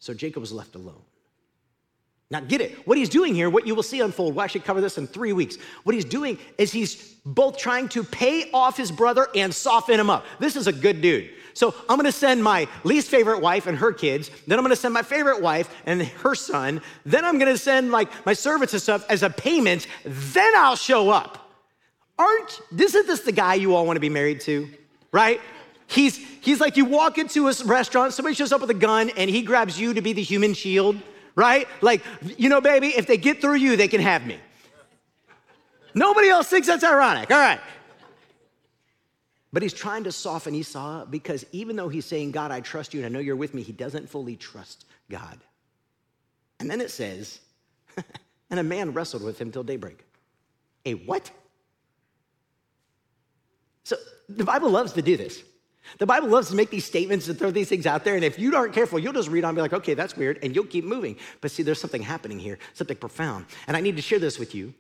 So 0.00 0.12
Jacob 0.12 0.40
was 0.40 0.50
left 0.50 0.74
alone. 0.74 1.04
Now, 2.30 2.40
get 2.40 2.60
it. 2.60 2.86
What 2.86 2.96
he's 2.96 3.10
doing 3.10 3.34
here, 3.34 3.50
what 3.50 3.66
you 3.66 3.74
will 3.74 3.82
see 3.82 4.00
unfold, 4.00 4.34
we'll 4.34 4.44
actually 4.44 4.62
cover 4.62 4.80
this 4.80 4.96
in 4.98 5.06
three 5.06 5.32
weeks. 5.32 5.56
What 5.84 5.94
he's 5.94 6.06
doing 6.06 6.38
is 6.56 6.72
he's 6.72 7.14
both 7.26 7.58
trying 7.58 7.88
to 7.90 8.02
pay 8.02 8.50
off 8.52 8.76
his 8.76 8.90
brother 8.90 9.28
and 9.34 9.54
soften 9.54 10.00
him 10.00 10.10
up. 10.10 10.24
This 10.40 10.56
is 10.56 10.66
a 10.66 10.72
good 10.72 11.00
dude. 11.00 11.30
So 11.52 11.72
I'm 11.88 11.96
gonna 11.96 12.10
send 12.10 12.42
my 12.42 12.66
least 12.82 13.08
favorite 13.08 13.40
wife 13.40 13.66
and 13.68 13.78
her 13.78 13.92
kids, 13.92 14.30
then 14.46 14.58
I'm 14.58 14.64
gonna 14.64 14.74
send 14.74 14.92
my 14.92 15.02
favorite 15.02 15.40
wife 15.40 15.72
and 15.86 16.02
her 16.02 16.34
son, 16.34 16.80
then 17.06 17.24
I'm 17.24 17.38
gonna 17.38 17.56
send 17.56 17.92
like 17.92 18.08
my 18.26 18.32
servants 18.32 18.72
and 18.72 18.82
stuff 18.82 19.06
as 19.08 19.22
a 19.22 19.30
payment, 19.30 19.86
then 20.04 20.52
I'll 20.56 20.74
show 20.74 21.10
up. 21.10 21.52
Aren't, 22.18 22.60
isn't 22.76 23.06
this 23.06 23.20
the 23.20 23.32
guy 23.32 23.54
you 23.54 23.76
all 23.76 23.86
wanna 23.86 24.00
be 24.00 24.08
married 24.08 24.40
to, 24.42 24.68
right? 25.12 25.40
He's, 25.86 26.16
he's 26.16 26.58
like 26.58 26.76
you 26.76 26.86
walk 26.86 27.18
into 27.18 27.46
a 27.46 27.54
restaurant, 27.64 28.14
somebody 28.14 28.34
shows 28.34 28.50
up 28.50 28.60
with 28.60 28.70
a 28.70 28.74
gun 28.74 29.10
and 29.10 29.30
he 29.30 29.42
grabs 29.42 29.78
you 29.78 29.94
to 29.94 30.02
be 30.02 30.12
the 30.12 30.22
human 30.22 30.54
shield 30.54 31.00
right? 31.34 31.68
Like, 31.80 32.02
you 32.38 32.48
know, 32.48 32.60
baby, 32.60 32.88
if 32.88 33.06
they 33.06 33.16
get 33.16 33.40
through 33.40 33.56
you, 33.56 33.76
they 33.76 33.88
can 33.88 34.00
have 34.00 34.26
me. 34.26 34.38
Nobody 35.94 36.28
else 36.28 36.48
thinks 36.48 36.66
that's 36.66 36.84
ironic. 36.84 37.30
All 37.30 37.38
right. 37.38 37.60
But 39.52 39.62
he's 39.62 39.72
trying 39.72 40.04
to 40.04 40.12
soften 40.12 40.54
Esau 40.54 41.06
because 41.06 41.46
even 41.52 41.76
though 41.76 41.88
he's 41.88 42.04
saying, 42.04 42.32
God, 42.32 42.50
I 42.50 42.60
trust 42.60 42.92
you 42.92 43.00
and 43.00 43.06
I 43.06 43.08
know 43.08 43.20
you're 43.20 43.36
with 43.36 43.54
me, 43.54 43.62
he 43.62 43.72
doesn't 43.72 44.08
fully 44.08 44.34
trust 44.34 44.84
God. 45.08 45.38
And 46.58 46.68
then 46.68 46.80
it 46.80 46.90
says, 46.90 47.38
and 48.50 48.58
a 48.58 48.64
man 48.64 48.92
wrestled 48.92 49.22
with 49.22 49.40
him 49.40 49.52
till 49.52 49.62
daybreak. 49.62 50.04
A 50.86 50.94
what? 50.94 51.30
So 53.84 53.96
the 54.28 54.44
Bible 54.44 54.70
loves 54.70 54.92
to 54.94 55.02
do 55.02 55.16
this. 55.16 55.42
The 55.98 56.06
Bible 56.06 56.28
loves 56.28 56.48
to 56.48 56.54
make 56.54 56.70
these 56.70 56.84
statements 56.84 57.28
and 57.28 57.38
throw 57.38 57.50
these 57.50 57.68
things 57.68 57.86
out 57.86 58.04
there. 58.04 58.14
And 58.14 58.24
if 58.24 58.38
you 58.38 58.54
aren't 58.56 58.72
careful, 58.72 58.98
you'll 58.98 59.12
just 59.12 59.28
read 59.28 59.44
on 59.44 59.50
and 59.50 59.56
be 59.56 59.62
like, 59.62 59.72
okay, 59.72 59.94
that's 59.94 60.16
weird. 60.16 60.38
And 60.42 60.54
you'll 60.54 60.64
keep 60.64 60.84
moving. 60.84 61.16
But 61.40 61.50
see, 61.50 61.62
there's 61.62 61.80
something 61.80 62.02
happening 62.02 62.38
here, 62.38 62.58
something 62.72 62.96
profound. 62.96 63.46
And 63.66 63.76
I 63.76 63.80
need 63.80 63.96
to 63.96 64.02
share 64.02 64.18
this 64.18 64.38
with 64.38 64.54
you 64.54 64.74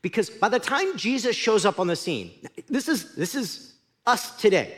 because 0.00 0.30
by 0.30 0.48
the 0.48 0.58
time 0.58 0.96
Jesus 0.96 1.36
shows 1.36 1.64
up 1.64 1.80
on 1.80 1.86
the 1.86 1.96
scene, 1.96 2.32
this 2.68 2.88
is, 2.88 3.14
this 3.14 3.34
is 3.34 3.74
us 4.06 4.36
today. 4.36 4.76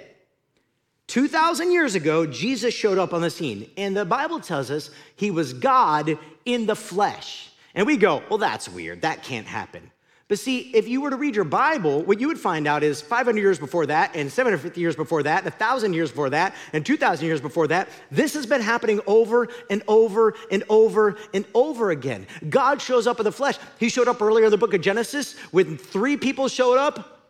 2,000 1.07 1.71
years 1.71 1.95
ago, 1.95 2.27
Jesus 2.27 2.75
showed 2.75 2.99
up 2.99 3.13
on 3.13 3.21
the 3.21 3.31
scene. 3.31 3.71
And 3.77 3.97
the 3.97 4.05
Bible 4.05 4.41
tells 4.41 4.71
us 4.71 4.91
he 5.17 5.31
was 5.31 5.53
God 5.53 6.19
in 6.45 6.67
the 6.67 6.77
flesh. 6.77 7.51
And 7.75 7.87
we 7.87 7.97
go, 7.97 8.23
well, 8.29 8.39
that's 8.39 8.69
weird. 8.69 9.03
That 9.03 9.23
can't 9.23 9.47
happen. 9.47 9.91
But 10.27 10.39
see, 10.39 10.71
if 10.75 10.89
you 10.89 11.03
were 11.03 11.11
to 11.11 11.17
read 11.17 11.35
your 11.37 11.45
Bible, 11.45 12.03
what 12.03 12.19
you 12.19 12.29
would 12.29 12.39
find 12.39 12.67
out 12.67 12.83
is 12.83 13.03
500 13.03 13.39
years 13.39 13.59
before 13.59 13.85
that, 13.87 14.17
and 14.17 14.33
750 14.33 14.81
years 14.81 14.97
before 14.97 15.23
that, 15.23 15.45
and 15.45 15.53
1,000 15.53 15.93
years 15.93 16.11
before 16.11 16.31
that, 16.31 16.55
and 16.73 16.85
2,000 16.85 17.27
years 17.27 17.43
before 17.43 17.69
that, 17.69 17.91
this 18.11 18.33
has 18.33 18.47
been 18.47 18.63
happening 18.63 19.01
over 19.07 19.49
and 19.69 19.83
over 19.87 20.35
and 20.51 20.65
over 20.71 21.19
and 21.35 21.45
over 21.53 21.91
again. 21.91 22.27
God 22.49 22.81
shows 22.81 23.07
up 23.07 23.21
in 23.21 23.25
the 23.25 23.33
flesh. 23.33 23.59
He 23.79 23.91
showed 23.91 24.09
up 24.09 24.23
earlier 24.23 24.47
in 24.47 24.51
the 24.51 24.57
book 24.57 24.73
of 24.73 24.81
Genesis 24.81 25.39
when 25.51 25.77
three 25.77 26.17
people 26.17 26.49
showed 26.49 26.79
up 26.79 27.21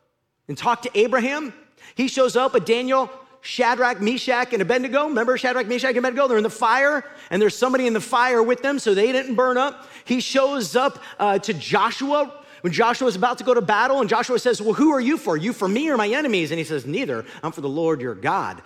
and 0.46 0.56
talked 0.56 0.84
to 0.84 0.90
Abraham. 0.96 1.52
He 1.96 2.06
shows 2.06 2.36
up 2.36 2.54
with 2.54 2.64
Daniel, 2.64 3.10
Shadrach, 3.40 4.00
Meshach, 4.00 4.52
and 4.52 4.62
Abednego. 4.62 5.08
Remember 5.08 5.36
Shadrach, 5.36 5.66
Meshach, 5.66 5.90
and 5.90 5.98
Abednego? 5.98 6.28
They're 6.28 6.38
in 6.38 6.44
the 6.44 6.50
fire, 6.50 7.04
and 7.30 7.42
there's 7.42 7.56
somebody 7.56 7.88
in 7.88 7.92
the 7.92 8.00
fire 8.00 8.40
with 8.40 8.62
them 8.62 8.78
so 8.78 8.94
they 8.94 9.10
didn't 9.10 9.34
burn 9.34 9.58
up. 9.58 9.88
He 10.04 10.20
shows 10.20 10.76
up 10.76 11.02
uh, 11.18 11.40
to 11.40 11.52
Joshua 11.52 12.43
when 12.64 12.72
Joshua 12.72 13.08
is 13.08 13.14
about 13.14 13.36
to 13.36 13.44
go 13.44 13.52
to 13.52 13.60
battle, 13.60 14.00
and 14.00 14.08
Joshua 14.08 14.38
says, 14.38 14.62
Well, 14.62 14.72
who 14.72 14.90
are 14.90 15.00
you 15.00 15.18
for? 15.18 15.36
You 15.36 15.52
for 15.52 15.68
me 15.68 15.90
or 15.90 15.98
my 15.98 16.08
enemies? 16.08 16.50
And 16.50 16.56
he 16.56 16.64
says, 16.64 16.86
Neither. 16.86 17.26
I'm 17.42 17.52
for 17.52 17.60
the 17.60 17.68
Lord 17.68 18.00
your 18.00 18.14
God. 18.14 18.62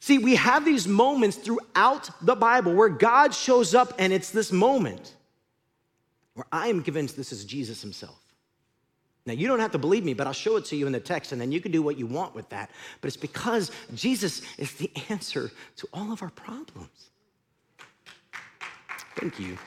See, 0.00 0.16
we 0.16 0.36
have 0.36 0.64
these 0.64 0.88
moments 0.88 1.36
throughout 1.36 2.08
the 2.24 2.34
Bible 2.34 2.72
where 2.72 2.88
God 2.88 3.34
shows 3.34 3.74
up, 3.74 3.92
and 3.98 4.10
it's 4.10 4.30
this 4.30 4.50
moment 4.50 5.14
where 6.32 6.46
I 6.50 6.68
am 6.68 6.82
convinced 6.82 7.14
this 7.14 7.30
is 7.30 7.44
Jesus 7.44 7.82
himself. 7.82 8.18
Now, 9.26 9.34
you 9.34 9.48
don't 9.48 9.60
have 9.60 9.72
to 9.72 9.78
believe 9.78 10.06
me, 10.06 10.14
but 10.14 10.26
I'll 10.26 10.32
show 10.32 10.56
it 10.56 10.64
to 10.64 10.76
you 10.76 10.86
in 10.86 10.92
the 10.92 10.98
text, 10.98 11.32
and 11.32 11.38
then 11.38 11.52
you 11.52 11.60
can 11.60 11.70
do 11.70 11.82
what 11.82 11.98
you 11.98 12.06
want 12.06 12.34
with 12.34 12.48
that. 12.48 12.70
But 13.02 13.08
it's 13.08 13.18
because 13.18 13.70
Jesus 13.94 14.40
is 14.56 14.72
the 14.72 14.90
answer 15.10 15.50
to 15.76 15.88
all 15.92 16.10
of 16.10 16.22
our 16.22 16.30
problems. 16.30 17.10
Thank 19.14 19.38
you. 19.38 19.58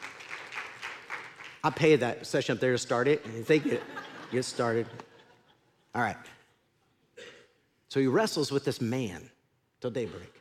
I 1.64 1.70
pay 1.70 1.96
that 1.96 2.26
session 2.26 2.54
up 2.54 2.60
there 2.60 2.72
to 2.72 2.78
start 2.78 3.08
it, 3.08 3.24
and 3.26 3.46
they 3.46 3.60
get, 3.60 3.84
get 4.32 4.44
started. 4.46 4.88
All 5.94 6.02
right. 6.02 6.18
So 7.90 8.00
he 8.00 8.08
wrestles 8.08 8.52
with 8.52 8.66
this 8.66 8.82
man 8.82 9.30
till 9.80 9.92
daybreak. 9.92 10.34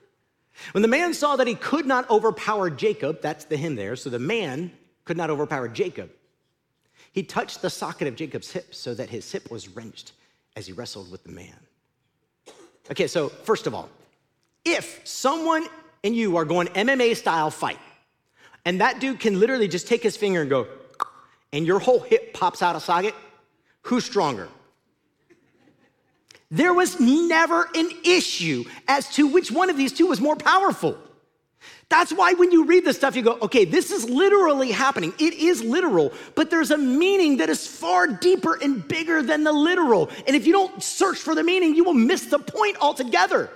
When 0.72 0.83
the 0.83 0.88
man 0.88 1.14
saw 1.14 1.37
that 1.37 1.46
he 1.46 1.54
could 1.54 1.87
not 1.87 2.09
overpower 2.11 2.70
Jacob, 2.70 3.20
that's 3.22 3.44
the 3.44 3.56
him 3.56 3.76
there, 3.76 3.96
so 3.96 4.11
the 4.11 4.18
man 4.18 4.72
could 5.04 5.16
not 5.16 5.30
overpower 5.30 5.68
Jacob, 5.68 6.11
he 7.12 7.22
touched 7.22 7.62
the 7.62 7.70
socket 7.70 8.06
of 8.06 8.14
Jacob's 8.14 8.52
hip 8.52 8.74
so 8.74 8.94
that 8.94 9.11
his 9.11 9.30
hip 9.30 9.50
was 9.50 9.68
wrenched 9.68 10.12
as 10.56 10.66
he 10.66 10.72
wrestled 10.72 11.11
with 11.11 11.24
the 11.24 11.33
man. 11.33 11.56
Okay, 12.90 13.06
so 13.06 13.28
first 13.28 13.66
of 13.66 13.74
all, 13.74 13.88
if 14.64 15.00
someone 15.04 15.66
and 16.04 16.14
you 16.14 16.37
are 16.37 16.44
going 16.44 16.68
MMA 16.68 17.16
style 17.16 17.50
fight, 17.50 17.78
and 18.64 18.80
that 18.80 19.00
dude 19.00 19.20
can 19.20 19.40
literally 19.40 19.68
just 19.68 19.88
take 19.88 20.02
his 20.02 20.16
finger 20.16 20.42
and 20.42 20.50
go, 20.50 20.66
and 21.52 21.66
your 21.66 21.78
whole 21.78 22.00
hip 22.00 22.32
pops 22.32 22.62
out 22.62 22.76
of 22.76 22.82
socket, 22.82 23.14
who's 23.82 24.04
stronger? 24.04 24.48
There 26.50 26.74
was 26.74 26.98
never 26.98 27.68
an 27.74 27.90
issue 28.04 28.64
as 28.88 29.08
to 29.14 29.26
which 29.26 29.52
one 29.52 29.70
of 29.70 29.76
these 29.76 29.92
two 29.92 30.06
was 30.06 30.20
more 30.20 30.36
powerful. 30.36 30.98
That's 31.88 32.12
why 32.12 32.34
when 32.34 32.52
you 32.52 32.64
read 32.64 32.84
this 32.84 32.96
stuff, 32.96 33.16
you 33.16 33.22
go, 33.22 33.38
okay, 33.42 33.64
this 33.64 33.90
is 33.90 34.08
literally 34.08 34.70
happening. 34.70 35.12
It 35.18 35.34
is 35.34 35.62
literal, 35.62 36.12
but 36.34 36.50
there's 36.50 36.70
a 36.70 36.78
meaning 36.78 37.38
that 37.38 37.50
is 37.50 37.66
far 37.66 38.06
deeper 38.06 38.58
and 38.62 38.86
bigger 38.86 39.22
than 39.22 39.44
the 39.44 39.52
literal. 39.52 40.08
And 40.26 40.36
if 40.36 40.46
you 40.46 40.52
don't 40.52 40.82
search 40.82 41.18
for 41.18 41.34
the 41.34 41.42
meaning, 41.42 41.74
you 41.74 41.84
will 41.84 41.94
miss 41.94 42.26
the 42.26 42.38
point 42.38 42.76
altogether. 42.80 43.50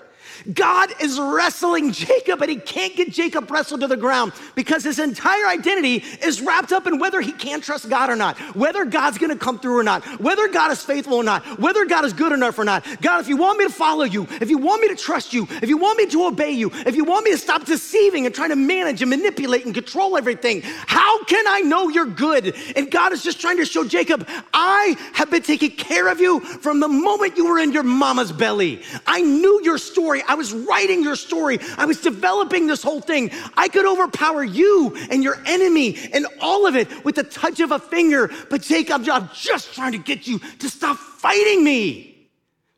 God 0.53 0.90
is 1.01 1.18
wrestling 1.18 1.92
Jacob 1.92 2.42
and 2.42 2.51
he 2.51 2.57
can't 2.57 2.94
get 2.97 3.11
Jacob 3.11 3.51
wrestled 3.51 3.81
to 3.81 3.87
the 3.87 3.97
ground 3.97 4.33
because 4.55 4.85
his 4.85 4.99
entire 4.99 5.47
identity 5.47 6.05
is 6.23 6.40
wrapped 6.40 6.73
up 6.73 6.87
in 6.87 6.99
whether 6.99 7.20
he 7.20 7.33
can 7.33 7.61
trust 7.61 7.88
God 7.88 8.11
or 8.11 8.16
not, 8.16 8.38
whether 8.55 8.85
God's 8.85 9.18
gonna 9.18 9.37
come 9.37 9.59
through 9.59 9.79
or 9.79 9.83
not, 9.83 10.05
whether 10.20 10.49
God 10.49 10.70
is 10.70 10.83
faithful 10.83 11.14
or 11.14 11.25
not, 11.25 11.44
whether 11.59 11.85
God 11.87 12.05
is 12.05 12.12
good 12.12 12.33
enough 12.33 12.59
or 12.59 12.64
not. 12.64 12.85
God, 13.01 13.20
if 13.20 13.29
you 13.29 13.37
want 13.37 13.59
me 13.59 13.66
to 13.66 13.73
follow 13.73 14.05
you, 14.05 14.27
if 14.40 14.51
you 14.51 14.59
want 14.59 14.83
me 14.83 14.88
to 14.88 14.97
trust 14.97 15.33
you, 15.33 15.47
if 15.62 15.68
you 15.68 15.77
want 15.77 15.99
me 15.99 16.07
to 16.07 16.25
obey 16.27 16.51
you, 16.51 16.70
if 16.87 16.97
you 16.97 17.05
want 17.05 17.25
me 17.25 17.31
to 17.31 17.38
stop 17.38 17.64
deceiving 17.64 18.27
and 18.27 18.35
trying 18.35 18.51
to 18.51 18.57
manage 18.57 19.03
and 19.03 19.11
manipulate 19.11 19.64
and 19.64 19.75
control 19.75 20.16
everything, 20.16 20.62
how 20.62 21.23
can 21.25 21.44
I 21.47 21.61
know 21.61 21.88
you're 21.88 22.07
good? 22.07 22.55
And 22.77 22.90
God 22.90 23.12
is 23.12 23.23
just 23.23 23.40
trying 23.40 23.59
to 23.59 23.64
show 23.64 23.85
Jacob, 23.85 24.29
I 24.53 24.97
have 25.14 25.30
been 25.30 25.43
taking 25.43 25.70
care 25.70 26.09
of 26.09 26.20
you 26.20 26.41
from 26.41 26.80
the 26.80 26.89
moment 26.89 27.37
you 27.37 27.47
were 27.47 27.59
in 27.59 27.72
your 27.72 27.82
mama's 27.82 28.32
belly. 28.32 28.82
I 29.07 29.20
knew 29.22 29.61
your 29.62 29.78
story. 29.78 30.22
I 30.29 30.35
was 30.35 30.53
writing 30.53 31.03
your 31.03 31.16
story. 31.16 31.59
I 31.77 31.85
was 31.85 32.01
developing 32.01 32.66
this 32.66 32.83
whole 32.83 33.01
thing. 33.01 33.31
I 33.57 33.68
could 33.68 33.87
overpower 33.87 34.45
you 34.45 34.97
and 35.11 35.22
your 35.22 35.41
enemy 35.47 35.99
and 36.12 36.27
all 36.41 36.66
of 36.66 36.77
it 36.77 37.05
with 37.05 37.16
the 37.16 37.25
touch 37.25 37.61
of 37.61 37.72
a 37.72 37.79
finger. 37.79 38.31
But 38.51 38.62
Jacob, 38.62 39.09
I'm 39.11 39.29
just 39.35 39.75
trying 39.75 39.93
to 39.93 39.99
get 39.99 40.27
you 40.27 40.39
to 40.39 40.68
stop 40.68 40.97
fighting 40.97 41.64
me. 41.64 42.29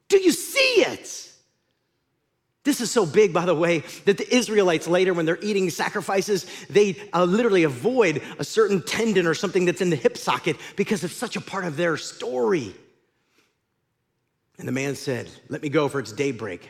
Do 0.08 0.18
you 0.18 0.32
see 0.32 0.82
it? 0.82 1.26
This 2.66 2.80
is 2.80 2.90
so 2.90 3.06
big, 3.06 3.32
by 3.32 3.44
the 3.44 3.54
way, 3.54 3.84
that 4.06 4.18
the 4.18 4.34
Israelites 4.34 4.88
later, 4.88 5.14
when 5.14 5.24
they're 5.24 5.38
eating 5.40 5.70
sacrifices, 5.70 6.46
they 6.68 6.96
uh, 7.12 7.24
literally 7.24 7.62
avoid 7.62 8.20
a 8.40 8.44
certain 8.44 8.82
tendon 8.82 9.28
or 9.28 9.34
something 9.34 9.66
that's 9.66 9.80
in 9.80 9.88
the 9.88 9.94
hip 9.94 10.16
socket 10.16 10.56
because 10.74 11.04
it's 11.04 11.14
such 11.14 11.36
a 11.36 11.40
part 11.40 11.64
of 11.64 11.76
their 11.76 11.96
story. 11.96 12.74
And 14.58 14.66
the 14.66 14.72
man 14.72 14.96
said, 14.96 15.30
Let 15.48 15.62
me 15.62 15.68
go 15.68 15.88
for 15.88 16.00
it's 16.00 16.10
daybreak. 16.10 16.68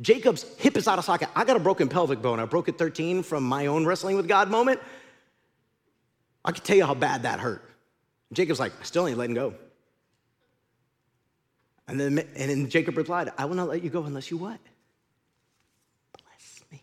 Jacob's 0.00 0.44
hip 0.58 0.76
is 0.76 0.86
out 0.86 0.98
of 0.98 1.04
socket. 1.04 1.28
I 1.34 1.44
got 1.44 1.56
a 1.56 1.60
broken 1.60 1.88
pelvic 1.88 2.22
bone. 2.22 2.38
I 2.38 2.44
broke 2.44 2.68
it 2.68 2.78
13 2.78 3.22
from 3.22 3.42
my 3.42 3.66
own 3.66 3.84
wrestling 3.84 4.16
with 4.16 4.28
God 4.28 4.50
moment. 4.50 4.80
I 6.44 6.52
can 6.52 6.62
tell 6.62 6.76
you 6.76 6.86
how 6.86 6.94
bad 6.94 7.22
that 7.22 7.40
hurt. 7.40 7.68
Jacob's 8.32 8.60
like, 8.60 8.72
I 8.80 8.84
still 8.84 9.08
ain't 9.08 9.18
letting 9.18 9.34
go. 9.34 9.54
And 11.88 11.98
then, 11.98 12.18
and 12.18 12.50
then 12.50 12.68
Jacob 12.68 12.96
replied, 12.96 13.32
I 13.38 13.46
will 13.46 13.56
not 13.56 13.68
let 13.68 13.82
you 13.82 13.90
go 13.90 14.04
unless 14.04 14.30
you 14.30 14.36
what? 14.36 14.60
Bless 16.22 16.60
me. 16.70 16.82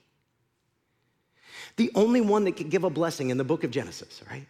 The 1.77 1.91
only 1.95 2.21
one 2.21 2.43
that 2.45 2.57
can 2.57 2.69
give 2.69 2.83
a 2.83 2.89
blessing 2.89 3.29
in 3.29 3.37
the 3.37 3.43
book 3.43 3.63
of 3.63 3.71
Genesis, 3.71 4.21
right? 4.29 4.47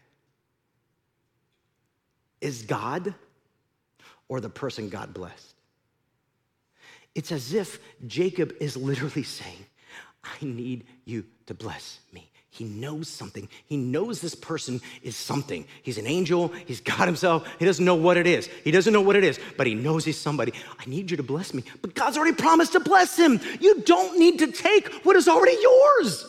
Is 2.41 2.63
God 2.63 3.13
or 4.27 4.39
the 4.39 4.49
person 4.49 4.89
God 4.89 5.13
blessed. 5.13 5.54
It's 7.15 7.31
as 7.31 7.53
if 7.53 7.79
Jacob 8.05 8.53
is 8.59 8.77
literally 8.77 9.23
saying, 9.23 9.65
I 10.23 10.43
need 10.43 10.85
you 11.05 11.25
to 11.47 11.53
bless 11.53 11.99
me. 12.11 12.29
He 12.49 12.63
knows 12.63 13.09
something. 13.09 13.49
He 13.65 13.75
knows 13.75 14.21
this 14.21 14.33
person 14.33 14.79
is 15.03 15.17
something. 15.17 15.67
He's 15.83 15.97
an 15.97 16.07
angel. 16.07 16.47
He's 16.65 16.79
God 16.79 17.05
himself. 17.05 17.45
He 17.59 17.65
doesn't 17.65 17.83
know 17.83 17.95
what 17.95 18.15
it 18.15 18.25
is. 18.25 18.47
He 18.63 18.71
doesn't 18.71 18.93
know 18.93 19.01
what 19.01 19.17
it 19.17 19.25
is, 19.25 19.37
but 19.57 19.67
he 19.67 19.75
knows 19.75 20.05
he's 20.05 20.17
somebody. 20.17 20.53
I 20.79 20.85
need 20.85 21.11
you 21.11 21.17
to 21.17 21.23
bless 21.23 21.53
me. 21.53 21.65
But 21.81 21.95
God's 21.95 22.17
already 22.17 22.35
promised 22.35 22.71
to 22.71 22.79
bless 22.79 23.17
him. 23.17 23.41
You 23.59 23.81
don't 23.81 24.17
need 24.17 24.39
to 24.39 24.53
take 24.53 24.87
what 25.03 25.17
is 25.17 25.27
already 25.27 25.57
yours. 25.61 26.25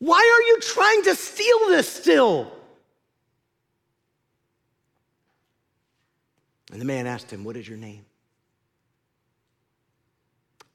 Why 0.00 0.16
are 0.18 0.42
you 0.48 0.60
trying 0.60 1.04
to 1.04 1.14
steal 1.14 1.58
this 1.68 1.88
still? 1.88 2.52
And 6.72 6.80
the 6.80 6.84
man 6.84 7.06
asked 7.06 7.30
him, 7.30 7.44
What 7.44 7.56
is 7.56 7.68
your 7.68 7.78
name? 7.78 8.04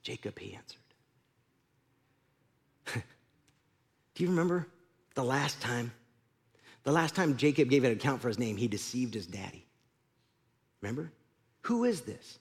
Jacob, 0.09 0.39
he 0.39 0.55
answered. 0.55 0.81
Do 4.15 4.23
you 4.23 4.29
remember 4.29 4.65
the 5.13 5.23
last 5.23 5.61
time? 5.61 5.91
The 6.81 6.91
last 6.91 7.13
time 7.13 7.37
Jacob 7.37 7.69
gave 7.69 7.83
an 7.83 7.91
account 7.91 8.19
for 8.19 8.27
his 8.27 8.39
name, 8.39 8.57
he 8.57 8.67
deceived 8.67 9.13
his 9.13 9.27
daddy. 9.27 9.67
Remember? 10.81 11.11
Who 11.61 11.83
is 11.83 12.01
this? 12.01 12.39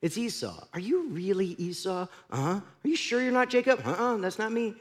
It's 0.00 0.16
Esau. 0.16 0.64
Are 0.72 0.78
you 0.78 1.08
really 1.08 1.56
Esau? 1.58 2.06
Uh 2.30 2.36
huh. 2.36 2.60
Are 2.84 2.88
you 2.88 2.94
sure 2.94 3.20
you're 3.20 3.32
not 3.32 3.50
Jacob? 3.50 3.80
Uh 3.84 3.90
uh-uh, 3.90 4.14
uh, 4.14 4.16
that's 4.18 4.38
not 4.38 4.52
me. 4.52 4.76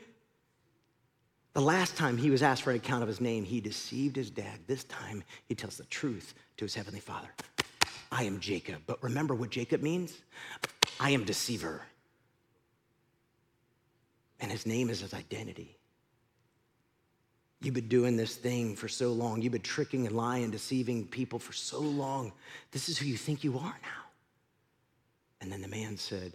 The 1.54 1.62
last 1.62 1.98
time 1.98 2.18
he 2.18 2.30
was 2.30 2.44
asked 2.44 2.62
for 2.62 2.70
an 2.70 2.76
account 2.76 3.02
of 3.02 3.08
his 3.08 3.20
name, 3.20 3.46
he 3.46 3.60
deceived 3.60 4.16
his 4.16 4.30
dad. 4.30 4.60
This 4.68 4.84
time, 4.84 5.24
he 5.48 5.56
tells 5.56 5.76
the 5.76 5.86
truth 5.86 6.36
to 6.58 6.66
his 6.66 6.76
heavenly 6.76 7.00
father 7.00 7.30
I 8.12 8.26
am 8.26 8.40
Jacob. 8.40 8.84
But 8.86 9.02
remember 9.02 9.34
what 9.34 9.50
Jacob 9.50 9.82
means? 9.82 10.22
I 11.00 11.10
am 11.10 11.24
deceiver. 11.24 11.82
And 14.40 14.52
his 14.52 14.66
name 14.66 14.90
is 14.90 15.02
his 15.02 15.14
identity. 15.14 15.78
You've 17.62 17.74
been 17.74 17.88
doing 17.88 18.18
this 18.18 18.36
thing 18.36 18.76
for 18.76 18.88
so 18.88 19.12
long. 19.12 19.42
You've 19.42 19.54
been 19.54 19.62
tricking 19.62 20.06
and 20.06 20.16
lying, 20.16 20.52
deceiving 20.52 21.08
people 21.08 21.40
for 21.40 21.54
so 21.54 21.80
long. 21.80 22.32
This 22.72 22.88
is 22.88 22.98
who 22.98 23.08
you 23.08 23.18
think 23.18 23.44
you 23.44 23.58
are 23.58 23.64
now. 23.82 24.06
And 25.42 25.52
then 25.52 25.62
the 25.62 25.68
man 25.68 25.98
said, 25.98 26.34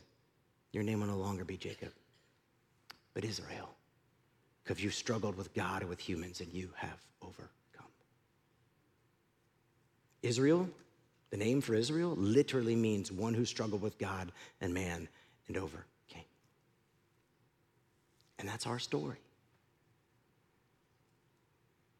Your 0.73 0.83
name 0.83 1.01
will 1.01 1.07
no 1.07 1.17
longer 1.17 1.45
be 1.45 1.57
Jacob, 1.57 1.93
but 3.15 3.25
Israel 3.25 3.73
because 4.63 4.83
you've 4.83 4.95
struggled 4.95 5.37
with 5.37 5.53
God 5.55 5.83
and 5.83 5.91
with 5.91 6.01
humans 6.01 6.41
and 6.41 6.53
you 6.53 6.69
have 6.77 6.99
overcome. 7.21 7.49
Israel, 10.23 10.69
the 11.31 11.37
name 11.37 11.61
for 11.61 11.75
Israel, 11.75 12.15
literally 12.17 12.77
means 12.77 13.11
one 13.11 13.35
who 13.35 13.45
struggled 13.45 13.83
with 13.83 13.99
God 13.99 14.31
and 14.61 14.73
man 14.73 15.09
and 15.49 15.57
overcame. 15.57 15.92
And 18.43 18.51
that's 18.51 18.67
our 18.67 18.81
story. 18.81 19.19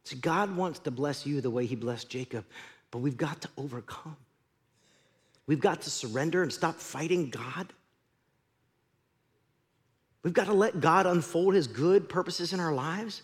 See, 0.03 0.17
God 0.17 0.57
wants 0.57 0.79
to 0.79 0.91
bless 0.91 1.25
you 1.25 1.39
the 1.39 1.49
way 1.49 1.65
he 1.65 1.77
blessed 1.77 2.09
Jacob, 2.09 2.43
but 2.91 2.97
we've 2.97 3.15
got 3.15 3.41
to 3.43 3.49
overcome. 3.57 4.17
We've 5.47 5.61
got 5.61 5.83
to 5.83 5.89
surrender 5.89 6.43
and 6.43 6.51
stop 6.51 6.75
fighting 6.75 7.29
God. 7.29 7.71
We've 10.21 10.33
got 10.33 10.47
to 10.47 10.53
let 10.53 10.81
God 10.81 11.05
unfold 11.05 11.53
his 11.53 11.65
good 11.67 12.09
purposes 12.09 12.51
in 12.51 12.59
our 12.59 12.73
lives. 12.73 13.21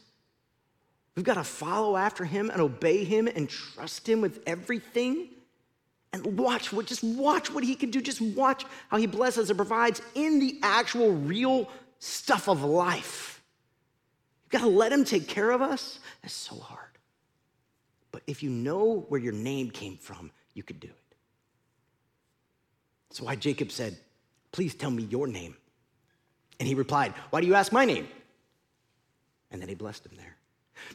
We've 1.15 1.26
got 1.26 1.34
to 1.34 1.43
follow 1.43 1.97
after 1.97 2.24
him 2.24 2.49
and 2.49 2.61
obey 2.61 3.03
him 3.03 3.28
and 3.28 3.49
trust 3.49 4.07
him 4.07 4.22
with 4.22 4.39
everything. 4.47 5.28
And 6.13 6.39
watch 6.39 6.72
what, 6.72 6.86
just 6.86 7.03
watch 7.03 7.51
what 7.51 7.65
he 7.65 7.76
can 7.76 7.91
do. 7.91 7.99
Just 7.99 8.22
watch 8.22 8.63
how 8.88 8.95
he 8.95 9.07
blesses 9.07 9.49
and 9.49 9.57
provides 9.57 10.01
in 10.15 10.39
the 10.39 10.57
actual 10.63 11.11
real 11.11 11.70
stuff 12.00 12.47
of 12.47 12.64
life. 12.64 13.41
You've 14.43 14.62
got 14.62 14.68
to 14.68 14.74
let 14.74 14.91
him 14.91 15.04
take 15.04 15.28
care 15.28 15.52
of 15.52 15.62
us. 15.62 16.00
That's 16.22 16.34
so 16.34 16.56
hard. 16.56 16.89
But 18.12 18.24
if 18.26 18.41
you 18.41 18.50
know 18.50 19.06
where 19.10 19.20
your 19.20 19.34
name 19.34 19.70
came 19.70 19.97
from, 19.97 20.32
you 20.54 20.64
could 20.64 20.80
do 20.80 20.88
it. 20.88 21.16
That's 23.10 23.22
why 23.22 23.36
Jacob 23.36 23.72
said, 23.72 23.97
Please 24.52 24.74
tell 24.74 24.89
me 24.89 25.04
your 25.04 25.28
name. 25.28 25.56
And 26.60 26.68
he 26.68 26.74
replied, 26.74 27.14
Why 27.30 27.41
do 27.41 27.47
you 27.47 27.54
ask 27.54 27.72
my 27.72 27.86
name? 27.86 28.08
And 29.52 29.62
then 29.62 29.70
he 29.70 29.76
blessed 29.76 30.06
him 30.06 30.14
there. 30.18 30.36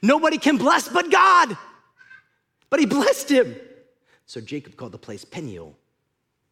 Nobody 0.03 0.39
can 0.39 0.57
bless 0.57 0.89
but 0.89 1.11
God. 1.11 1.57
But 2.71 2.81
he 2.81 2.87
blessed 2.87 3.31
him. 3.31 3.55
So 4.27 4.41
Jacob 4.41 4.77
called 4.77 4.93
the 4.93 4.99
place 4.99 5.25
Peniel, 5.25 5.77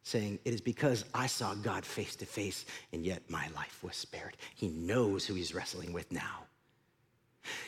saying, 0.03 0.39
It 0.45 0.53
is 0.53 0.61
because 0.61 1.05
I 1.13 1.27
saw 1.27 1.55
God 1.55 1.85
face 1.85 2.15
to 2.17 2.25
face, 2.25 2.65
and 2.91 3.05
yet 3.05 3.23
my 3.29 3.47
life 3.55 3.79
was 3.83 3.95
spared. 3.95 4.37
He 4.55 4.67
knows 4.67 5.25
who 5.25 5.33
he's 5.33 5.55
wrestling 5.55 5.93
with 5.93 6.11
now. 6.11 6.43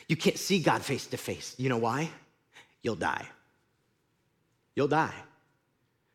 You 0.08 0.16
can't 0.16 0.38
see 0.38 0.60
God 0.62 0.82
face 0.82 1.06
to 1.08 1.16
face. 1.16 1.54
You 1.58 1.68
know 1.68 1.78
why? 1.78 2.08
You'll 2.82 2.96
die. 2.96 3.26
You'll 4.74 4.88
die. 4.88 5.14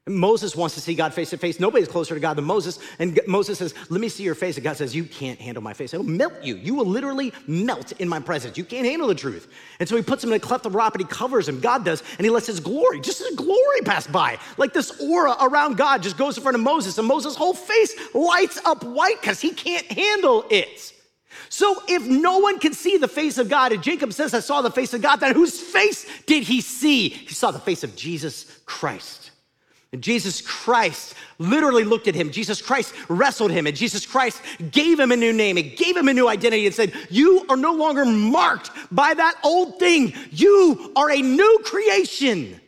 Moses 0.08 0.56
wants 0.56 0.74
to 0.74 0.82
see 0.82 0.96
God 0.96 1.14
face 1.14 1.30
to 1.30 1.38
face. 1.38 1.60
Nobody's 1.60 1.88
closer 1.88 2.16
to 2.16 2.20
God 2.20 2.36
than 2.36 2.46
Moses. 2.46 2.80
And 2.98 3.20
Moses 3.28 3.60
says, 3.60 3.76
Let 3.92 4.02
me 4.02 4.10
see 4.10 4.24
your 4.24 4.34
face. 4.34 4.58
And 4.58 4.64
God 4.64 4.76
says, 4.76 4.96
You 4.96 5.04
can't 5.04 5.40
handle 5.40 5.62
my 5.62 5.74
face. 5.74 5.94
It'll 5.94 6.04
melt 6.04 6.34
you. 6.42 6.56
You 6.56 6.74
will 6.74 6.88
literally 6.88 7.32
melt 7.46 7.92
in 7.94 8.10
my 8.10 8.20
presence. 8.20 8.58
You 8.58 8.64
can't 8.64 8.88
handle 8.88 9.08
the 9.08 9.14
truth. 9.14 9.48
And 9.80 9.88
so 9.88 9.96
he 9.96 10.02
puts 10.02 10.24
him 10.24 10.32
in 10.32 10.38
a 10.38 10.40
cleft 10.40 10.66
of 10.66 10.74
rock 10.74 10.96
and 10.96 11.04
he 11.04 11.08
covers 11.08 11.48
him. 11.48 11.60
God 11.60 11.86
does. 11.86 12.02
And 12.18 12.26
he 12.26 12.32
lets 12.32 12.48
his 12.48 12.60
glory, 12.60 13.00
just 13.00 13.20
his 13.20 13.36
glory 13.36 13.82
pass 13.86 14.08
by. 14.08 14.40
Like 14.58 14.74
this 14.74 15.00
aura 15.00 15.36
around 15.40 15.78
God 15.78 16.02
just 16.02 16.18
goes 16.18 16.36
in 16.36 16.42
front 16.42 16.56
of 16.56 16.62
Moses. 16.62 16.98
And 16.98 17.08
Moses' 17.08 17.36
whole 17.36 17.54
face 17.54 17.94
lights 18.16 18.60
up 18.66 18.84
white 18.84 19.22
because 19.22 19.40
he 19.40 19.52
can't 19.52 19.86
handle 19.86 20.46
it. 20.50 20.94
So 21.50 21.80
if 21.88 22.08
no 22.08 22.40
one 22.40 22.58
can 22.58 22.74
see 22.74 22.98
the 22.98 23.08
face 23.08 23.38
of 23.38 23.50
God, 23.50 23.72
and 23.72 23.84
Jacob 23.84 24.14
says, 24.14 24.34
I 24.34 24.40
saw 24.40 24.62
the 24.62 24.72
face 24.72 24.96
of 24.96 25.02
God, 25.04 25.18
then 25.18 25.36
whose 25.36 25.60
face 25.60 26.08
did 26.26 26.42
he 26.44 26.62
see? 26.62 27.10
He 27.10 27.36
saw 27.36 27.52
the 27.52 27.60
face 27.60 27.84
of 27.84 27.96
Jesus 27.96 28.60
Christ. 28.66 29.31
And 29.94 30.02
Jesus 30.02 30.40
Christ 30.40 31.16
literally 31.38 31.84
looked 31.84 32.08
at 32.08 32.16
him. 32.16 32.32
Jesus 32.32 32.62
Christ 32.62 32.94
wrestled 33.10 33.52
him, 33.52 33.68
and 33.68 33.76
Jesus 33.76 34.06
Christ 34.06 34.42
gave 34.72 35.00
him 35.00 35.12
a 35.12 35.18
new 35.18 35.34
name 35.34 35.58
and 35.58 35.76
gave 35.76 35.98
him 35.98 36.08
a 36.08 36.14
new 36.14 36.30
identity 36.30 36.66
and 36.66 36.74
said, 36.74 36.94
You 37.10 37.46
are 37.50 37.58
no 37.58 37.74
longer 37.74 38.06
marked 38.06 38.72
by 38.90 39.14
that 39.14 39.36
old 39.44 39.80
thing. 39.80 40.14
You 40.32 40.94
are 40.96 41.12
a 41.12 41.22
new 41.22 41.60
creation. 41.66 42.62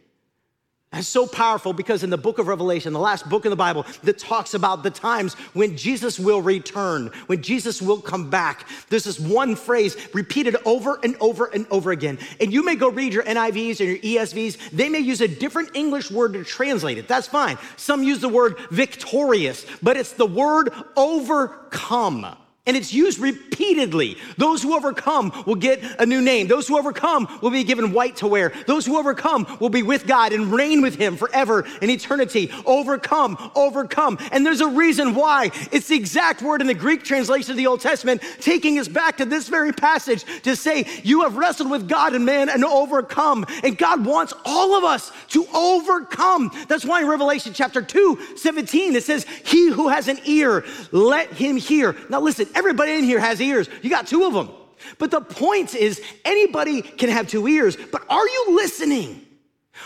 That's 0.94 1.08
so 1.08 1.26
powerful 1.26 1.74
because 1.74 2.04
in 2.04 2.12
the 2.12 2.20
book 2.20 2.38
of 2.38 2.48
Revelation, 2.48 2.94
the 2.94 3.00
last 3.00 3.28
book 3.28 3.46
in 3.46 3.50
the 3.50 3.56
Bible 3.56 3.84
that 4.04 4.20
talks 4.20 4.54
about 4.54 4.84
the 4.84 4.91
times 4.91 5.34
when 5.54 5.76
Jesus 5.76 6.20
will 6.20 6.39
return, 6.39 7.08
when 7.26 7.41
Jesus 7.41 7.82
will 7.82 8.00
come 8.00 8.30
back, 8.30 8.68
there's 8.89 9.06
this 9.06 9.20
one 9.20 9.56
phrase 9.56 9.98
repeated 10.14 10.56
over 10.66 11.00
and 11.02 11.16
over 11.20 11.48
and 11.48 11.66
over 11.72 11.89
again. 11.89 12.20
And 12.39 12.54
you 12.54 12.64
may 12.64 12.76
go 12.76 12.91
read 12.91 13.12
your 13.12 13.24
NIVs 13.24 13.80
and 13.80 13.89
your 13.89 13.98
ESVs, 13.98 14.70
they 14.70 14.88
may 14.88 15.00
use 15.00 15.22
a 15.22 15.28
different 15.28 15.72
English 15.74 16.12
word 16.12 16.34
to 16.34 16.44
translate 16.44 17.00
it. 17.00 17.08
That's 17.08 17.28
fine. 17.28 17.58
Some 17.76 18.04
use 18.04 18.22
the 18.22 18.30
word 18.30 18.58
victorious, 18.70 19.66
but 19.82 19.98
it's 19.98 20.14
the 20.14 20.28
word 20.28 20.70
overcome. 20.96 22.38
And 22.66 22.78
it's 22.78 22.93
used 22.93 23.20
repeatedly. 23.20 24.16
Those 24.38 24.64
who 24.64 24.74
overcome 24.74 25.34
will 25.45 25.55
get 25.55 25.84
a 25.99 26.05
new 26.05 26.22
name. 26.22 26.47
Those 26.47 26.66
who 26.66 26.78
overcome 26.78 27.28
will 27.41 27.49
be 27.49 27.66
given 27.66 27.91
white 27.91 28.16
to 28.18 28.28
wear. 28.28 28.53
Those 28.68 28.86
who 28.86 28.97
overcome 28.97 29.57
will 29.59 29.68
be 29.68 29.84
with 29.84 30.07
God 30.07 30.32
and 30.32 30.49
reign 30.49 30.82
with 30.82 30.95
Him 30.95 31.18
forever 31.18 31.66
in 31.82 31.89
eternity. 31.89 32.53
Overcome, 32.66 33.51
overcome. 33.53 34.18
And 34.32 34.45
there's 34.45 34.61
a 34.61 34.70
reason 34.70 35.14
why. 35.14 35.51
It's 35.74 35.89
the 35.89 35.97
exact 35.97 36.41
word 36.41 36.61
in 36.61 36.68
the 36.68 36.74
Greek 36.74 37.03
translation 37.03 37.51
of 37.51 37.57
the 37.57 37.68
Old 37.68 37.82
Testament, 37.82 38.22
taking 38.39 38.80
us 38.80 38.88
back 38.88 39.18
to 39.18 39.26
this 39.26 39.49
very 39.49 39.74
passage 39.74 40.24
to 40.43 40.55
say, 40.55 40.88
You 41.03 41.24
have 41.24 41.36
wrestled 41.36 41.70
with 41.70 41.89
God 41.89 42.16
and 42.16 42.26
man 42.26 42.47
and 42.47 42.64
overcome. 42.64 43.45
And 43.61 43.78
God 43.78 44.05
wants 44.05 44.34
all 44.45 44.78
of 44.78 44.86
us 44.86 45.11
to 45.30 45.45
overcome. 45.53 46.49
That's 46.70 46.86
why 46.86 47.01
in 47.01 47.09
Revelation 47.09 47.51
chapter 47.53 47.82
2, 47.82 48.38
17, 48.38 48.95
it 48.95 49.03
says, 49.03 49.26
He 49.43 49.70
who 49.70 49.89
has 49.89 50.07
an 50.07 50.20
ear, 50.24 50.64
let 50.93 51.34
him 51.34 51.57
hear. 51.57 51.97
Now 52.07 52.22
listen, 52.22 52.47
Everybody 52.56 52.93
in 52.93 53.04
here 53.04 53.20
has 53.20 53.41
ears. 53.41 53.70
You 53.82 53.89
got 53.89 54.08
two 54.08 54.26
of 54.26 54.34
them. 54.34 54.49
But 54.97 55.12
the 55.12 55.22
point 55.22 55.76
is, 55.76 56.01
anybody 56.26 56.82
can 56.82 57.10
have 57.10 57.28
two 57.28 57.47
ears, 57.47 57.78
but 57.91 58.04
are 58.10 58.28
you 58.28 58.56
listening? 58.56 59.26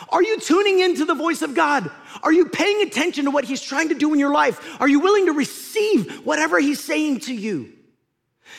Are 0.09 0.24
you 0.24 0.39
tuning 0.39 0.80
into 0.80 1.05
the 1.05 1.13
voice 1.13 1.41
of 1.41 1.55
God? 1.55 1.89
Are 2.24 2.34
you 2.34 2.45
paying 2.45 2.82
attention 2.82 3.26
to 3.26 3.32
what 3.32 3.45
He's 3.45 3.61
trying 3.61 3.89
to 3.89 3.95
do 3.95 4.13
in 4.13 4.20
your 4.20 4.34
life? 4.34 4.82
Are 4.82 4.88
you 4.88 4.99
willing 4.99 5.28
to 5.28 5.34
receive 5.34 6.26
whatever 6.26 6.59
He's 6.59 6.84
saying 6.84 7.22
to 7.22 7.34
you? 7.34 7.72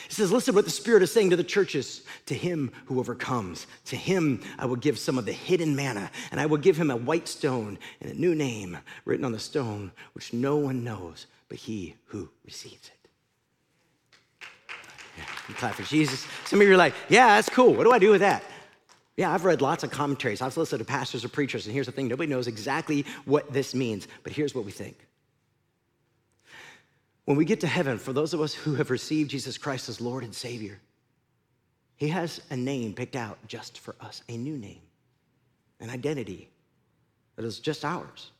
He 0.07 0.13
says, 0.13 0.31
Listen 0.31 0.55
what 0.55 0.65
the 0.65 0.71
Spirit 0.71 1.03
is 1.03 1.11
saying 1.11 1.29
to 1.31 1.35
the 1.35 1.43
churches. 1.43 2.01
To 2.27 2.33
him 2.33 2.71
who 2.85 2.99
overcomes, 2.99 3.67
to 3.85 3.95
him 3.95 4.41
I 4.57 4.65
will 4.65 4.75
give 4.75 4.97
some 4.97 5.17
of 5.17 5.25
the 5.25 5.31
hidden 5.31 5.75
manna, 5.75 6.09
and 6.31 6.39
I 6.39 6.45
will 6.45 6.57
give 6.57 6.77
him 6.77 6.89
a 6.89 6.95
white 6.97 7.27
stone 7.27 7.77
and 8.01 8.11
a 8.11 8.15
new 8.15 8.33
name 8.33 8.77
written 9.05 9.25
on 9.25 9.31
the 9.31 9.39
stone, 9.39 9.91
which 10.13 10.33
no 10.33 10.57
one 10.57 10.83
knows 10.83 11.27
but 11.47 11.57
he 11.57 11.95
who 12.05 12.29
receives 12.45 12.87
it. 12.87 12.98
You 15.49 15.55
clap 15.55 15.73
for 15.73 15.83
Jesus. 15.83 16.25
Some 16.45 16.61
of 16.61 16.67
you 16.67 16.73
are 16.73 16.77
like, 16.77 16.93
yeah, 17.09 17.35
that's 17.35 17.49
cool. 17.49 17.73
What 17.73 17.83
do 17.83 17.91
I 17.91 17.97
do 17.99 18.11
with 18.11 18.21
that? 18.21 18.43
Yeah, 19.17 19.33
I've 19.33 19.43
read 19.43 19.61
lots 19.61 19.83
of 19.83 19.91
commentaries. 19.91 20.41
I've 20.41 20.55
listened 20.55 20.79
to 20.79 20.85
pastors 20.85 21.25
or 21.25 21.29
preachers, 21.29 21.65
and 21.65 21.73
here's 21.73 21.87
the 21.87 21.91
thing 21.91 22.07
nobody 22.07 22.29
knows 22.29 22.47
exactly 22.47 23.05
what 23.25 23.51
this 23.51 23.75
means, 23.75 24.07
but 24.23 24.31
here's 24.31 24.55
what 24.55 24.63
we 24.63 24.71
think. 24.71 24.95
When 27.25 27.35
we 27.35 27.45
get 27.45 27.59
to 27.61 27.67
heaven, 27.67 27.97
for 27.97 28.13
those 28.13 28.33
of 28.33 28.41
us 28.41 28.53
who 28.53 28.75
have 28.75 28.89
received 28.91 29.31
Jesus 29.31 29.57
Christ 29.57 29.89
as 29.89 29.99
Lord 29.99 30.23
and 30.23 30.33
Savior, 30.33 30.79
He 31.97 32.07
has 32.07 32.41
a 32.49 32.55
name 32.55 32.93
picked 32.93 33.15
out 33.15 33.39
just 33.47 33.79
for 33.79 33.95
us, 33.99 34.23
a 34.29 34.37
new 34.37 34.57
name, 34.57 34.81
an 35.79 35.89
identity 35.89 36.49
that 37.35 37.43
is 37.43 37.59
just 37.59 37.83
ours. 37.83 38.31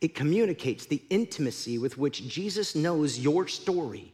It 0.00 0.14
communicates 0.14 0.84
the 0.86 1.02
intimacy 1.10 1.78
with 1.78 1.96
which 1.96 2.28
Jesus 2.28 2.74
knows 2.74 3.18
your 3.18 3.46
story 3.46 4.12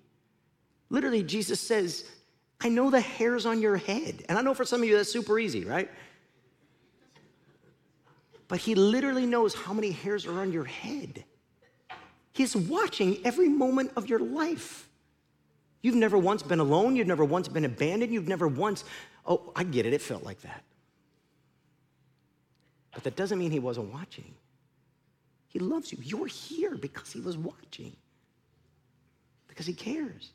Literally, 0.90 1.22
Jesus 1.22 1.60
says, 1.60 2.04
I 2.60 2.68
know 2.68 2.90
the 2.90 3.00
hairs 3.00 3.46
on 3.46 3.60
your 3.60 3.76
head. 3.76 4.24
And 4.28 4.38
I 4.38 4.42
know 4.42 4.54
for 4.54 4.64
some 4.64 4.82
of 4.82 4.88
you 4.88 4.96
that's 4.96 5.12
super 5.12 5.38
easy, 5.38 5.64
right? 5.64 5.90
But 8.48 8.60
he 8.60 8.74
literally 8.74 9.26
knows 9.26 9.54
how 9.54 9.72
many 9.72 9.90
hairs 9.90 10.26
are 10.26 10.40
on 10.40 10.52
your 10.52 10.64
head. 10.64 11.24
He's 12.32 12.54
watching 12.54 13.18
every 13.24 13.48
moment 13.48 13.92
of 13.96 14.08
your 14.08 14.18
life. 14.18 14.88
You've 15.82 15.94
never 15.94 16.18
once 16.18 16.42
been 16.42 16.60
alone. 16.60 16.96
You've 16.96 17.06
never 17.06 17.24
once 17.24 17.48
been 17.48 17.64
abandoned. 17.64 18.12
You've 18.12 18.28
never 18.28 18.48
once, 18.48 18.84
oh, 19.26 19.52
I 19.54 19.64
get 19.64 19.86
it, 19.86 19.92
it 19.92 20.00
felt 20.00 20.24
like 20.24 20.40
that. 20.42 20.62
But 22.92 23.04
that 23.04 23.16
doesn't 23.16 23.38
mean 23.38 23.50
he 23.50 23.58
wasn't 23.58 23.92
watching. 23.92 24.34
He 25.48 25.58
loves 25.58 25.92
you. 25.92 25.98
You're 26.02 26.26
here 26.26 26.76
because 26.76 27.12
he 27.12 27.20
was 27.20 27.36
watching, 27.36 27.94
because 29.46 29.66
he 29.66 29.72
cares. 29.72 30.30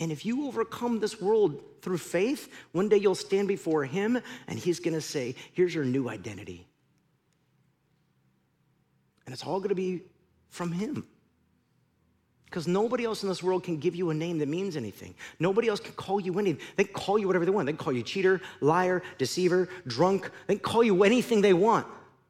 And 0.00 0.12
if 0.12 0.24
you 0.24 0.46
overcome 0.46 1.00
this 1.00 1.20
world 1.20 1.60
through 1.82 1.98
faith, 1.98 2.52
one 2.72 2.88
day 2.88 2.98
you'll 2.98 3.14
stand 3.14 3.48
before 3.48 3.84
Him 3.84 4.20
and 4.46 4.58
He's 4.58 4.80
gonna 4.80 5.00
say, 5.00 5.34
Here's 5.52 5.74
your 5.74 5.84
new 5.84 6.08
identity. 6.08 6.66
And 9.26 9.32
it's 9.32 9.44
all 9.44 9.60
gonna 9.60 9.74
be 9.74 10.02
from 10.50 10.72
Him. 10.72 11.06
Because 12.44 12.66
nobody 12.66 13.04
else 13.04 13.22
in 13.22 13.28
this 13.28 13.42
world 13.42 13.62
can 13.62 13.76
give 13.76 13.94
you 13.94 14.08
a 14.08 14.14
name 14.14 14.38
that 14.38 14.48
means 14.48 14.76
anything. 14.76 15.14
Nobody 15.38 15.68
else 15.68 15.80
can 15.80 15.92
call 15.92 16.18
you 16.18 16.38
anything. 16.38 16.66
They 16.76 16.84
can 16.84 16.94
call 16.94 17.18
you 17.18 17.26
whatever 17.26 17.44
they 17.44 17.50
want. 17.50 17.66
They 17.66 17.72
can 17.72 17.78
call 17.78 17.92
you 17.92 18.02
cheater, 18.02 18.40
liar, 18.62 19.02
deceiver, 19.18 19.68
drunk. 19.86 20.30
They 20.46 20.54
can 20.54 20.62
call 20.62 20.82
you 20.82 21.04
anything 21.04 21.42
they 21.42 21.52
want. 21.52 21.86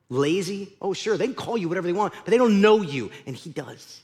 Lazy. 0.08 0.74
Oh, 0.82 0.92
sure, 0.92 1.16
they 1.16 1.26
can 1.26 1.36
call 1.36 1.56
you 1.56 1.68
whatever 1.68 1.86
they 1.86 1.92
want, 1.92 2.14
but 2.24 2.32
they 2.32 2.38
don't 2.38 2.60
know 2.60 2.82
you, 2.82 3.12
and 3.26 3.36
He 3.36 3.50
does. 3.50 4.02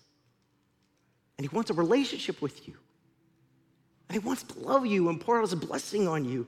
And 1.37 1.49
He 1.49 1.55
wants 1.55 1.71
a 1.71 1.75
relationship 1.75 2.41
with 2.41 2.69
you. 2.69 2.75
And 4.09 4.21
He 4.21 4.27
wants 4.27 4.43
to 4.45 4.59
love 4.59 4.87
you 4.87 5.09
and 5.09 5.21
pour 5.21 5.39
out 5.39 5.43
His 5.43 5.55
blessing 5.55 6.09
on 6.09 6.25
you. 6.25 6.47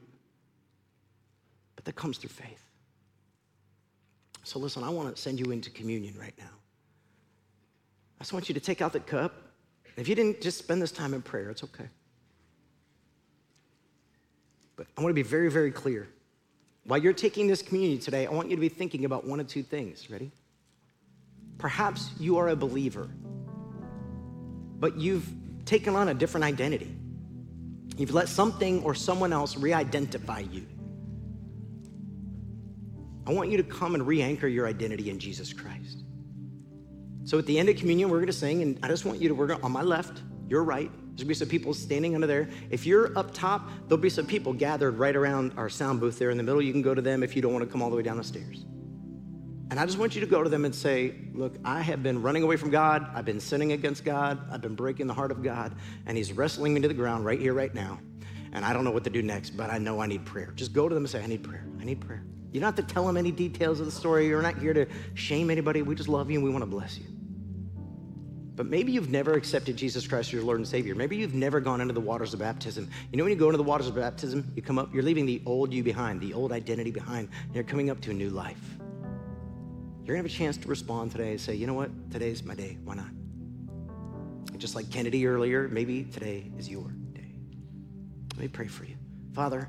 But 1.74 1.84
that 1.84 1.94
comes 1.94 2.18
through 2.18 2.30
faith. 2.30 2.62
So 4.44 4.58
listen, 4.58 4.84
I 4.84 4.90
want 4.90 5.14
to 5.14 5.20
send 5.20 5.40
you 5.40 5.50
into 5.50 5.70
communion 5.70 6.14
right 6.18 6.34
now. 6.38 6.44
I 8.18 8.22
just 8.22 8.32
want 8.32 8.48
you 8.48 8.54
to 8.54 8.60
take 8.60 8.80
out 8.80 8.92
the 8.92 9.00
cup. 9.00 9.34
If 9.96 10.08
you 10.08 10.14
didn't 10.14 10.40
just 10.40 10.58
spend 10.58 10.80
this 10.80 10.92
time 10.92 11.14
in 11.14 11.22
prayer, 11.22 11.50
it's 11.50 11.64
okay. 11.64 11.88
But 14.76 14.86
I 14.96 15.00
want 15.00 15.10
to 15.10 15.14
be 15.14 15.22
very, 15.22 15.50
very 15.50 15.70
clear. 15.70 16.08
While 16.84 17.02
you're 17.02 17.12
taking 17.12 17.46
this 17.46 17.62
communion 17.62 17.98
today, 17.98 18.26
I 18.26 18.30
want 18.30 18.48
you 18.48 18.56
to 18.56 18.60
be 18.60 18.68
thinking 18.68 19.04
about 19.04 19.26
one 19.26 19.40
of 19.40 19.48
two 19.48 19.62
things. 19.62 20.08
Ready? 20.08 20.30
Perhaps 21.58 22.10
you 22.20 22.38
are 22.38 22.48
a 22.48 22.56
believer, 22.56 23.08
but 24.78 24.96
you've 24.96 25.28
taken 25.64 25.96
on 25.96 26.08
a 26.08 26.14
different 26.14 26.44
identity. 26.44 26.95
You've 27.96 28.12
let 28.12 28.28
something 28.28 28.82
or 28.82 28.94
someone 28.94 29.32
else 29.32 29.56
re 29.56 29.72
identify 29.72 30.40
you. 30.40 30.66
I 33.26 33.32
want 33.32 33.50
you 33.50 33.56
to 33.56 33.64
come 33.64 33.94
and 33.94 34.06
re 34.06 34.22
anchor 34.22 34.46
your 34.46 34.66
identity 34.66 35.10
in 35.10 35.18
Jesus 35.18 35.52
Christ. 35.52 36.04
So 37.24 37.38
at 37.38 37.46
the 37.46 37.58
end 37.58 37.68
of 37.68 37.76
communion, 37.76 38.08
we're 38.08 38.18
going 38.18 38.28
to 38.28 38.32
sing, 38.32 38.62
and 38.62 38.78
I 38.84 38.88
just 38.88 39.04
want 39.04 39.20
you 39.20 39.28
to, 39.28 39.34
we're 39.34 39.48
going, 39.48 39.62
on 39.62 39.72
my 39.72 39.82
left, 39.82 40.22
your 40.48 40.62
right, 40.62 40.90
there's 41.16 41.16
going 41.16 41.16
to 41.18 41.24
be 41.26 41.34
some 41.34 41.48
people 41.48 41.74
standing 41.74 42.14
under 42.14 42.26
there. 42.26 42.48
If 42.70 42.86
you're 42.86 43.16
up 43.18 43.34
top, 43.34 43.68
there'll 43.88 44.00
be 44.00 44.10
some 44.10 44.26
people 44.26 44.52
gathered 44.52 44.98
right 44.98 45.16
around 45.16 45.52
our 45.56 45.68
sound 45.68 45.98
booth 45.98 46.18
there 46.18 46.30
in 46.30 46.36
the 46.36 46.44
middle. 46.44 46.62
You 46.62 46.72
can 46.72 46.82
go 46.82 46.94
to 46.94 47.02
them 47.02 47.22
if 47.22 47.34
you 47.34 47.42
don't 47.42 47.52
want 47.52 47.64
to 47.64 47.70
come 47.70 47.82
all 47.82 47.90
the 47.90 47.96
way 47.96 48.02
down 48.02 48.16
the 48.16 48.24
stairs. 48.24 48.64
And 49.70 49.80
I 49.80 49.86
just 49.86 49.98
want 49.98 50.14
you 50.14 50.20
to 50.20 50.26
go 50.26 50.42
to 50.42 50.48
them 50.48 50.64
and 50.64 50.74
say, 50.74 51.14
Look, 51.34 51.56
I 51.64 51.80
have 51.80 52.02
been 52.02 52.22
running 52.22 52.42
away 52.42 52.56
from 52.56 52.70
God. 52.70 53.08
I've 53.14 53.24
been 53.24 53.40
sinning 53.40 53.72
against 53.72 54.04
God. 54.04 54.38
I've 54.50 54.60
been 54.60 54.76
breaking 54.76 55.06
the 55.06 55.14
heart 55.14 55.32
of 55.32 55.42
God. 55.42 55.74
And 56.06 56.16
He's 56.16 56.32
wrestling 56.32 56.74
me 56.74 56.80
to 56.80 56.88
the 56.88 56.94
ground 56.94 57.24
right 57.24 57.40
here, 57.40 57.52
right 57.52 57.74
now. 57.74 57.98
And 58.52 58.64
I 58.64 58.72
don't 58.72 58.84
know 58.84 58.92
what 58.92 59.04
to 59.04 59.10
do 59.10 59.22
next, 59.22 59.50
but 59.50 59.70
I 59.70 59.78
know 59.78 60.00
I 60.00 60.06
need 60.06 60.24
prayer. 60.24 60.52
Just 60.54 60.72
go 60.72 60.88
to 60.88 60.94
them 60.94 61.04
and 61.04 61.10
say, 61.10 61.22
I 61.22 61.26
need 61.26 61.42
prayer. 61.42 61.66
I 61.80 61.84
need 61.84 62.00
prayer. 62.00 62.24
You 62.52 62.60
don't 62.60 62.74
have 62.74 62.86
to 62.86 62.94
tell 62.94 63.06
them 63.06 63.16
any 63.16 63.32
details 63.32 63.80
of 63.80 63.86
the 63.86 63.92
story. 63.92 64.28
You're 64.28 64.40
not 64.40 64.56
here 64.58 64.72
to 64.72 64.86
shame 65.14 65.50
anybody. 65.50 65.82
We 65.82 65.94
just 65.94 66.08
love 66.08 66.30
you 66.30 66.38
and 66.38 66.44
we 66.44 66.50
want 66.50 66.62
to 66.62 66.70
bless 66.70 66.96
you. 66.96 67.04
But 68.54 68.66
maybe 68.66 68.92
you've 68.92 69.10
never 69.10 69.34
accepted 69.34 69.76
Jesus 69.76 70.06
Christ 70.06 70.30
as 70.30 70.32
your 70.32 70.42
Lord 70.42 70.56
and 70.56 70.66
Savior. 70.66 70.94
Maybe 70.94 71.16
you've 71.16 71.34
never 71.34 71.60
gone 71.60 71.82
into 71.82 71.92
the 71.92 72.00
waters 72.00 72.32
of 72.32 72.40
baptism. 72.40 72.88
You 73.12 73.18
know, 73.18 73.24
when 73.24 73.32
you 73.32 73.38
go 73.38 73.48
into 73.48 73.58
the 73.58 73.62
waters 73.62 73.88
of 73.88 73.96
baptism, 73.96 74.50
you 74.56 74.62
come 74.62 74.78
up, 74.78 74.94
you're 74.94 75.02
leaving 75.02 75.26
the 75.26 75.42
old 75.44 75.74
you 75.74 75.82
behind, 75.82 76.22
the 76.22 76.32
old 76.32 76.52
identity 76.52 76.90
behind, 76.90 77.28
and 77.44 77.54
you're 77.54 77.64
coming 77.64 77.90
up 77.90 78.00
to 78.00 78.12
a 78.12 78.14
new 78.14 78.30
life. 78.30 78.75
You're 80.06 80.14
gonna 80.14 80.28
have 80.28 80.32
a 80.32 80.38
chance 80.38 80.56
to 80.58 80.68
respond 80.68 81.10
today 81.10 81.32
and 81.32 81.40
say, 81.40 81.56
you 81.56 81.66
know 81.66 81.74
what? 81.74 81.90
Today's 82.12 82.44
my 82.44 82.54
day. 82.54 82.78
Why 82.84 82.94
not? 82.94 83.08
And 84.52 84.60
just 84.60 84.76
like 84.76 84.88
Kennedy 84.88 85.26
earlier, 85.26 85.66
maybe 85.66 86.04
today 86.04 86.48
is 86.56 86.68
your 86.68 86.88
day. 87.12 87.32
Let 88.34 88.42
me 88.42 88.46
pray 88.46 88.68
for 88.68 88.84
you. 88.84 88.94
Father, 89.32 89.68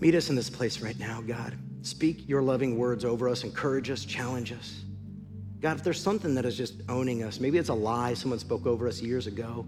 meet 0.00 0.14
us 0.14 0.30
in 0.30 0.36
this 0.36 0.48
place 0.48 0.80
right 0.80 0.98
now, 0.98 1.20
God. 1.20 1.52
Speak 1.82 2.26
your 2.26 2.40
loving 2.40 2.78
words 2.78 3.04
over 3.04 3.28
us, 3.28 3.44
encourage 3.44 3.90
us, 3.90 4.06
challenge 4.06 4.52
us. 4.52 4.84
God, 5.60 5.76
if 5.76 5.84
there's 5.84 6.00
something 6.00 6.34
that 6.36 6.46
is 6.46 6.56
just 6.56 6.80
owning 6.88 7.22
us, 7.22 7.38
maybe 7.38 7.58
it's 7.58 7.68
a 7.68 7.74
lie 7.74 8.14
someone 8.14 8.38
spoke 8.38 8.64
over 8.64 8.88
us 8.88 9.02
years 9.02 9.26
ago. 9.26 9.66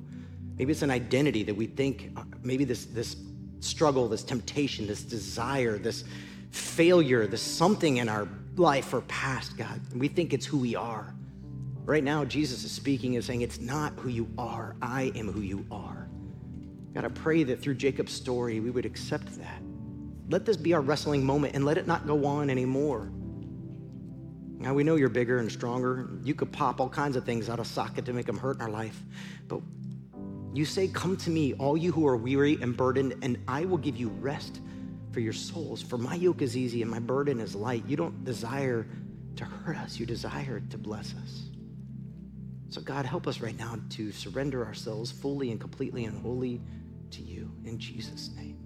Maybe 0.57 0.73
it's 0.73 0.81
an 0.81 0.91
identity 0.91 1.43
that 1.43 1.55
we 1.55 1.67
think, 1.67 2.13
uh, 2.17 2.23
maybe 2.43 2.65
this, 2.65 2.87
this 2.87 3.17
struggle, 3.61 4.09
this 4.09 4.25
temptation, 4.25 4.87
this 4.87 5.03
desire, 5.03 5.77
this 5.77 6.05
failure, 6.53 7.27
this 7.27 7.43
something 7.43 7.99
in 7.99 8.09
our 8.09 8.27
life 8.57 8.93
or 8.93 9.01
past, 9.03 9.57
God. 9.57 9.81
We 9.95 10.09
think 10.09 10.33
it's 10.33 10.47
who 10.47 10.59
we 10.59 10.75
are. 10.77 11.15
Right 11.85 12.05
now, 12.05 12.25
Jesus 12.25 12.65
is 12.65 12.71
speaking 12.71 13.17
and 13.17 13.25
saying, 13.25 13.41
It's 13.41 13.61
not 13.61 13.95
who 13.95 14.09
you 14.09 14.29
are. 14.39 14.77
I 14.83 15.13
am 15.15 15.31
who 15.33 15.41
you 15.41 15.65
are. 15.71 16.09
God, 16.95 17.05
I 17.05 17.09
pray 17.09 17.43
that 17.45 17.61
through 17.61 17.75
Jacob's 17.75 18.13
story, 18.13 18.61
we 18.61 18.71
would 18.71 18.85
accept 18.85 19.39
that. 19.39 19.63
Let 20.29 20.45
this 20.45 20.57
be 20.57 20.75
our 20.75 20.81
wrestling 20.81 21.25
moment 21.25 21.55
and 21.55 21.65
let 21.65 21.79
it 21.79 21.87
not 21.87 22.07
go 22.07 22.25
on 22.27 22.51
anymore. 22.51 23.11
Now, 24.59 24.75
we 24.75 24.85
know 24.85 24.97
you're 24.97 25.09
bigger 25.09 25.39
and 25.39 25.51
stronger. 25.51 26.11
You 26.23 26.35
could 26.35 26.53
pop 26.53 26.81
all 26.81 26.89
kinds 26.89 27.17
of 27.17 27.25
things 27.25 27.49
out 27.49 27.59
of 27.59 27.67
socket 27.67 28.05
to 28.05 28.13
make 28.13 28.27
them 28.27 28.37
hurt 28.37 28.57
in 28.57 28.63
our 28.63 28.71
life. 28.71 29.03
But 29.49 29.61
you 30.53 30.65
say, 30.65 30.89
Come 30.89 31.17
to 31.19 31.31
me, 31.31 31.55
all 31.55 31.77
you 31.77 31.93
who 31.93 32.07
are 32.07 32.17
weary 32.17 32.59
and 32.61 32.77
burdened, 32.77 33.15
and 33.23 33.39
I 33.49 33.65
will 33.65 33.79
give 33.79 33.97
you 33.97 34.09
rest 34.21 34.61
for 35.13 35.21
your 35.21 35.33
souls. 35.33 35.83
For 35.83 35.99
my 35.99 36.15
yoke 36.15 36.43
is 36.43 36.57
easy 36.57 36.83
and 36.83 36.91
my 36.91 36.99
burden 36.99 37.41
is 37.41 37.55
light. 37.55 37.85
You 37.87 37.97
don't 37.97 38.25
desire 38.25 38.87
to 39.37 39.45
hurt 39.45 39.77
us, 39.77 39.99
you 39.99 40.07
desire 40.07 40.61
to 40.71 40.79
bless 40.79 41.15
us. 41.15 41.45
So, 42.69 42.81
God, 42.81 43.05
help 43.05 43.27
us 43.27 43.41
right 43.41 43.59
now 43.59 43.77
to 43.91 44.13
surrender 44.13 44.65
ourselves 44.65 45.11
fully 45.11 45.51
and 45.51 45.61
completely 45.61 46.05
and 46.05 46.21
wholly 46.23 46.61
to 47.11 47.23
you 47.23 47.51
in 47.65 47.79
Jesus' 47.79 48.31
name. 48.37 48.60